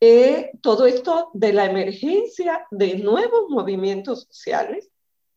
es 0.00 0.46
todo 0.61 0.86
esto 0.86 1.30
de 1.32 1.52
la 1.52 1.66
emergencia 1.66 2.66
de 2.70 2.96
nuevos 2.96 3.48
movimientos 3.48 4.26
sociales 4.30 4.90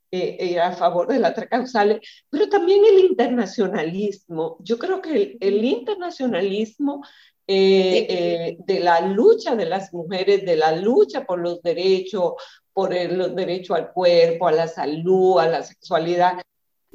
eh, 0.09 0.37
eh, 0.39 0.59
a 0.61 0.71
favor 0.71 1.05
de 1.07 1.19
las 1.19 1.33
tres 1.35 1.49
causales, 1.49 1.99
pero 2.29 2.47
también 2.47 2.81
el 2.85 2.99
internacionalismo. 2.99 4.55
Yo 4.61 4.79
creo 4.79 5.01
que 5.01 5.37
el, 5.37 5.65
internacionalismo 5.65 7.03
eh, 7.47 8.57
de 8.59 8.79
la 8.81 9.01
lucha 9.01 9.55
de 9.55 9.65
las 9.65 9.93
mujeres, 9.93 10.45
de 10.45 10.57
la 10.57 10.75
lucha 10.75 11.25
por 11.25 11.39
los 11.39 11.61
derechos, 11.61 12.33
por 12.73 12.93
el 12.93 13.33
derecho 13.35 13.73
al 13.73 13.91
cuerpo, 13.91 14.47
a 14.47 14.51
la 14.51 14.67
salud, 14.67 15.39
a 15.39 15.47
la 15.47 15.63
sexualidad. 15.63 16.39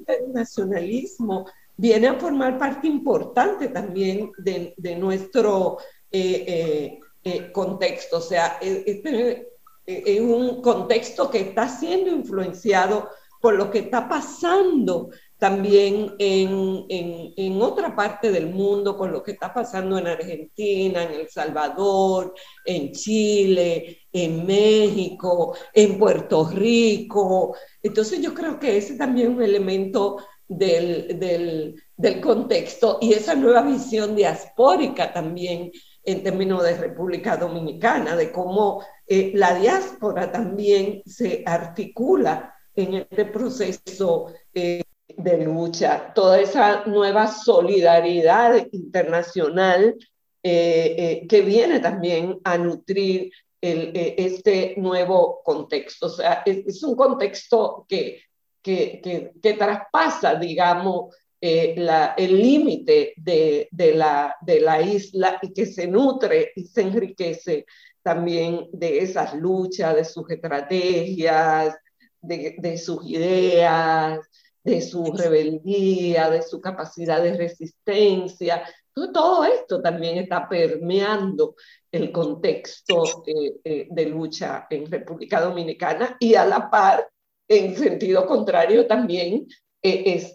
El 0.07 0.33
nacionalismo 0.33 1.47
viene 1.77 2.07
a 2.07 2.15
formar 2.15 2.57
parte 2.57 2.87
importante 2.87 3.67
también 3.67 4.31
de, 4.39 4.97
nuestro 4.97 5.79
eh, 6.11 6.45
eh, 6.47 7.01
eh, 7.25 7.51
contexto. 7.51 8.19
O 8.19 8.21
sea, 8.21 8.59
este 8.61 9.49
es 9.85 10.21
un 10.21 10.63
contexto 10.63 11.29
que 11.29 11.41
está 11.41 11.69
siendo 11.69 12.11
influenciado 12.11 13.11
por 13.41 13.55
lo 13.55 13.69
que 13.69 13.81
está 13.81 14.09
pasando 14.09 15.11
también 15.43 16.15
en, 16.21 16.87
en, 16.89 17.35
en, 17.37 17.61
otra 17.61 17.97
parte 17.97 18.31
del 18.31 18.47
mundo, 18.47 18.97
con 18.97 19.11
lo 19.11 19.25
que 19.25 19.33
está 19.33 19.53
pasando 19.53 19.99
en 19.99 20.07
Argentina, 20.07 21.03
en 21.03 21.11
El 21.19 21.29
Salvador, 21.29 22.33
en 22.65 22.93
Chile, 22.93 24.03
en 24.13 24.47
México, 24.47 25.57
en 25.75 25.99
Puerto 25.99 26.49
Rico. 26.49 27.57
Entonces 27.83 28.21
yo 28.21 28.33
creo 28.33 28.61
que 28.61 28.77
ese 28.77 28.95
también 28.95 29.33
es 29.33 29.37
un 29.39 29.43
elemento 29.43 30.19
del, 30.47 31.19
del, 31.19 31.75
del 31.97 32.21
contexto 32.21 32.99
y 33.01 33.13
esa 33.13 33.35
nueva 33.35 33.63
visión 33.63 34.15
diaspórica 34.15 35.13
también 35.13 35.73
en 36.05 36.23
términos 36.23 36.63
de 36.63 36.77
República 36.77 37.37
Dominicana, 37.37 38.15
de 38.15 38.31
cómo 38.31 38.85
eh, 39.09 39.33
la 39.35 39.57
diáspora 39.57 40.31
también 40.31 41.03
se 41.05 41.43
articula 41.45 42.55
en 42.77 42.95
este 42.95 43.25
proceso 43.25 44.33
eh, 44.55 44.83
de 45.23 45.45
lucha, 45.45 46.13
toda 46.15 46.41
esa 46.41 46.85
nueva 46.87 47.27
solidaridad 47.27 48.67
internacional 48.73 49.97
eh, 50.43 50.95
eh, 50.99 51.27
que 51.29 51.43
viene 51.43 51.79
también 51.79 52.39
a 52.43 52.59
nutrir 52.59 53.31
eh, 53.61 54.15
este 54.19 54.75
nuevo 54.77 55.41
contexto. 55.45 56.07
O 56.07 56.11
sea, 56.11 56.43
es, 56.45 56.83
un 56.83 56.97
contexto 56.97 57.87
que, 57.89 58.23
que, 58.61 59.01
que, 59.03 59.33
que, 59.41 59.55
traspasa, 59.55 60.35
digamos, 60.35 61.15
el 61.41 62.41
límite 62.41 63.15
de, 63.17 63.69
de, 63.71 63.95
la, 63.95 64.37
de 64.41 64.61
la 64.61 64.81
isla 64.81 65.39
y 65.43 65.53
que 65.53 65.67
se 65.67 65.87
nutre 65.87 66.53
y 66.55 66.65
se 66.65 66.83
enriquece 66.83 67.67
también 68.03 68.69
de 68.73 68.99
esas 68.99 69.35
luchas, 69.35 69.95
de 69.95 70.05
sus 70.05 70.29
estrategias, 70.31 71.77
de, 72.21 72.57
de 72.59 72.79
sus 72.79 73.05
ideas, 73.09 74.21
de 74.65 74.81
su 74.81 75.13
rebeldía, 75.13 76.31
de 76.31 76.43
su 76.43 76.61
capacidad 76.61 77.23
de 77.23 77.37
resistencia. 77.37 78.63
Todo, 78.95 79.45
esto 79.45 79.81
también 79.81 80.19
está 80.19 80.49
permeando 80.49 81.55
el 81.91 82.13
contexto 82.13 83.25
eh, 83.27 83.55
eh, 83.65 83.89
de 83.91 84.07
lucha 84.07 84.67
en 84.71 84.91
República 84.91 85.41
Dominicana 85.41 86.17
y 86.21 86.35
a 86.35 86.45
la 86.45 86.71
par, 86.71 87.09
en 87.49 87.77
sentido 87.77 88.27
contrario, 88.27 88.87
también 88.87 89.47
eh, 89.83 90.03
es 90.07 90.35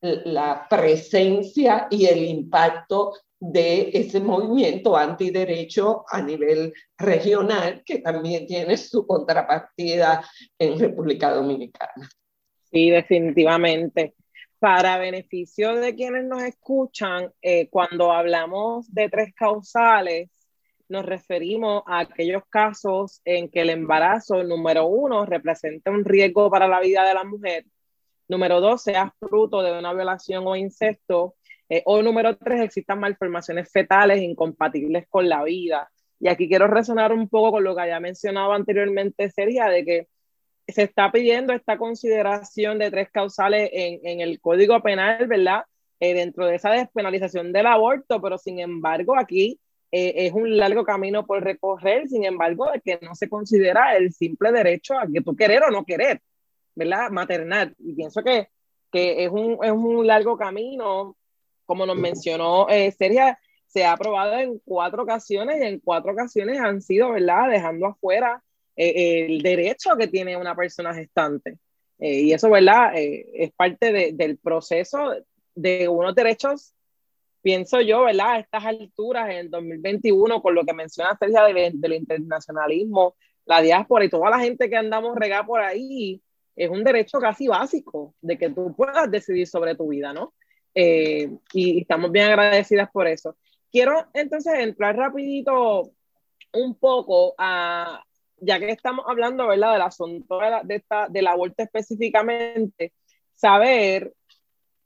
la 0.00 0.66
presencia 0.68 1.86
y 1.90 2.06
el 2.06 2.24
impacto 2.24 3.12
de 3.40 3.90
ese 3.92 4.20
movimiento 4.20 4.96
antiderecho 4.96 6.04
a 6.08 6.22
nivel 6.22 6.72
regional 6.96 7.82
que 7.84 7.98
también 7.98 8.46
tiene 8.46 8.76
su 8.76 9.06
contrapartida 9.06 10.24
en 10.58 10.78
República 10.78 11.34
Dominicana. 11.34 12.08
Sí, 12.74 12.90
definitivamente. 12.90 14.14
Para 14.58 14.98
beneficio 14.98 15.76
de 15.76 15.94
quienes 15.94 16.24
nos 16.24 16.42
escuchan, 16.42 17.30
eh, 17.40 17.68
cuando 17.70 18.10
hablamos 18.10 18.92
de 18.92 19.08
tres 19.08 19.32
causales, 19.32 20.28
nos 20.88 21.06
referimos 21.06 21.84
a 21.86 22.00
aquellos 22.00 22.42
casos 22.50 23.20
en 23.24 23.48
que 23.48 23.60
el 23.60 23.70
embarazo, 23.70 24.42
número 24.42 24.86
uno, 24.86 25.24
representa 25.24 25.92
un 25.92 26.04
riesgo 26.04 26.50
para 26.50 26.66
la 26.66 26.80
vida 26.80 27.06
de 27.06 27.14
la 27.14 27.22
mujer, 27.22 27.64
número 28.26 28.60
dos, 28.60 28.82
sea 28.82 29.14
fruto 29.20 29.62
de 29.62 29.78
una 29.78 29.92
violación 29.92 30.44
o 30.44 30.56
incesto, 30.56 31.36
eh, 31.68 31.82
o 31.86 32.02
número 32.02 32.36
tres, 32.36 32.60
existan 32.60 32.98
malformaciones 32.98 33.70
fetales 33.70 34.20
incompatibles 34.20 35.06
con 35.08 35.28
la 35.28 35.44
vida. 35.44 35.92
Y 36.18 36.26
aquí 36.26 36.48
quiero 36.48 36.66
resonar 36.66 37.12
un 37.12 37.28
poco 37.28 37.52
con 37.52 37.64
lo 37.64 37.76
que 37.76 37.82
había 37.82 38.00
mencionado 38.00 38.52
anteriormente, 38.52 39.30
Sergio, 39.30 39.64
de 39.66 39.84
que 39.84 40.08
se 40.66 40.82
está 40.82 41.12
pidiendo 41.12 41.52
esta 41.52 41.76
consideración 41.78 42.78
de 42.78 42.90
tres 42.90 43.10
causales 43.10 43.70
en, 43.72 44.00
en 44.04 44.20
el 44.20 44.40
Código 44.40 44.80
Penal, 44.82 45.26
¿verdad? 45.26 45.64
Eh, 46.00 46.12
dentro 46.12 46.46
de 46.46 46.56
esa 46.56 46.70
despenalización 46.70 47.52
del 47.52 47.66
aborto, 47.66 48.20
pero 48.20 48.36
sin 48.36 48.58
embargo 48.58 49.16
aquí 49.16 49.60
eh, 49.92 50.26
es 50.26 50.32
un 50.32 50.56
largo 50.56 50.84
camino 50.84 51.24
por 51.24 51.42
recorrer, 51.42 52.08
sin 52.08 52.24
embargo, 52.24 52.70
de 52.70 52.80
que 52.80 52.98
no 53.00 53.14
se 53.14 53.28
considera 53.28 53.96
el 53.96 54.12
simple 54.12 54.50
derecho 54.50 54.98
a 54.98 55.06
que 55.06 55.20
tú 55.20 55.36
querer 55.36 55.62
o 55.62 55.70
no 55.70 55.84
querer, 55.84 56.20
¿verdad? 56.74 57.10
Maternal. 57.10 57.74
Y 57.78 57.94
pienso 57.94 58.22
que, 58.22 58.48
que 58.90 59.24
es, 59.24 59.30
un, 59.30 59.58
es 59.62 59.70
un 59.70 60.06
largo 60.06 60.36
camino, 60.36 61.16
como 61.64 61.86
nos 61.86 61.96
mencionó 61.96 62.68
eh, 62.68 62.90
Sergio, 62.90 63.36
se 63.66 63.84
ha 63.84 63.92
aprobado 63.92 64.36
en 64.38 64.58
cuatro 64.64 65.04
ocasiones 65.04 65.62
y 65.62 65.64
en 65.64 65.78
cuatro 65.80 66.12
ocasiones 66.12 66.60
han 66.60 66.82
sido, 66.82 67.12
¿verdad? 67.12 67.48
Dejando 67.50 67.86
afuera 67.86 68.42
eh, 68.76 69.26
el 69.26 69.42
derecho 69.42 69.96
que 69.96 70.08
tiene 70.08 70.36
una 70.36 70.54
persona 70.54 70.94
gestante. 70.94 71.58
Eh, 71.98 72.22
y 72.22 72.32
eso, 72.32 72.50
¿verdad? 72.50 72.96
Eh, 72.96 73.26
es 73.34 73.52
parte 73.52 73.92
de, 73.92 74.12
del 74.12 74.38
proceso 74.38 75.14
de 75.54 75.88
unos 75.88 76.14
derechos, 76.14 76.74
pienso 77.40 77.80
yo, 77.80 78.04
¿verdad? 78.04 78.32
A 78.32 78.38
estas 78.40 78.64
alturas, 78.64 79.30
en 79.30 79.50
2021, 79.50 80.42
con 80.42 80.54
lo 80.54 80.64
que 80.64 80.72
menciona 80.72 81.16
Sergio 81.18 81.44
del, 81.44 81.80
del 81.80 81.92
internacionalismo, 81.92 83.16
la 83.44 83.60
diáspora 83.60 84.04
y 84.04 84.10
toda 84.10 84.30
la 84.30 84.40
gente 84.40 84.68
que 84.68 84.76
andamos 84.76 85.16
regada 85.16 85.44
por 85.44 85.60
ahí, 85.60 86.20
es 86.56 86.70
un 86.70 86.84
derecho 86.84 87.18
casi 87.18 87.48
básico 87.48 88.14
de 88.20 88.38
que 88.38 88.50
tú 88.50 88.74
puedas 88.74 89.10
decidir 89.10 89.46
sobre 89.46 89.74
tu 89.74 89.88
vida, 89.88 90.12
¿no? 90.12 90.34
Eh, 90.74 91.30
y, 91.52 91.80
estamos 91.80 92.10
bien 92.10 92.26
agradecidas 92.26 92.90
por 92.90 93.06
eso. 93.06 93.36
Quiero 93.70 94.06
entonces 94.12 94.54
entrar 94.58 94.96
rapidito 94.96 95.90
un 96.52 96.74
poco 96.76 97.34
a, 97.38 98.04
ya 98.38 98.58
que 98.58 98.70
estamos 98.70 99.04
hablando, 99.08 99.46
¿verdad?, 99.46 99.72
del 99.72 99.82
asunto 99.82 100.38
de, 100.64 100.76
esta, 100.76 101.08
del 101.08 101.26
aborto 101.26 101.62
específicamente, 101.62 102.92
saber, 103.34 104.12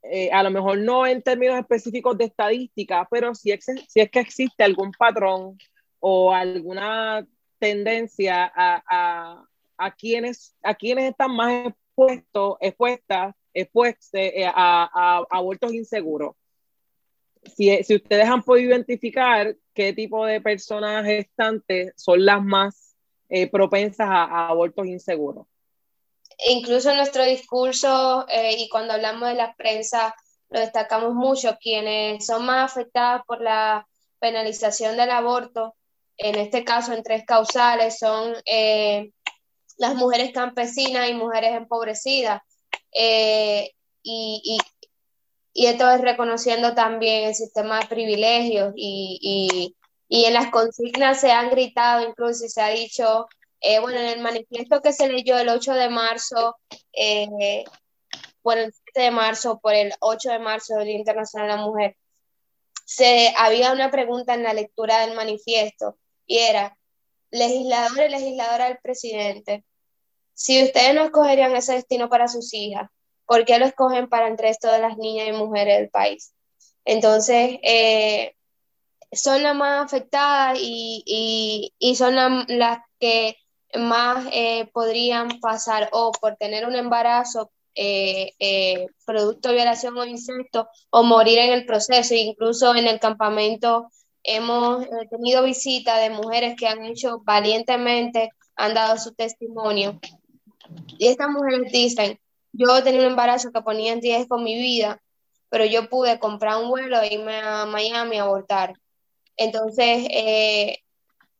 eh, 0.03 0.31
a 0.31 0.43
lo 0.43 0.51
mejor 0.51 0.77
no 0.79 1.05
en 1.05 1.21
términos 1.21 1.59
específicos 1.59 2.17
de 2.17 2.25
estadística, 2.25 3.07
pero 3.09 3.35
si, 3.35 3.53
si 3.87 3.99
es 3.99 4.09
que 4.09 4.19
existe 4.19 4.63
algún 4.63 4.91
patrón 4.91 5.57
o 5.99 6.33
alguna 6.33 7.27
tendencia 7.59 8.51
a, 8.55 8.83
a, 8.87 9.45
a, 9.77 9.91
quienes, 9.95 10.55
a 10.63 10.73
quienes 10.73 11.11
están 11.11 11.31
más 11.35 11.67
expuestos, 11.67 12.57
expuestas, 12.61 13.35
expuestas 13.53 14.09
eh, 14.13 14.45
a, 14.45 14.53
a, 14.93 15.23
abortos 15.29 15.73
inseguros. 15.73 16.35
Si, 17.55 17.83
si, 17.83 17.95
ustedes 17.95 18.27
han 18.27 18.43
podido 18.43 18.71
identificar 18.71 19.55
qué 19.73 19.93
tipo 19.93 20.25
de 20.25 20.41
personas 20.41 21.05
gestantes 21.05 21.93
son 21.95 22.25
las 22.25 22.43
más 22.43 22.88
eh, 23.29 23.49
propensas 23.49 24.07
a, 24.09 24.47
abortos 24.47 24.85
inseguros. 24.87 25.47
Incluso 26.47 26.91
en 26.91 26.97
nuestro 26.97 27.23
discurso 27.25 28.25
eh, 28.29 28.55
y 28.57 28.69
cuando 28.69 28.93
hablamos 28.93 29.29
de 29.29 29.35
la 29.35 29.53
prensa, 29.55 30.15
lo 30.49 30.59
destacamos 30.59 31.13
mucho, 31.13 31.57
quienes 31.61 32.25
son 32.25 32.45
más 32.45 32.71
afectadas 32.71 33.23
por 33.25 33.41
la 33.41 33.87
penalización 34.19 34.97
del 34.97 35.11
aborto 35.11 35.75
en 36.19 36.35
este 36.35 36.63
caso 36.65 36.93
en 36.93 37.01
tres 37.01 37.25
causales, 37.25 37.97
son 37.97 38.35
eh, 38.45 39.11
las 39.77 39.95
mujeres 39.95 40.31
campesinas 40.33 41.09
y 41.09 41.13
mujeres 41.13 41.55
empobrecidas. 41.55 42.41
Eh, 42.91 43.71
y, 44.03 44.59
esto 45.53 45.89
es 45.91 46.01
reconociendo 46.01 46.73
también 46.73 47.27
el 47.27 47.35
sistema 47.35 47.79
de 47.79 47.87
privilegios 47.87 48.73
y, 48.75 49.75
en 50.09 50.33
las 50.33 50.49
consignas 50.49 51.21
se 51.21 51.31
han 51.31 51.49
gritado 51.49 52.07
incluso 52.07 52.45
y 52.45 52.49
se 52.49 52.61
ha 52.61 52.69
dicho, 52.69 53.27
eh, 53.61 53.79
bueno, 53.79 53.99
en 53.99 54.07
el 54.07 54.21
manifiesto 54.21 54.81
que 54.81 54.91
se 54.91 55.07
leyó 55.07 55.37
el 55.37 55.49
8 55.49 55.73
de 55.73 55.89
marzo, 55.89 56.57
bueno, 58.43 58.63
el 58.63 58.73
7 58.73 59.01
de 59.01 59.11
marzo 59.11 59.59
por 59.59 59.73
el 59.73 59.93
8 59.99 60.31
de 60.31 60.39
marzo 60.39 60.75
del 60.75 60.87
Día 60.87 60.97
Internacional 60.97 61.49
de 61.49 61.55
la 61.55 61.61
Mujer, 61.61 61.95
se, 62.85 63.33
había 63.37 63.71
una 63.71 63.91
pregunta 63.91 64.33
en 64.33 64.43
la 64.43 64.53
lectura 64.53 65.01
del 65.01 65.15
manifiesto 65.15 65.97
y 66.25 66.39
era, 66.39 66.75
legislador 67.31 68.07
y 68.07 68.09
legisladora 68.09 68.67
del 68.69 68.79
presidente, 68.79 69.63
si 70.33 70.63
ustedes 70.63 70.95
no 70.95 71.03
escogerían 71.03 71.55
ese 71.55 71.73
destino 71.73 72.09
para 72.09 72.27
sus 72.27 72.53
hijas, 72.53 72.89
¿por 73.25 73.45
qué 73.45 73.59
lo 73.59 73.65
escogen 73.65 74.09
para 74.09 74.27
el 74.27 74.37
resto 74.37 74.71
de 74.71 74.79
las 74.79 74.97
niñas 74.97 75.27
y 75.27 75.33
mujeres 75.33 75.77
del 75.77 75.89
país? 75.89 76.33
Entonces, 76.85 77.59
eh, 77.61 78.35
son 79.11 79.43
las 79.43 79.55
más 79.55 79.85
afectadas 79.85 80.57
y, 80.61 81.73
son 81.97 82.15
las 82.15 82.79
que 82.99 83.37
más 83.75 84.27
eh, 84.31 84.69
podrían 84.73 85.39
pasar 85.39 85.89
o 85.91 86.11
por 86.11 86.35
tener 86.35 86.65
un 86.65 86.75
embarazo 86.75 87.51
eh, 87.75 88.87
producto 89.05 89.49
de 89.49 89.55
violación 89.55 89.97
o 89.97 90.05
incesto 90.05 90.67
o 90.89 91.03
morir 91.03 91.39
en 91.39 91.51
el 91.53 91.65
proceso, 91.65 92.13
incluso 92.13 92.75
en 92.75 92.87
el 92.87 92.99
campamento 92.99 93.89
hemos 94.23 94.85
eh, 94.85 95.07
tenido 95.09 95.43
visita 95.43 95.97
de 95.97 96.09
mujeres 96.09 96.55
que 96.57 96.67
han 96.67 96.85
hecho 96.85 97.21
valientemente, 97.23 98.29
han 98.55 98.73
dado 98.73 98.97
su 98.97 99.13
testimonio. 99.13 99.99
Y 100.97 101.07
estas 101.07 101.29
mujeres 101.29 101.71
dicen, 101.71 102.19
yo 102.51 102.83
tenía 102.83 103.01
un 103.01 103.07
embarazo 103.07 103.51
que 103.51 103.61
ponía 103.61 103.93
en 103.93 104.01
riesgo 104.01 104.37
mi 104.37 104.55
vida, 104.55 105.01
pero 105.49 105.65
yo 105.65 105.89
pude 105.89 106.19
comprar 106.19 106.57
un 106.57 106.69
vuelo 106.69 107.01
e 107.01 107.13
irme 107.13 107.39
a 107.39 107.65
Miami 107.65 108.17
a 108.17 108.23
abortar. 108.23 108.73
Entonces, 109.39 110.05
eh, 110.11 110.79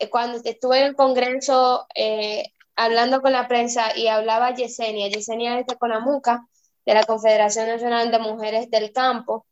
cuando 0.09 0.39
estuve 0.43 0.79
en 0.79 0.85
el 0.85 0.95
Congreso 0.95 1.85
eh, 1.93 2.45
hablando 2.77 3.21
con 3.21 3.33
la 3.33 3.49
prensa 3.49 3.95
y 3.95 4.07
hablaba 4.07 4.55
Yesenia, 4.55 5.09
Yesenia 5.09 5.59
es 5.59 5.67
de 5.67 5.75
Conamuca, 5.75 6.47
de 6.85 6.93
la 6.93 7.03
Confederación 7.03 7.67
Nacional 7.67 8.09
de 8.09 8.19
Mujeres 8.19 8.71
del 8.71 8.93
Campo, 8.93 9.45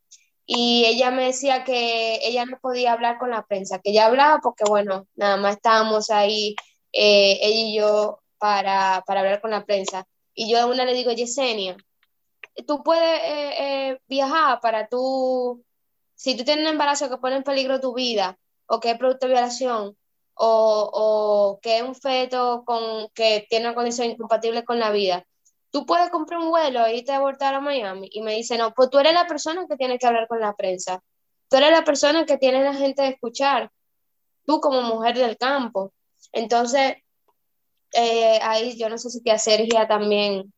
y 0.46 0.86
ella 0.86 1.12
me 1.12 1.26
decía 1.26 1.66
que 1.66 2.26
ella 2.26 2.46
no 2.46 2.58
podía 2.62 2.94
hablar 2.94 3.18
con 3.20 3.32
la 3.32 3.46
prensa, 3.46 3.80
que 3.80 3.92
ella 3.92 4.06
hablaba 4.06 4.40
porque, 4.42 4.64
bueno, 4.66 5.08
nada 5.16 5.36
más 5.36 5.58
estábamos 5.58 6.10
ahí, 6.10 6.56
eh, 6.94 7.40
ella 7.42 7.62
y 7.68 7.76
yo, 7.76 8.22
para, 8.38 9.04
para, 9.06 9.20
hablar 9.22 9.42
con 9.42 9.52
la 9.52 9.66
prensa. 9.66 10.08
Y 10.34 10.50
yo 10.50 10.60
a 10.62 10.68
una 10.68 10.86
le 10.86 10.94
digo, 10.94 11.12
Yesenia, 11.12 11.76
tú 12.66 12.82
puedes 12.82 14.00
viajar 14.08 14.62
para 14.62 14.88
tú, 14.88 15.66
si 16.18 16.36
tú 16.36 16.44
tienes 16.44 16.66
un 16.66 16.72
embarazo 16.72 17.10
que 17.10 17.18
pone 17.18 17.38
en 17.38 17.44
peligro 17.44 17.80
tu 17.80 17.94
vida, 17.94 18.38
o 18.66 18.80
que 18.80 18.92
es 18.92 18.98
producto 18.98 19.28
de 19.28 19.34
violación, 19.34 19.96
o, 20.34 20.90
o 20.94 21.60
que 21.62 21.78
es 21.78 21.84
un 21.84 21.96
feto 21.96 22.64
con, 22.66 23.08
que 23.14 23.46
tiene 23.50 23.68
una 23.68 23.76
condición 23.76 24.10
incompatible 24.10 24.66
con 24.66 24.80
la 24.80 24.92
vida, 24.92 25.26
tú 25.72 25.86
puedes 25.86 26.10
comprar 26.10 26.40
un 26.40 26.50
vuelo 26.50 26.88
y 26.88 26.98
irte 26.98 27.12
a 27.12 27.18
abortar 27.18 27.54
a 27.54 27.62
Miami. 27.62 28.10
Y 28.12 28.22
me 28.22 28.36
dice, 28.36 28.58
no, 28.58 28.74
pues 28.74 28.90
tú 28.90 29.00
eres 29.00 29.14
la 29.14 29.28
persona 29.28 29.66
que 29.70 29.78
tiene 29.78 30.00
que 30.00 30.08
hablar 30.08 30.28
con 30.28 30.40
la 30.40 30.56
prensa. 30.56 31.02
Tú 31.50 31.58
eres 31.58 31.72
la 31.72 31.84
persona 31.84 32.26
que 32.26 32.38
tiene 32.38 32.64
la 32.64 32.74
gente 32.74 33.04
de 33.04 33.10
escuchar. 33.10 33.72
Tú 34.46 34.60
como 34.60 34.82
mujer 34.82 35.18
del 35.18 35.38
campo. 35.38 35.94
Entonces, 36.32 36.96
eh, 37.94 38.40
ahí 38.42 38.78
yo 38.78 38.90
no 38.90 38.98
sé 38.98 39.10
si 39.10 39.22
te 39.22 39.38
Sergia 39.38 39.88
también. 39.88 40.52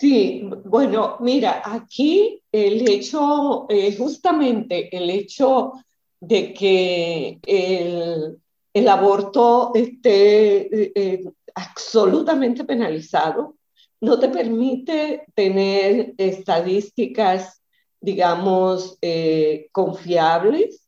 Sí, 0.00 0.48
bueno, 0.64 1.18
mira, 1.20 1.60
aquí 1.62 2.42
el 2.50 2.88
hecho, 2.88 3.66
eh, 3.68 3.94
justamente 3.98 4.88
el 4.96 5.10
hecho 5.10 5.74
de 6.18 6.54
que 6.54 7.38
el, 7.44 8.40
el 8.72 8.88
aborto 8.88 9.72
esté 9.74 10.92
eh, 10.94 11.22
absolutamente 11.54 12.64
penalizado, 12.64 13.56
no 14.00 14.18
te 14.18 14.30
permite 14.30 15.26
tener 15.34 16.14
estadísticas, 16.16 17.62
digamos, 18.00 18.96
eh, 19.02 19.68
confiables. 19.70 20.82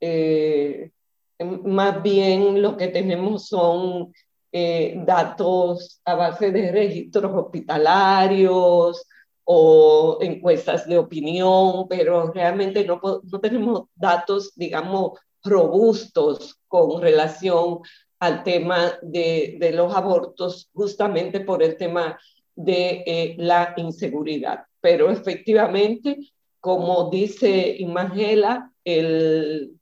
Eh, 0.00 0.90
más 1.38 2.02
bien 2.02 2.62
lo 2.62 2.78
que 2.78 2.88
tenemos 2.88 3.46
son 3.46 4.14
eh, 4.52 4.94
datos 5.04 6.00
a 6.04 6.14
base 6.14 6.50
de 6.50 6.72
registros 6.72 7.32
hospitalarios 7.34 9.06
o 9.44 10.18
encuestas 10.20 10.86
de 10.86 10.98
opinión, 10.98 11.86
pero 11.88 12.32
realmente 12.32 12.84
no, 12.84 13.00
tenemos 13.40 13.84
datos, 13.94 14.52
digamos, 14.56 15.18
robustos 15.42 16.58
con 16.66 17.00
relación 17.00 17.80
al 18.18 18.42
tema 18.42 18.98
de, 19.02 19.70
los 19.74 19.94
abortos, 19.94 20.68
justamente 20.72 21.40
por 21.40 21.62
el 21.62 21.76
tema 21.76 22.18
de 22.54 23.04
eh, 23.06 23.34
la 23.38 23.74
inseguridad. 23.76 24.64
Pero 24.80 25.10
efectivamente, 25.10 26.18
como 26.60 27.08
dice 27.10 27.76
Imagela, 27.78 28.72
el, 28.84 29.77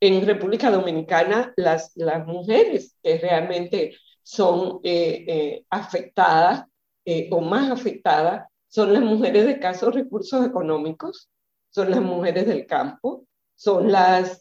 en 0.00 0.26
República 0.26 0.70
Dominicana 0.70 1.52
las, 1.56 1.92
las 1.96 2.26
mujeres 2.26 2.96
que 3.02 3.18
realmente 3.18 3.96
son 4.22 4.80
eh, 4.82 5.24
eh, 5.26 5.64
afectadas 5.70 6.64
o 7.30 7.40
más 7.42 7.70
afectadas 7.70 8.48
son 8.68 8.92
las 8.94 9.02
mujeres 9.02 9.44
de 9.44 9.52
escasos 9.52 9.94
recursos 9.94 10.46
económicos, 10.46 11.28
son 11.68 11.90
las 11.90 12.00
mujeres 12.00 12.46
del 12.46 12.66
campo, 12.66 13.26
son 13.54 13.92
las 13.92 14.40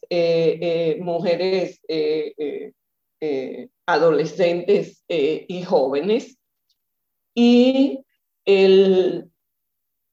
mujeres 0.99 1.82
adolescentes 3.86 5.04
y 5.10 5.64
jóvenes. 5.64 6.38
Y 7.36 7.99
el, 8.45 9.30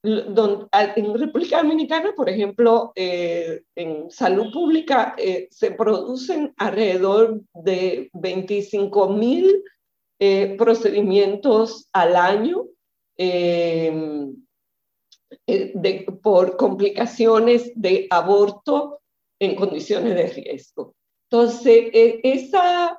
en 0.03 1.13
República 1.13 1.61
Dominicana, 1.61 2.13
por 2.15 2.27
ejemplo, 2.29 2.91
eh, 2.95 3.61
en 3.75 4.09
salud 4.09 4.51
pública 4.51 5.13
eh, 5.17 5.47
se 5.51 5.71
producen 5.71 6.53
alrededor 6.57 7.41
de 7.53 8.09
25 8.13 9.09
mil 9.09 9.63
eh, 10.19 10.55
procedimientos 10.57 11.87
al 11.93 12.15
año 12.15 12.65
de, 13.17 14.33
por 16.23 16.57
complicaciones 16.57 17.71
de 17.75 18.07
aborto 18.09 19.01
en 19.39 19.55
condiciones 19.55 20.15
de 20.15 20.27
riesgo. 20.27 20.95
Entonces, 21.29 21.89
esa, 21.93 22.97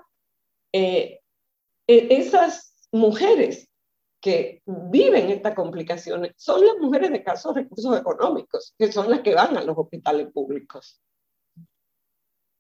esas 1.89 2.77
mujeres 2.93 3.72
que 4.23 4.63
viven 4.65 5.31
estas 5.31 5.55
complicaciones 5.55 6.33
son 6.37 6.65
las 6.65 6.79
mujeres 6.81 7.11
de 7.11 7.25
casos 7.25 7.55
recursos 7.55 7.99
económicos, 7.99 8.73
que 8.79 8.91
son 8.93 9.11
las 9.11 9.21
que 9.21 9.35
van 9.35 9.57
a 9.57 9.65
los 9.65 9.77
hospitales 9.77 10.29
públicos. 10.33 11.03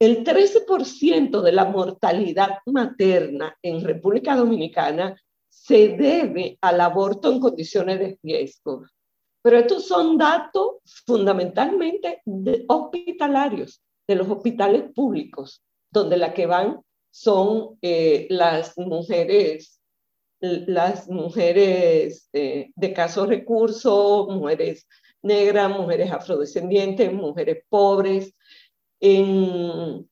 El 0.00 0.24
13% 0.24 1.40
de 1.40 1.52
la 1.52 1.64
mortalidad 1.66 2.58
materna 2.66 3.56
en 3.62 3.84
República 3.84 4.34
Dominicana 4.34 5.16
se 5.48 5.90
debe 5.90 6.58
al 6.60 6.80
aborto 6.80 7.30
en 7.30 7.38
condiciones 7.38 8.00
de 8.00 8.18
riesgo. 8.20 8.84
Pero 9.42 9.58
estos 9.58 9.86
son 9.86 10.18
datos 10.18 10.78
fundamentalmente 11.06 12.22
hospitalarios, 12.68 13.80
de 14.08 14.16
los 14.16 14.28
hospitales 14.28 14.92
públicos, 14.92 15.62
donde 15.92 16.16
la 16.16 16.34
que 16.34 16.46
van 16.46 16.80
son 17.12 17.78
eh, 17.82 18.26
las 18.30 18.76
mujeres, 18.78 19.80
las 20.42 21.08
mujeres 21.08 22.28
eh, 22.32 22.72
de 22.74 22.92
casos 22.92 23.28
recursos, 23.28 24.26
mujeres 24.28 24.88
negras, 25.22 25.70
mujeres 25.70 26.10
afrodescendientes, 26.10 27.12
mujeres 27.12 27.64
pobres. 27.68 28.34
En, 29.00 30.08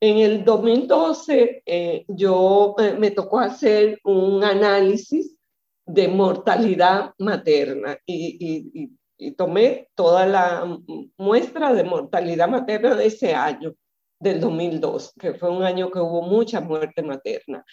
en 0.00 0.18
el 0.18 0.44
2012 0.44 1.62
eh, 1.64 2.04
yo 2.08 2.74
me 2.98 3.10
tocó 3.10 3.38
hacer 3.38 4.00
un 4.04 4.42
análisis 4.42 5.36
de 5.84 6.08
mortalidad 6.08 7.14
materna 7.18 7.98
y, 8.06 8.88
y, 9.18 9.32
tomé 9.32 9.88
toda 9.94 10.26
la 10.26 10.78
muestra 11.16 11.72
de 11.72 11.84
mortalidad 11.84 12.48
materna 12.48 12.94
de 12.94 13.06
ese 13.06 13.34
año, 13.34 13.74
del 14.20 14.40
2002, 14.40 15.14
que 15.18 15.34
fue 15.34 15.50
un 15.50 15.62
año 15.62 15.90
que 15.90 16.00
hubo 16.00 16.22
mucha 16.22 16.60
muerte 16.60 17.02
materna. 17.02 17.64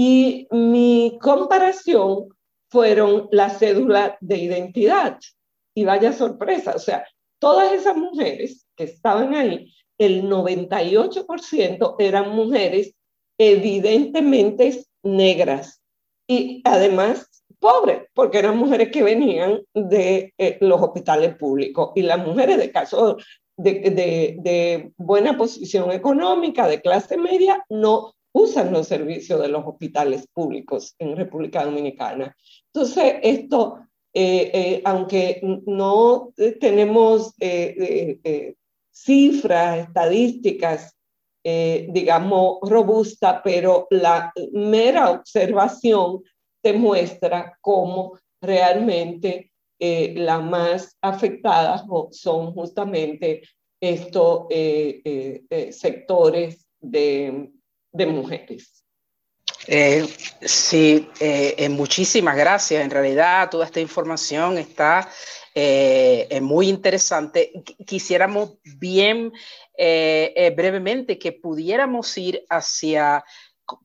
Y 0.00 0.46
mi 0.52 1.18
comparación 1.20 2.28
fueron 2.70 3.28
las 3.32 3.58
cédulas 3.58 4.12
de 4.20 4.36
identidad. 4.36 5.18
Y 5.74 5.84
vaya 5.84 6.12
sorpresa, 6.12 6.74
o 6.76 6.78
sea, 6.78 7.04
todas 7.40 7.72
esas 7.72 7.96
mujeres 7.96 8.64
que 8.76 8.84
estaban 8.84 9.34
ahí, 9.34 9.74
el 9.98 10.22
98% 10.30 11.96
eran 11.98 12.30
mujeres 12.30 12.94
evidentemente 13.38 14.84
negras 15.02 15.82
y 16.28 16.62
además 16.64 17.42
pobres, 17.58 18.02
porque 18.14 18.38
eran 18.38 18.56
mujeres 18.56 18.92
que 18.92 19.02
venían 19.02 19.62
de 19.74 20.32
eh, 20.38 20.58
los 20.60 20.80
hospitales 20.80 21.34
públicos 21.34 21.90
y 21.96 22.02
las 22.02 22.24
mujeres 22.24 22.58
de 22.58 22.70
caso 22.70 23.16
de, 23.56 23.72
de, 23.80 24.36
de, 24.38 24.92
buena 24.96 25.36
posición 25.36 25.90
económica, 25.90 26.68
de 26.68 26.80
clase 26.80 27.16
media, 27.16 27.64
no 27.68 28.14
usan 28.42 28.72
los 28.72 28.88
servicios 28.88 29.40
de 29.40 29.48
los 29.48 29.64
hospitales 29.66 30.26
públicos 30.32 30.94
en 30.98 31.16
República 31.16 31.64
Dominicana. 31.64 32.34
Entonces, 32.72 33.14
esto, 33.22 33.80
eh, 34.12 34.50
eh, 34.52 34.82
aunque 34.84 35.40
no 35.66 36.32
tenemos 36.60 37.34
cifras, 38.90 39.88
estadísticas, 39.88 40.94
digamos, 41.42 42.58
robustas, 42.62 43.40
pero 43.42 43.86
la 43.90 44.32
mera 44.52 45.10
observación 45.12 46.22
demuestra 46.62 47.56
cómo 47.60 48.18
realmente 48.40 49.52
eh, 49.80 50.14
las 50.16 50.42
más 50.42 50.96
afectadas 51.00 51.84
son 52.10 52.52
justamente 52.52 53.42
estos 53.80 54.46
eh, 54.50 55.44
eh, 55.48 55.72
sectores 55.72 56.66
de, 56.80 57.52
de 57.98 58.06
mujeres. 58.06 58.84
sí, 60.40 61.08
muchísimas 61.70 62.36
gracias. 62.36 62.82
En 62.82 62.90
realidad 62.90 63.50
toda 63.50 63.66
esta 63.66 63.80
información 63.80 64.56
está 64.56 65.10
muy 66.40 66.68
interesante. 66.68 67.52
Quisiéramos 67.86 68.54
bien 68.78 69.32
brevemente 69.76 71.18
que 71.18 71.32
pudiéramos 71.32 72.16
ir 72.16 72.44
hacia 72.48 73.24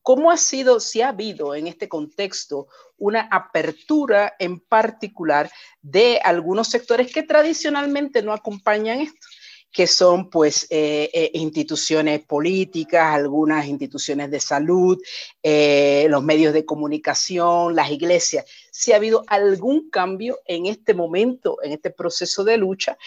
¿Cómo 0.02 0.32
ha 0.32 0.38
sido, 0.38 0.80
si 0.80 1.02
ha 1.02 1.10
habido 1.10 1.56
en 1.56 1.68
este 1.68 1.90
contexto 1.90 2.68
una 2.98 3.28
apertura 3.30 4.34
en 4.40 4.62
particular 4.62 5.52
de 5.82 6.22
algunos 6.24 6.70
sectores 6.70 7.12
que 7.12 7.24
tradicionalmente 7.24 8.22
no 8.22 8.32
acompañan 8.32 9.02
esto? 9.02 9.28
Que 9.74 9.88
son 9.88 10.30
pues 10.30 10.68
eh, 10.70 11.10
eh, 11.12 11.32
instituciones 11.34 12.24
políticas, 12.24 13.16
algunas 13.16 13.66
instituciones 13.66 14.30
de 14.30 14.40
salud, 14.40 15.02
eh, 15.42 16.06
los 16.10 16.24
medios 16.24 16.54
de 16.54 16.64
comunicación, 16.64 17.76
las 17.76 17.90
iglesias. 17.90 18.46
Si 18.72 18.94
ha 18.94 18.98
habido 18.98 19.24
algún 19.28 19.90
cambio 19.90 20.40
en 20.46 20.68
este 20.68 20.94
momento, 20.94 21.58
en 21.64 21.72
este 21.72 21.90
proceso 21.90 22.44
de 22.44 22.58
lucha, 22.58 22.98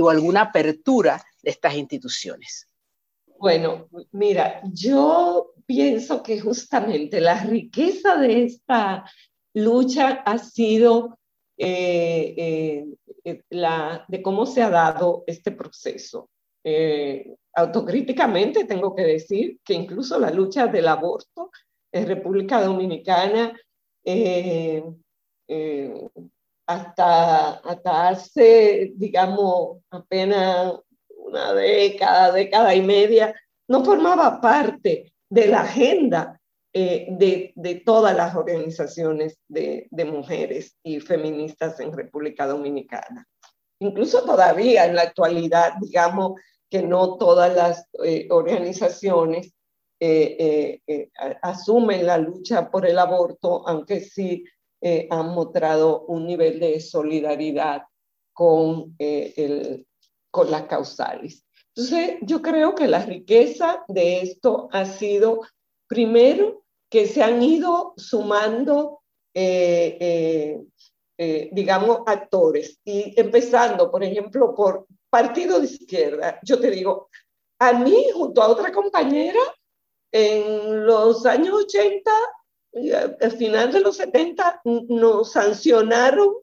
o 0.00 0.08
alguna 0.08 0.42
apertura 0.42 1.22
de 1.42 1.50
estas 1.50 1.74
instituciones. 1.74 2.68
Bueno, 3.38 3.88
mira, 4.12 4.60
yo 4.72 5.52
pienso 5.66 6.22
que 6.22 6.40
justamente 6.40 7.20
la 7.20 7.42
riqueza 7.42 8.16
de 8.16 8.44
esta 8.44 9.04
lucha 9.52 10.22
ha 10.24 10.38
sido 10.38 11.19
eh, 11.62 12.34
eh, 12.38 12.86
eh, 13.22 13.42
la, 13.50 14.06
de 14.08 14.22
cómo 14.22 14.46
se 14.46 14.62
ha 14.62 14.70
dado 14.70 15.24
este 15.26 15.52
proceso. 15.52 16.30
autocríticamente 17.54 18.64
tengo 18.64 18.94
que 18.94 19.02
decir 19.02 19.58
que 19.62 19.74
incluso 19.74 20.18
la 20.18 20.30
lucha 20.30 20.68
del 20.68 20.88
aborto 20.88 21.50
en 21.92 22.06
República 22.06 22.62
Dominicana 22.62 23.52
hasta, 26.66 27.50
hasta 27.58 28.08
hace, 28.08 28.92
digamos, 28.96 29.82
apenas 29.90 30.76
una 31.08 31.52
década, 31.52 32.32
década 32.32 32.74
y 32.74 32.80
media, 32.80 33.34
no 33.68 33.84
formaba 33.84 34.40
parte 34.40 35.12
de 35.28 35.46
la 35.46 35.60
agenda 35.60 36.39
eh, 36.72 37.08
de, 37.10 37.82
todas 37.84 38.16
las 38.16 38.34
organizaciones 38.34 39.38
de, 39.48 39.88
mujeres 40.04 40.76
y 40.82 41.00
feministas 41.00 41.80
en 41.80 41.92
República 41.92 42.46
Dominicana. 42.46 43.26
Incluso 43.80 44.24
todavía 44.24 44.86
en 44.86 44.94
la 44.94 45.02
actualidad, 45.02 45.74
digamos 45.80 46.40
que 46.68 46.82
no 46.82 47.16
todas 47.16 47.54
las 47.54 47.86
eh, 48.04 48.28
organizaciones 48.30 49.52
eh, 50.02 50.80
asumen 51.42 52.06
la 52.06 52.18
lucha 52.18 52.70
por 52.70 52.86
el 52.86 52.98
aborto, 52.98 53.66
aunque 53.68 54.00
sí 54.00 54.44
han 55.10 55.34
mostrado 55.34 56.06
un 56.06 56.26
nivel 56.26 56.58
de 56.58 56.80
solidaridad 56.80 57.82
con 58.32 58.96
con 60.30 60.50
las 60.50 60.62
causales. 60.62 61.44
Entonces, 61.74 62.18
yo 62.22 62.42
creo 62.42 62.74
que 62.74 62.86
la 62.86 63.04
riqueza 63.04 63.84
de 63.88 64.22
esto 64.22 64.68
ha 64.72 64.84
sido, 64.84 65.42
primero, 65.86 66.59
que 66.90 67.06
se 67.06 67.22
han 67.22 67.42
ido 67.42 67.94
sumando, 67.96 69.02
eh, 69.32 69.96
eh, 70.00 70.60
eh, 71.18 71.48
digamos, 71.52 72.00
actores. 72.06 72.78
Y 72.84 73.18
empezando, 73.18 73.90
por 73.90 74.02
ejemplo, 74.02 74.54
por 74.54 74.86
partido 75.08 75.60
de 75.60 75.66
izquierda. 75.66 76.40
Yo 76.42 76.60
te 76.60 76.70
digo, 76.70 77.08
a 77.60 77.72
mí, 77.72 78.06
junto 78.12 78.42
a 78.42 78.48
otra 78.48 78.72
compañera, 78.72 79.40
en 80.12 80.84
los 80.84 81.24
años 81.24 81.54
80, 81.64 82.10
al 83.20 83.32
final 83.32 83.72
de 83.72 83.80
los 83.80 83.96
70, 83.96 84.62
nos 84.64 85.32
sancionaron 85.32 86.34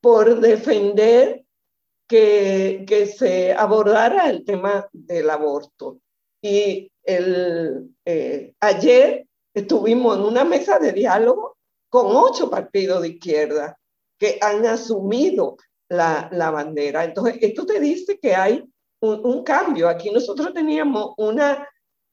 por 0.00 0.40
defender 0.40 1.44
que, 2.06 2.84
que 2.86 3.06
se 3.06 3.52
abordara 3.52 4.28
el 4.28 4.44
tema 4.44 4.86
del 4.92 5.30
aborto. 5.30 5.98
Y 6.42 6.90
el, 7.06 7.90
eh, 8.04 8.52
ayer 8.60 9.26
estuvimos 9.56 10.18
en 10.18 10.24
una 10.24 10.44
mesa 10.44 10.78
de 10.78 10.92
diálogo 10.92 11.56
con 11.88 12.14
ocho 12.14 12.50
partidos 12.50 13.00
de 13.00 13.08
izquierda 13.08 13.78
que 14.18 14.38
han 14.42 14.66
asumido 14.66 15.56
la, 15.88 16.28
la 16.30 16.50
bandera. 16.50 17.04
Entonces, 17.04 17.38
esto 17.40 17.64
te 17.64 17.80
dice 17.80 18.18
que 18.18 18.34
hay 18.34 18.62
un, 19.00 19.24
un, 19.24 19.42
cambio. 19.44 19.88
Aquí 19.88 20.10
nosotros 20.10 20.52
teníamos 20.52 21.14
una 21.16 21.66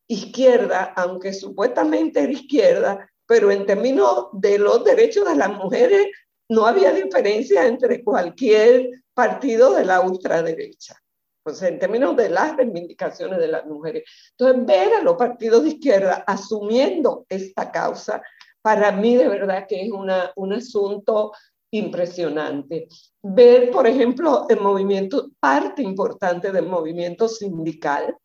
izquierda, 0.07 0.93
aunque 0.95 1.33
supuestamente 1.33 2.21
era 2.21 2.31
izquierda, 2.31 3.09
pero 3.25 3.51
en 3.51 3.65
términos 3.65 4.27
de 4.31 4.59
los 4.59 4.83
derechos 4.85 5.27
de 5.27 5.35
las 5.35 5.49
mujeres 5.49 6.07
no 6.49 6.65
había 6.65 6.93
diferencia 6.93 7.65
entre 7.67 8.03
cualquier 8.03 8.89
partido 9.13 9.73
de 9.73 9.83
la 9.83 9.99
ultraderecha, 9.99 10.95
pues 11.43 11.61
en 11.61 11.77
términos 11.77 12.15
de 12.15 12.29
las 12.29 12.55
reivindicaciones 12.55 13.37
de 13.39 13.47
las 13.49 13.65
mujeres. 13.65 14.03
Entonces, 14.31 14.65
ver 14.65 14.93
a 14.93 15.03
los 15.03 15.15
partidos 15.15 15.63
de 15.63 15.69
izquierda 15.69 16.23
asumiendo 16.25 17.25
esta 17.29 17.71
causa, 17.71 18.21
para 18.61 18.91
mí 18.91 19.15
de 19.15 19.27
verdad 19.27 19.65
que 19.67 19.81
es 19.81 19.91
una, 19.91 20.31
un 20.35 20.53
asunto 20.53 21.33
impresionante. 21.71 22.87
Ver, 23.21 23.71
por 23.71 23.87
ejemplo, 23.87 24.45
el 24.47 24.61
movimiento, 24.61 25.31
parte 25.39 25.81
importante 25.81 26.51
del 26.51 26.67
movimiento 26.67 27.27
sindical, 27.27 28.15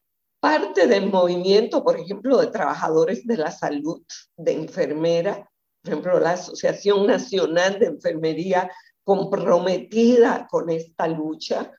parte 0.41 0.87
del 0.87 1.11
movimiento, 1.11 1.83
por 1.83 1.99
ejemplo, 1.99 2.39
de 2.39 2.49
trabajadores 2.49 3.27
de 3.27 3.37
la 3.37 3.51
salud, 3.51 4.03
de 4.37 4.53
enfermera, 4.53 5.51
por 5.83 5.93
ejemplo, 5.93 6.21
la 6.21 6.33
Asociación 6.33 7.07
Nacional 7.07 7.79
de 7.79 7.87
Enfermería 7.87 8.71
comprometida 9.03 10.47
con 10.51 10.69
esta 10.69 11.09
lucha, 11.09 11.73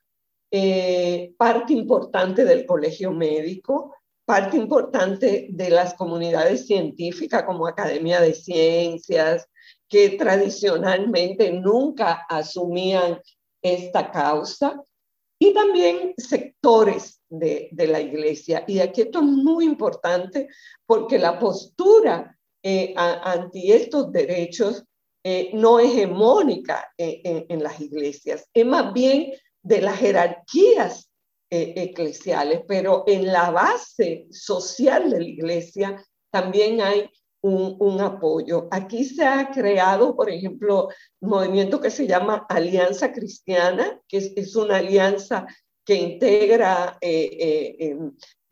eh, 0.50 1.32
parte 1.36 1.72
importante 1.72 2.44
del 2.44 2.66
colegio 2.66 3.12
médico, 3.12 3.94
parte 4.24 4.56
importante 4.56 5.48
de 5.50 5.70
las 5.70 5.94
comunidades 5.94 6.66
científicas 6.66 7.44
como 7.44 7.66
Academia 7.66 8.20
de 8.20 8.34
Ciencias, 8.34 9.48
que 9.88 10.10
tradicionalmente 10.10 11.52
nunca 11.52 12.26
asumían 12.28 13.20
esta 13.62 14.10
causa, 14.10 14.80
y 15.42 15.54
también 15.54 16.14
sectores 16.18 17.20
de, 17.28 17.70
la 17.72 18.00
iglesia. 18.00 18.62
Y 18.66 18.78
aquí 18.80 19.02
esto 19.02 19.20
es 19.20 19.24
muy 19.24 19.64
importante 19.64 20.48
porque 20.86 21.18
la 21.18 21.38
postura 21.38 22.38
eh, 22.62 22.92
anti 22.96 23.72
estos 23.72 24.12
derechos 24.12 24.84
eh, 25.24 25.50
no 25.54 25.80
hegemónica 25.80 26.92
en, 26.98 27.46
en, 27.48 27.62
las 27.62 27.80
iglesias, 27.80 28.46
es 28.52 28.66
más 28.66 28.92
bien 28.92 29.32
de 29.62 29.80
las 29.80 29.98
jerarquías 29.98 31.10
eh, 31.50 31.74
eclesiales, 31.76 32.62
pero 32.66 33.04
en 33.06 33.26
la 33.26 33.50
base 33.50 34.26
social 34.30 35.10
de 35.10 35.18
la 35.18 35.28
iglesia 35.28 36.04
también 36.30 36.80
hay 36.80 37.10
un, 37.42 38.00
apoyo. 38.00 38.68
Aquí 38.70 39.04
se 39.04 39.24
ha 39.24 39.50
creado, 39.50 40.14
por 40.14 40.28
ejemplo, 40.28 40.88
un 41.20 41.30
movimiento 41.30 41.80
que 41.80 41.90
se 41.90 42.06
llama 42.06 42.46
Alianza 42.48 43.12
Cristiana, 43.12 43.98
que 44.06 44.32
es, 44.36 44.54
una 44.56 44.76
alianza 44.76 45.46
que 45.84 45.94
integra 45.94 46.98
eh, 47.00 47.96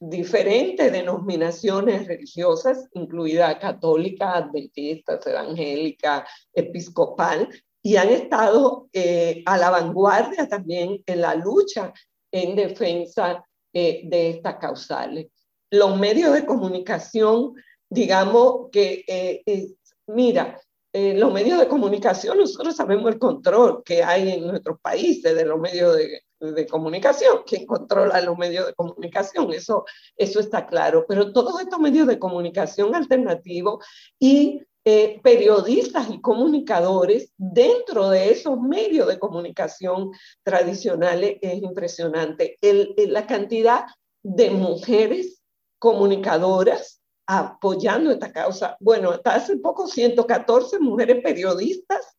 diferentes 0.00 0.92
denominaciones 0.92 2.06
religiosas, 2.06 2.88
incluida 2.92 3.58
católica, 3.58 4.36
adventista, 4.36 5.18
evangélica, 5.24 6.26
episcopal, 6.52 7.48
y 7.88 7.96
han 7.96 8.10
estado 8.10 8.86
eh, 8.92 9.42
a 9.46 9.56
la 9.56 9.70
vanguardia 9.70 10.46
también 10.46 11.02
en 11.06 11.22
la 11.22 11.34
lucha 11.34 11.90
en 12.30 12.54
defensa 12.54 13.42
eh, 13.72 14.02
de 14.04 14.28
estas 14.28 14.56
causales. 14.56 15.28
Los 15.70 15.98
medios 15.98 16.34
de 16.34 16.44
comunicación, 16.44 17.54
digamos 17.88 18.68
que, 18.70 19.04
eh, 19.08 19.68
mira, 20.06 20.60
los 20.92 21.32
medios 21.32 21.58
de 21.60 21.68
comunicación, 21.68 22.36
nosotros 22.36 22.76
sabemos 22.76 23.10
el 23.10 23.18
control 23.18 23.82
que 23.82 24.02
hay 24.02 24.32
en 24.32 24.46
nuestros 24.46 24.78
países 24.80 25.34
de 25.34 25.46
los 25.46 25.58
medios 25.58 25.96
de, 25.96 26.20
de 26.40 26.66
comunicación, 26.66 27.38
quien 27.46 27.64
controla 27.64 28.20
los 28.20 28.36
medios 28.36 28.66
de 28.66 28.74
comunicación, 28.74 29.50
eso, 29.54 29.86
eso 30.14 30.40
está 30.40 30.66
claro, 30.66 31.06
pero 31.08 31.32
todos 31.32 31.58
estos 31.60 31.78
medios 31.78 32.06
de 32.06 32.18
comunicación 32.18 32.94
alternativos 32.94 33.82
y 34.18 34.62
eh, 34.90 35.20
periodistas 35.22 36.08
y 36.08 36.18
comunicadores 36.22 37.30
dentro 37.36 38.08
de 38.08 38.30
esos 38.30 38.58
medios 38.58 39.06
de 39.06 39.18
comunicación 39.18 40.12
tradicionales 40.42 41.36
es 41.42 41.62
impresionante. 41.62 42.56
El, 42.62 42.94
la 42.96 43.26
cantidad 43.26 43.84
de 44.22 44.48
mujeres 44.48 45.42
comunicadoras 45.78 47.02
apoyando 47.26 48.10
esta 48.10 48.32
causa. 48.32 48.78
Bueno, 48.80 49.10
hasta 49.10 49.34
hace 49.34 49.58
poco 49.58 49.86
114 49.86 50.78
mujeres 50.78 51.22
periodistas 51.22 52.16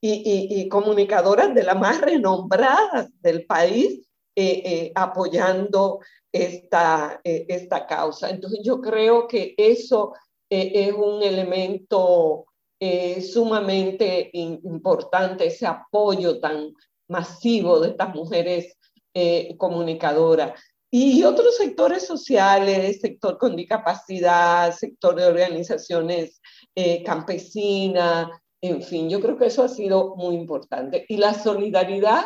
y, 0.00 0.68
comunicadoras 0.68 1.52
de 1.52 1.64
las 1.64 1.76
más 1.76 2.00
renombradas 2.00 3.10
del 3.22 3.44
país 3.44 4.06
eh, 4.36 4.62
eh, 4.64 4.92
apoyando 4.94 5.98
esta, 6.30 7.20
eh, 7.24 7.46
esta 7.48 7.88
causa. 7.88 8.30
Entonces 8.30 8.60
yo 8.62 8.80
creo 8.80 9.26
que 9.26 9.54
eso 9.56 10.12
es 10.48 10.92
un 10.92 11.22
elemento 11.22 12.46
sumamente 13.32 14.28
importante, 14.32 15.46
ese 15.46 15.66
apoyo 15.66 16.38
tan 16.38 16.74
masivo 17.08 17.80
de 17.80 17.90
estas 17.90 18.14
mujeres 18.14 18.76
comunicadoras. 19.56 20.60
Y 20.90 21.24
otros 21.24 21.56
sectores 21.56 22.06
sociales, 22.06 23.00
sector 23.00 23.38
con 23.38 23.56
discapacidad, 23.56 24.74
sector 24.74 25.14
de 25.14 25.26
organizaciones 25.26 26.40
campesinas, 27.04 28.28
en 28.64 28.82
fin, 28.82 29.10
yo 29.10 29.20
creo 29.20 29.36
que 29.36 29.44
eso 29.44 29.62
ha 29.62 29.68
sido 29.68 30.16
muy 30.16 30.36
importante. 30.36 31.04
Y 31.08 31.18
la 31.18 31.34
solidaridad 31.34 32.24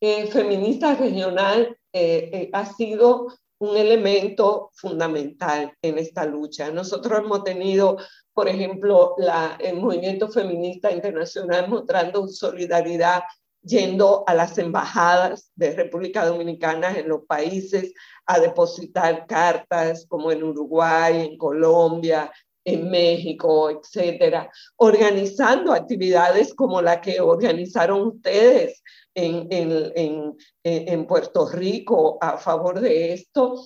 eh, 0.00 0.26
feminista 0.26 0.96
regional 0.96 1.76
eh, 1.92 2.30
eh, 2.32 2.50
ha 2.52 2.66
sido 2.66 3.28
un 3.60 3.76
elemento 3.76 4.70
fundamental 4.74 5.72
en 5.82 5.98
esta 5.98 6.24
lucha. 6.24 6.70
Nosotros 6.70 7.20
hemos 7.20 7.44
tenido, 7.44 7.98
por 8.32 8.48
ejemplo, 8.48 9.14
la, 9.18 9.56
el 9.60 9.76
movimiento 9.76 10.28
feminista 10.28 10.90
internacional 10.90 11.68
mostrando 11.68 12.26
solidaridad 12.26 13.22
yendo 13.62 14.24
a 14.26 14.34
las 14.34 14.56
embajadas 14.56 15.52
de 15.54 15.72
República 15.76 16.24
Dominicana 16.24 16.98
en 16.98 17.08
los 17.08 17.26
países 17.26 17.92
a 18.24 18.40
depositar 18.40 19.26
cartas, 19.26 20.06
como 20.08 20.32
en 20.32 20.42
Uruguay, 20.42 21.26
en 21.26 21.36
Colombia, 21.36 22.32
en 22.64 22.90
México, 22.90 23.70
etcétera, 23.70 24.50
organizando 24.76 25.72
actividades 25.72 26.54
como 26.54 26.82
la 26.82 27.00
que 27.00 27.20
organizaron 27.20 28.08
ustedes 28.08 28.82
en, 29.14 29.46
en, 29.50 30.36
en, 30.64 31.06
Puerto 31.06 31.48
Rico 31.48 32.18
a 32.20 32.36
favor 32.38 32.80
de 32.80 33.14
esto, 33.14 33.64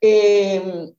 em, 0.00 0.94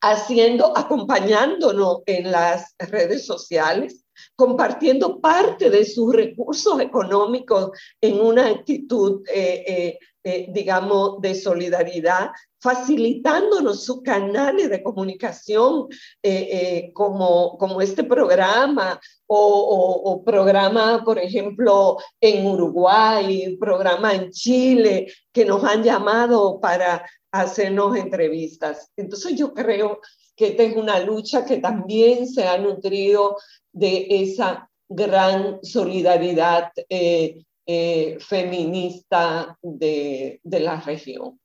haciendo, 0.00 0.76
acompañándonos 0.76 1.98
en 2.06 2.30
las 2.30 2.74
redes 2.78 3.24
sociales, 3.24 4.04
compartiendo 4.36 5.20
parte 5.20 5.70
de 5.70 5.84
sus 5.84 6.12
recursos 6.12 6.80
económicos 6.80 7.70
en 8.00 8.20
una 8.20 8.48
actitud, 8.48 9.22
eh, 9.32 9.64
eh, 9.66 9.98
eh, 10.24 10.46
digamos, 10.50 11.20
de 11.20 11.34
solidaridad 11.34 12.30
facilitándonos 12.60 13.84
sus 13.84 14.02
canales 14.02 14.70
de 14.70 14.82
comunicación 14.82 15.88
eh, 16.22 16.48
eh, 16.52 16.90
como, 16.94 17.58
como 17.58 17.80
este 17.80 18.04
programa 18.04 19.00
o, 19.26 20.02
o, 20.04 20.22
programa, 20.22 21.02
por 21.04 21.18
ejemplo, 21.18 21.96
en 22.20 22.46
Uruguay, 22.46 23.56
programa 23.58 24.14
en 24.14 24.30
Chile, 24.30 25.12
que 25.32 25.44
nos 25.44 25.64
han 25.64 25.82
llamado 25.82 26.60
para 26.60 27.04
hacernos 27.32 27.96
entrevistas. 27.96 28.92
Entonces 28.96 29.34
yo 29.36 29.52
creo 29.52 30.00
que 30.36 30.48
esta 30.48 30.62
es 30.62 30.76
una 30.76 31.00
lucha 31.00 31.44
que 31.44 31.58
también 31.58 32.28
se 32.28 32.46
ha 32.46 32.58
nutrido 32.58 33.36
de 33.72 34.06
esa 34.08 34.70
gran 34.88 35.58
solidaridad 35.64 36.70
eh, 36.88 37.44
feminista 37.64 39.56
de, 39.62 40.40
de 40.42 40.60
la 40.60 40.80
región. 40.80 41.38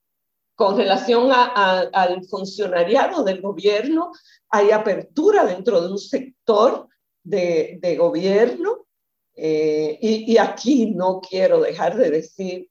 Con 0.56 0.76
relación 0.76 1.30
al 1.32 2.26
funcionariado 2.26 3.24
del 3.24 3.42
gobierno, 3.42 4.12
hay 4.50 4.72
apertura 4.72 5.46
dentro 5.46 5.82
de 5.82 5.92
un 5.92 6.00
sector 6.00 6.88
de, 7.24 7.96
gobierno 7.98 8.88
eh, 9.36 10.00
y 10.02 10.38
aquí 10.38 10.88
no 10.96 11.22
quiero 11.22 11.62
dejar 11.62 11.96
de 11.98 12.10
decir 12.10 12.70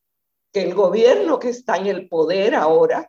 que 0.53 0.63
el 0.63 0.75
gobierno 0.75 1.39
que 1.39 1.51
está 1.51 1.77
en 1.77 1.87
el 1.87 2.09
poder 2.09 2.55
ahora, 2.55 3.09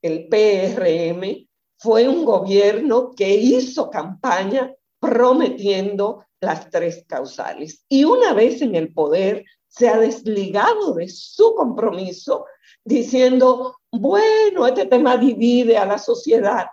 el 0.00 0.28
PRM, 0.28 1.46
fue 1.78 2.08
un 2.08 2.24
gobierno 2.24 3.10
que 3.14 3.34
hizo 3.34 3.90
campaña 3.90 4.72
prometiendo 4.98 6.24
las 6.40 6.70
tres 6.70 7.04
causales. 7.06 7.84
Y 7.88 8.04
una 8.04 8.32
vez 8.32 8.62
en 8.62 8.76
el 8.76 8.94
poder, 8.94 9.44
se 9.76 9.88
ha 9.88 9.98
desligado 9.98 10.94
de 10.94 11.08
su 11.08 11.54
compromiso 11.54 12.46
diciendo, 12.84 13.76
bueno, 13.92 14.66
este 14.66 14.86
tema 14.86 15.16
divide 15.16 15.76
a 15.76 15.84
la 15.84 15.98
sociedad. 15.98 16.68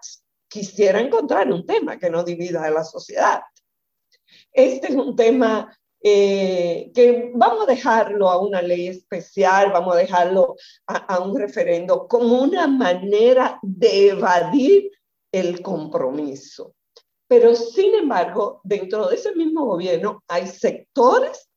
Quisiera 0.48 1.02
encontrar 1.02 1.52
un 1.52 1.66
tema 1.66 1.98
que 1.98 2.10
no 2.10 2.24
divida 2.24 2.64
a 2.64 2.70
la 2.70 2.84
sociedad. 2.84 3.42
Este 4.52 4.88
es 4.88 4.96
un 4.96 5.16
tema 5.16 5.76
eh, 6.02 6.92
que 6.94 7.32
vamos 7.34 7.64
a 7.64 7.72
dejarlo 7.72 8.30
a 8.30 8.40
una 8.40 8.62
ley 8.62 8.88
especial, 8.88 9.72
vamos 9.72 9.96
a 9.96 10.00
dejarlo 10.00 10.56
a, 10.88 10.98
a 10.98 11.20
un 11.20 11.38
referendo 11.38 12.08
como 12.08 12.42
una 12.42 12.68
manera 12.68 13.60
de 13.64 14.10
evadir 14.10 14.92
el 15.32 15.62
compromiso. 15.62 16.76
Pero 17.28 17.56
sin 17.56 17.96
embargo, 17.96 18.62
dentro 18.64 19.08
de 19.08 19.16
ese 19.16 19.34
mismo 19.34 19.66
gobierno 19.66 20.24
hay 20.28 20.46
sectores 20.46 21.50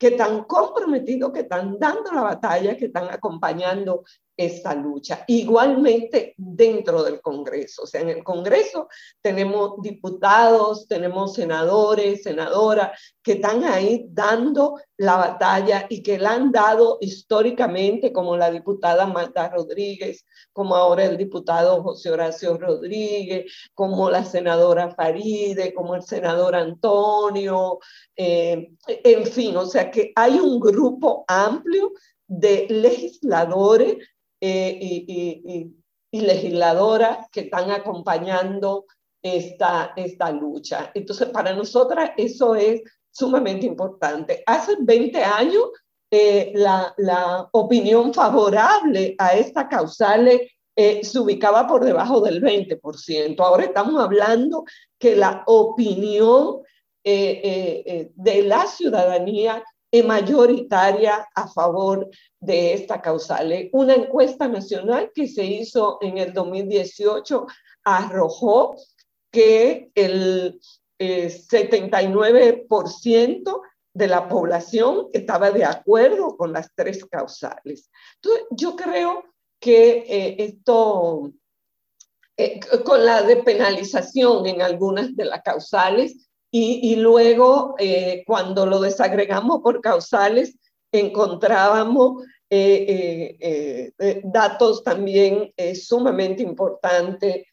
que 0.00 0.08
están 0.08 0.44
comprometidos, 0.44 1.30
que 1.30 1.40
están 1.40 1.78
dando 1.78 2.10
la 2.10 2.22
batalla, 2.22 2.74
que 2.74 2.86
están 2.86 3.10
acompañando 3.10 4.02
esta 4.40 4.74
lucha. 4.74 5.24
Igualmente 5.26 6.34
dentro 6.36 7.02
del 7.02 7.20
Congreso, 7.20 7.82
o 7.82 7.86
sea, 7.86 8.00
en 8.00 8.08
el 8.08 8.24
Congreso 8.24 8.88
tenemos 9.20 9.80
diputados, 9.82 10.88
tenemos 10.88 11.34
senadores, 11.34 12.22
senadoras 12.22 12.98
que 13.22 13.32
están 13.32 13.64
ahí 13.64 14.06
dando 14.08 14.80
la 14.96 15.16
batalla 15.16 15.86
y 15.88 16.02
que 16.02 16.18
la 16.18 16.32
han 16.32 16.52
dado 16.52 16.98
históricamente, 17.00 18.12
como 18.12 18.36
la 18.36 18.50
diputada 18.50 19.06
Marta 19.06 19.48
Rodríguez, 19.50 20.24
como 20.52 20.74
ahora 20.74 21.04
el 21.04 21.16
diputado 21.16 21.82
José 21.82 22.10
Horacio 22.10 22.56
Rodríguez, 22.56 23.52
como 23.74 24.10
la 24.10 24.24
senadora 24.24 24.94
Faride, 24.94 25.74
como 25.74 25.94
el 25.94 26.02
senador 26.02 26.54
Antonio, 26.54 27.78
eh, 28.16 28.72
en 28.86 29.26
fin, 29.26 29.56
o 29.56 29.66
sea 29.66 29.90
que 29.90 30.12
hay 30.16 30.38
un 30.38 30.60
grupo 30.60 31.24
amplio 31.28 31.92
de 32.26 32.66
legisladores 32.70 33.96
eh, 34.40 34.78
y, 34.80 35.74
y 36.10 36.20
legisladoras 36.20 37.28
que 37.30 37.40
están 37.40 37.70
acompañando 37.70 38.86
esta, 39.22 39.92
esta 39.96 40.32
lucha. 40.32 40.90
Entonces, 40.94 41.28
para 41.28 41.52
nosotras 41.54 42.12
eso 42.16 42.54
es 42.54 42.82
sumamente 43.10 43.66
importante. 43.66 44.42
Hace 44.46 44.76
20 44.80 45.22
años, 45.22 45.64
eh, 46.10 46.52
la, 46.54 46.92
la, 46.96 47.48
opinión 47.52 48.12
favorable 48.12 49.14
a 49.18 49.34
esta 49.34 49.68
causales 49.68 50.40
eh, 50.74 51.04
se 51.04 51.18
ubicaba 51.20 51.66
por 51.66 51.84
debajo 51.84 52.20
del 52.20 52.42
20%. 52.42 53.38
Ahora 53.40 53.64
estamos 53.64 54.00
hablando 54.02 54.64
que 54.98 55.14
la 55.14 55.44
opinión 55.46 56.62
eh, 57.04 58.10
de 58.14 58.42
la 58.42 58.66
ciudadanía 58.66 59.62
mayoritaria 60.04 61.28
a 61.34 61.48
favor 61.48 62.08
de 62.38 62.74
esta 62.74 63.02
causal. 63.02 63.68
Una 63.72 63.94
encuesta 63.94 64.46
nacional 64.48 65.10
que 65.14 65.26
se 65.26 65.44
hizo 65.44 65.98
en 66.00 66.18
el 66.18 66.32
2018 66.32 67.46
arrojó 67.84 68.76
que 69.30 69.90
el 69.94 70.60
79% 70.98 73.62
de 73.92 74.06
la 74.06 74.28
población 74.28 75.08
estaba 75.12 75.50
de 75.50 75.64
acuerdo 75.64 76.36
con 76.36 76.52
las 76.52 76.72
tres 76.74 77.04
causales. 77.06 77.90
Entonces, 78.16 78.46
yo 78.50 78.76
creo 78.76 79.24
que 79.58 80.04
eh, 80.08 80.36
esto, 80.38 81.32
eh, 82.36 82.60
con 82.84 83.04
la 83.04 83.22
depenalización 83.22 84.46
en 84.46 84.62
algunas 84.62 85.16
de 85.16 85.24
las 85.24 85.42
causales, 85.42 86.29
y, 86.52 86.96
luego 86.96 87.76
eh, 87.78 88.24
cuando 88.26 88.66
lo 88.66 88.80
desagregamos 88.80 89.60
por 89.60 89.80
causales, 89.80 90.56
encontrábamos 90.92 92.24
datos 94.24 94.82
también 94.82 95.54
sumamente 95.74 96.42
importantes 96.42 97.46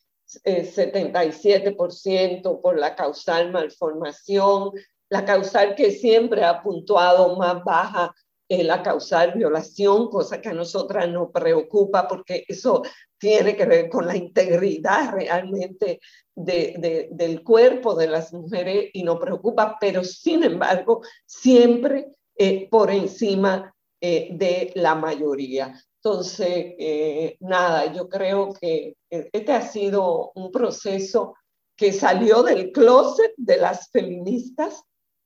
77% 0.43 2.61
por 2.61 2.77
la 2.77 2.95
causal 2.95 3.51
malformación, 3.51 4.71
la 5.09 5.25
causal 5.25 5.75
que 5.75 5.91
siempre 5.91 6.43
ha 6.43 6.61
puntuado 6.61 7.35
más 7.37 7.63
baja 7.63 8.13
es 8.49 8.65
la 8.65 8.81
causal 8.81 9.33
violación, 9.33 10.09
cosa 10.09 10.41
que 10.41 10.49
a 10.49 10.53
nosotras 10.53 11.07
nos 11.09 11.31
preocupa 11.31 12.07
porque 12.07 12.45
eso 12.47 12.81
tiene 13.17 13.55
que 13.55 13.65
ver 13.65 13.89
con 13.89 14.05
la 14.05 14.15
integridad 14.15 15.11
realmente 15.11 15.99
de, 16.35 17.07
del 17.11 17.43
cuerpo 17.43 17.95
de 17.95 18.07
las 18.07 18.31
mujeres 18.31 18.89
y 18.93 19.03
nos 19.03 19.19
preocupa, 19.19 19.77
pero 19.79 20.03
sin 20.03 20.43
embargo 20.43 21.01
siempre 21.25 22.07
eh, 22.35 22.69
por 22.69 22.91
encima 22.91 23.73
eh, 23.99 24.29
de 24.31 24.71
la 24.75 24.93
mayoría. 24.95 25.73
Entonces, 25.95 26.75
eh, 26.77 27.37
nada, 27.39 27.91
yo 27.91 28.07
creo 28.07 28.53
que 28.53 28.95
este 29.09 29.51
ha 29.51 29.61
sido 29.61 30.31
un 30.35 30.51
proceso 30.51 31.35
que 31.75 31.91
salió 31.91 32.43
del 32.43 32.71
closet 32.71 33.33
de 33.37 33.57
las 33.57 33.89
feministas 33.89 34.81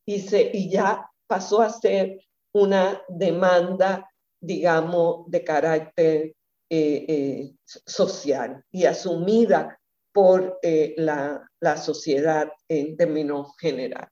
y, 0.05 0.19
se, 0.21 0.49
y 0.53 0.69
ya 0.69 1.09
pasó 1.27 1.61
a 1.61 1.69
ser 1.69 2.19
una 2.53 3.01
demanda, 3.07 4.09
digamos, 4.39 5.29
de 5.29 5.43
carácter 5.43 6.35
eh, 6.74 7.05
eh, 7.09 7.51
social 7.65 8.63
y 8.72 8.86
asumida 8.86 9.78
por 10.13 10.57
la, 10.95 11.45
la, 11.59 11.78
sociedad 11.78 12.49
en 12.69 12.95
términos 12.95 13.57
generales. 13.59 14.07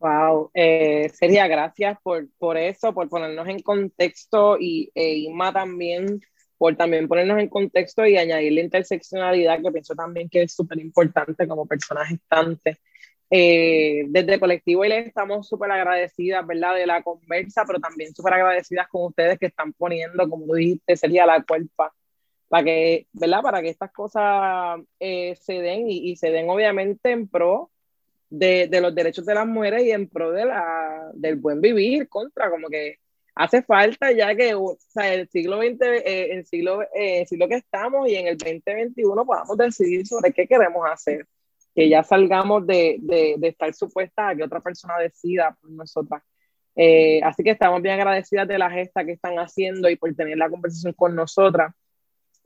Wow, 0.00 0.50
eh, 0.52 1.10
Sergio, 1.14 1.48
gracias 1.48 1.96
por, 2.02 2.28
por 2.36 2.58
eso, 2.58 2.92
por 2.92 3.08
ponernos 3.08 3.48
en 3.48 3.60
contexto 3.60 4.58
y 4.60 4.90
e 4.94 5.14
Ima 5.14 5.50
también 5.50 6.20
por 6.58 6.76
también 6.76 7.08
ponernos 7.08 7.38
en 7.40 7.48
contexto 7.48 8.04
y 8.04 8.18
añadir 8.18 8.52
la 8.52 8.60
interseccionalidad 8.60 9.62
que 9.62 9.72
pienso 9.72 9.94
también 9.94 10.28
que 10.28 10.42
es 10.42 10.54
súper 10.54 10.78
importante 10.80 11.48
como 11.48 11.66
personas 11.66 12.08
gestantes. 12.08 12.78
Eh, 13.30 14.04
desde 14.08 14.38
Colectivo 14.38 14.84
le 14.84 14.98
estamos 14.98 15.48
súper 15.48 15.70
agradecidas, 15.70 16.46
¿verdad? 16.46 16.74
De 16.74 16.86
la 16.86 17.02
conversa, 17.02 17.64
pero 17.66 17.80
también 17.80 18.14
súper 18.14 18.34
agradecidas 18.34 18.88
con 18.88 19.06
ustedes 19.06 19.38
que 19.38 19.46
están 19.46 19.72
poniendo, 19.72 20.28
como 20.28 20.46
tú 20.46 20.54
dijiste, 20.54 20.96
sería 20.96 21.26
la 21.26 21.42
cuerpa, 21.42 21.92
para 22.48 22.64
que, 22.64 23.06
¿verdad? 23.12 23.42
Para 23.42 23.62
que 23.62 23.70
estas 23.70 23.92
cosas 23.92 24.80
eh, 25.00 25.34
se 25.40 25.54
den 25.54 25.88
y, 25.88 26.16
se 26.16 26.30
den 26.30 26.48
obviamente 26.48 27.10
en 27.10 27.28
pro 27.28 27.70
de, 28.30 28.68
de, 28.68 28.80
los 28.80 28.94
derechos 28.94 29.26
de 29.26 29.34
las 29.34 29.46
mujeres 29.46 29.82
y 29.84 29.90
en 29.90 30.08
pro 30.08 30.32
de 30.32 30.44
la, 30.44 31.10
del 31.14 31.36
buen 31.36 31.60
vivir 31.60 32.08
contra, 32.08 32.50
como 32.50 32.68
que 32.68 32.98
hace 33.34 33.62
falta 33.62 34.12
ya 34.12 34.34
que 34.34 34.54
o 34.54 34.76
sea, 34.78 35.12
el 35.12 35.28
siglo 35.28 35.58
XX, 35.58 35.80
eh, 35.82 36.28
el, 36.32 36.46
siglo, 36.46 36.82
eh, 36.82 37.20
el 37.20 37.26
siglo 37.26 37.48
que 37.48 37.56
estamos 37.56 38.08
y 38.08 38.16
en 38.16 38.28
el 38.28 38.38
2021 38.38 39.26
podamos 39.26 39.56
decidir 39.56 40.06
sobre 40.06 40.32
qué 40.32 40.46
queremos 40.46 40.86
hacer, 40.88 41.26
que 41.74 41.88
ya 41.88 42.02
salgamos 42.02 42.66
de, 42.66 42.98
de, 43.00 43.36
estar 43.48 43.74
supuesta 43.74 44.28
a 44.28 44.36
que 44.36 44.44
otra 44.44 44.60
persona 44.60 44.96
decida 44.98 45.56
por 45.60 45.70
nosotras. 45.70 46.22
Eh, 46.76 47.20
así 47.22 47.42
que 47.42 47.50
estamos 47.50 47.82
bien 47.82 47.94
agradecidas 47.94 48.48
de 48.48 48.58
la 48.58 48.70
gesta 48.70 49.04
que 49.04 49.12
están 49.12 49.36
haciendo 49.38 49.88
y 49.88 49.96
por 49.96 50.14
tener 50.14 50.38
la 50.38 50.50
conversación 50.50 50.92
con 50.92 51.14
nosotras. 51.14 51.74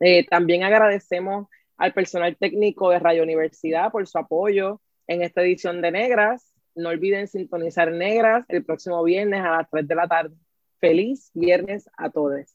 Eh, 0.01 0.27
también 0.27 0.63
agradecemos 0.65 1.49
al 1.77 1.93
personal 1.93 2.37
técnico 2.37 2.91
de 2.91 2.99
Radio 2.99 3.23
Universidad 3.23 3.91
por 3.93 4.07
su 4.07 4.19
apoyo, 4.19 4.81
en 5.07 5.23
esta 5.23 5.43
edición 5.43 5.83
de 5.83 5.91
Negras. 5.91 6.55
No 6.75 6.91
olviden 6.91 7.27
sintonizar 7.27 7.91
Negras 7.93 8.45
el 8.49 8.65
próximo 8.65 9.03
viernes 9.03 9.41
a 9.41 9.59
las 9.59 9.71
3 9.71 9.89
de 9.89 9.95
la 9.95 10.07
tarde. 10.07 10.37
Feliz 10.81 11.31
viernes 11.35 11.91
a 11.97 12.11
todos. 12.11 12.55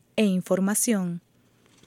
e 0.15 0.25
información. 0.25 1.21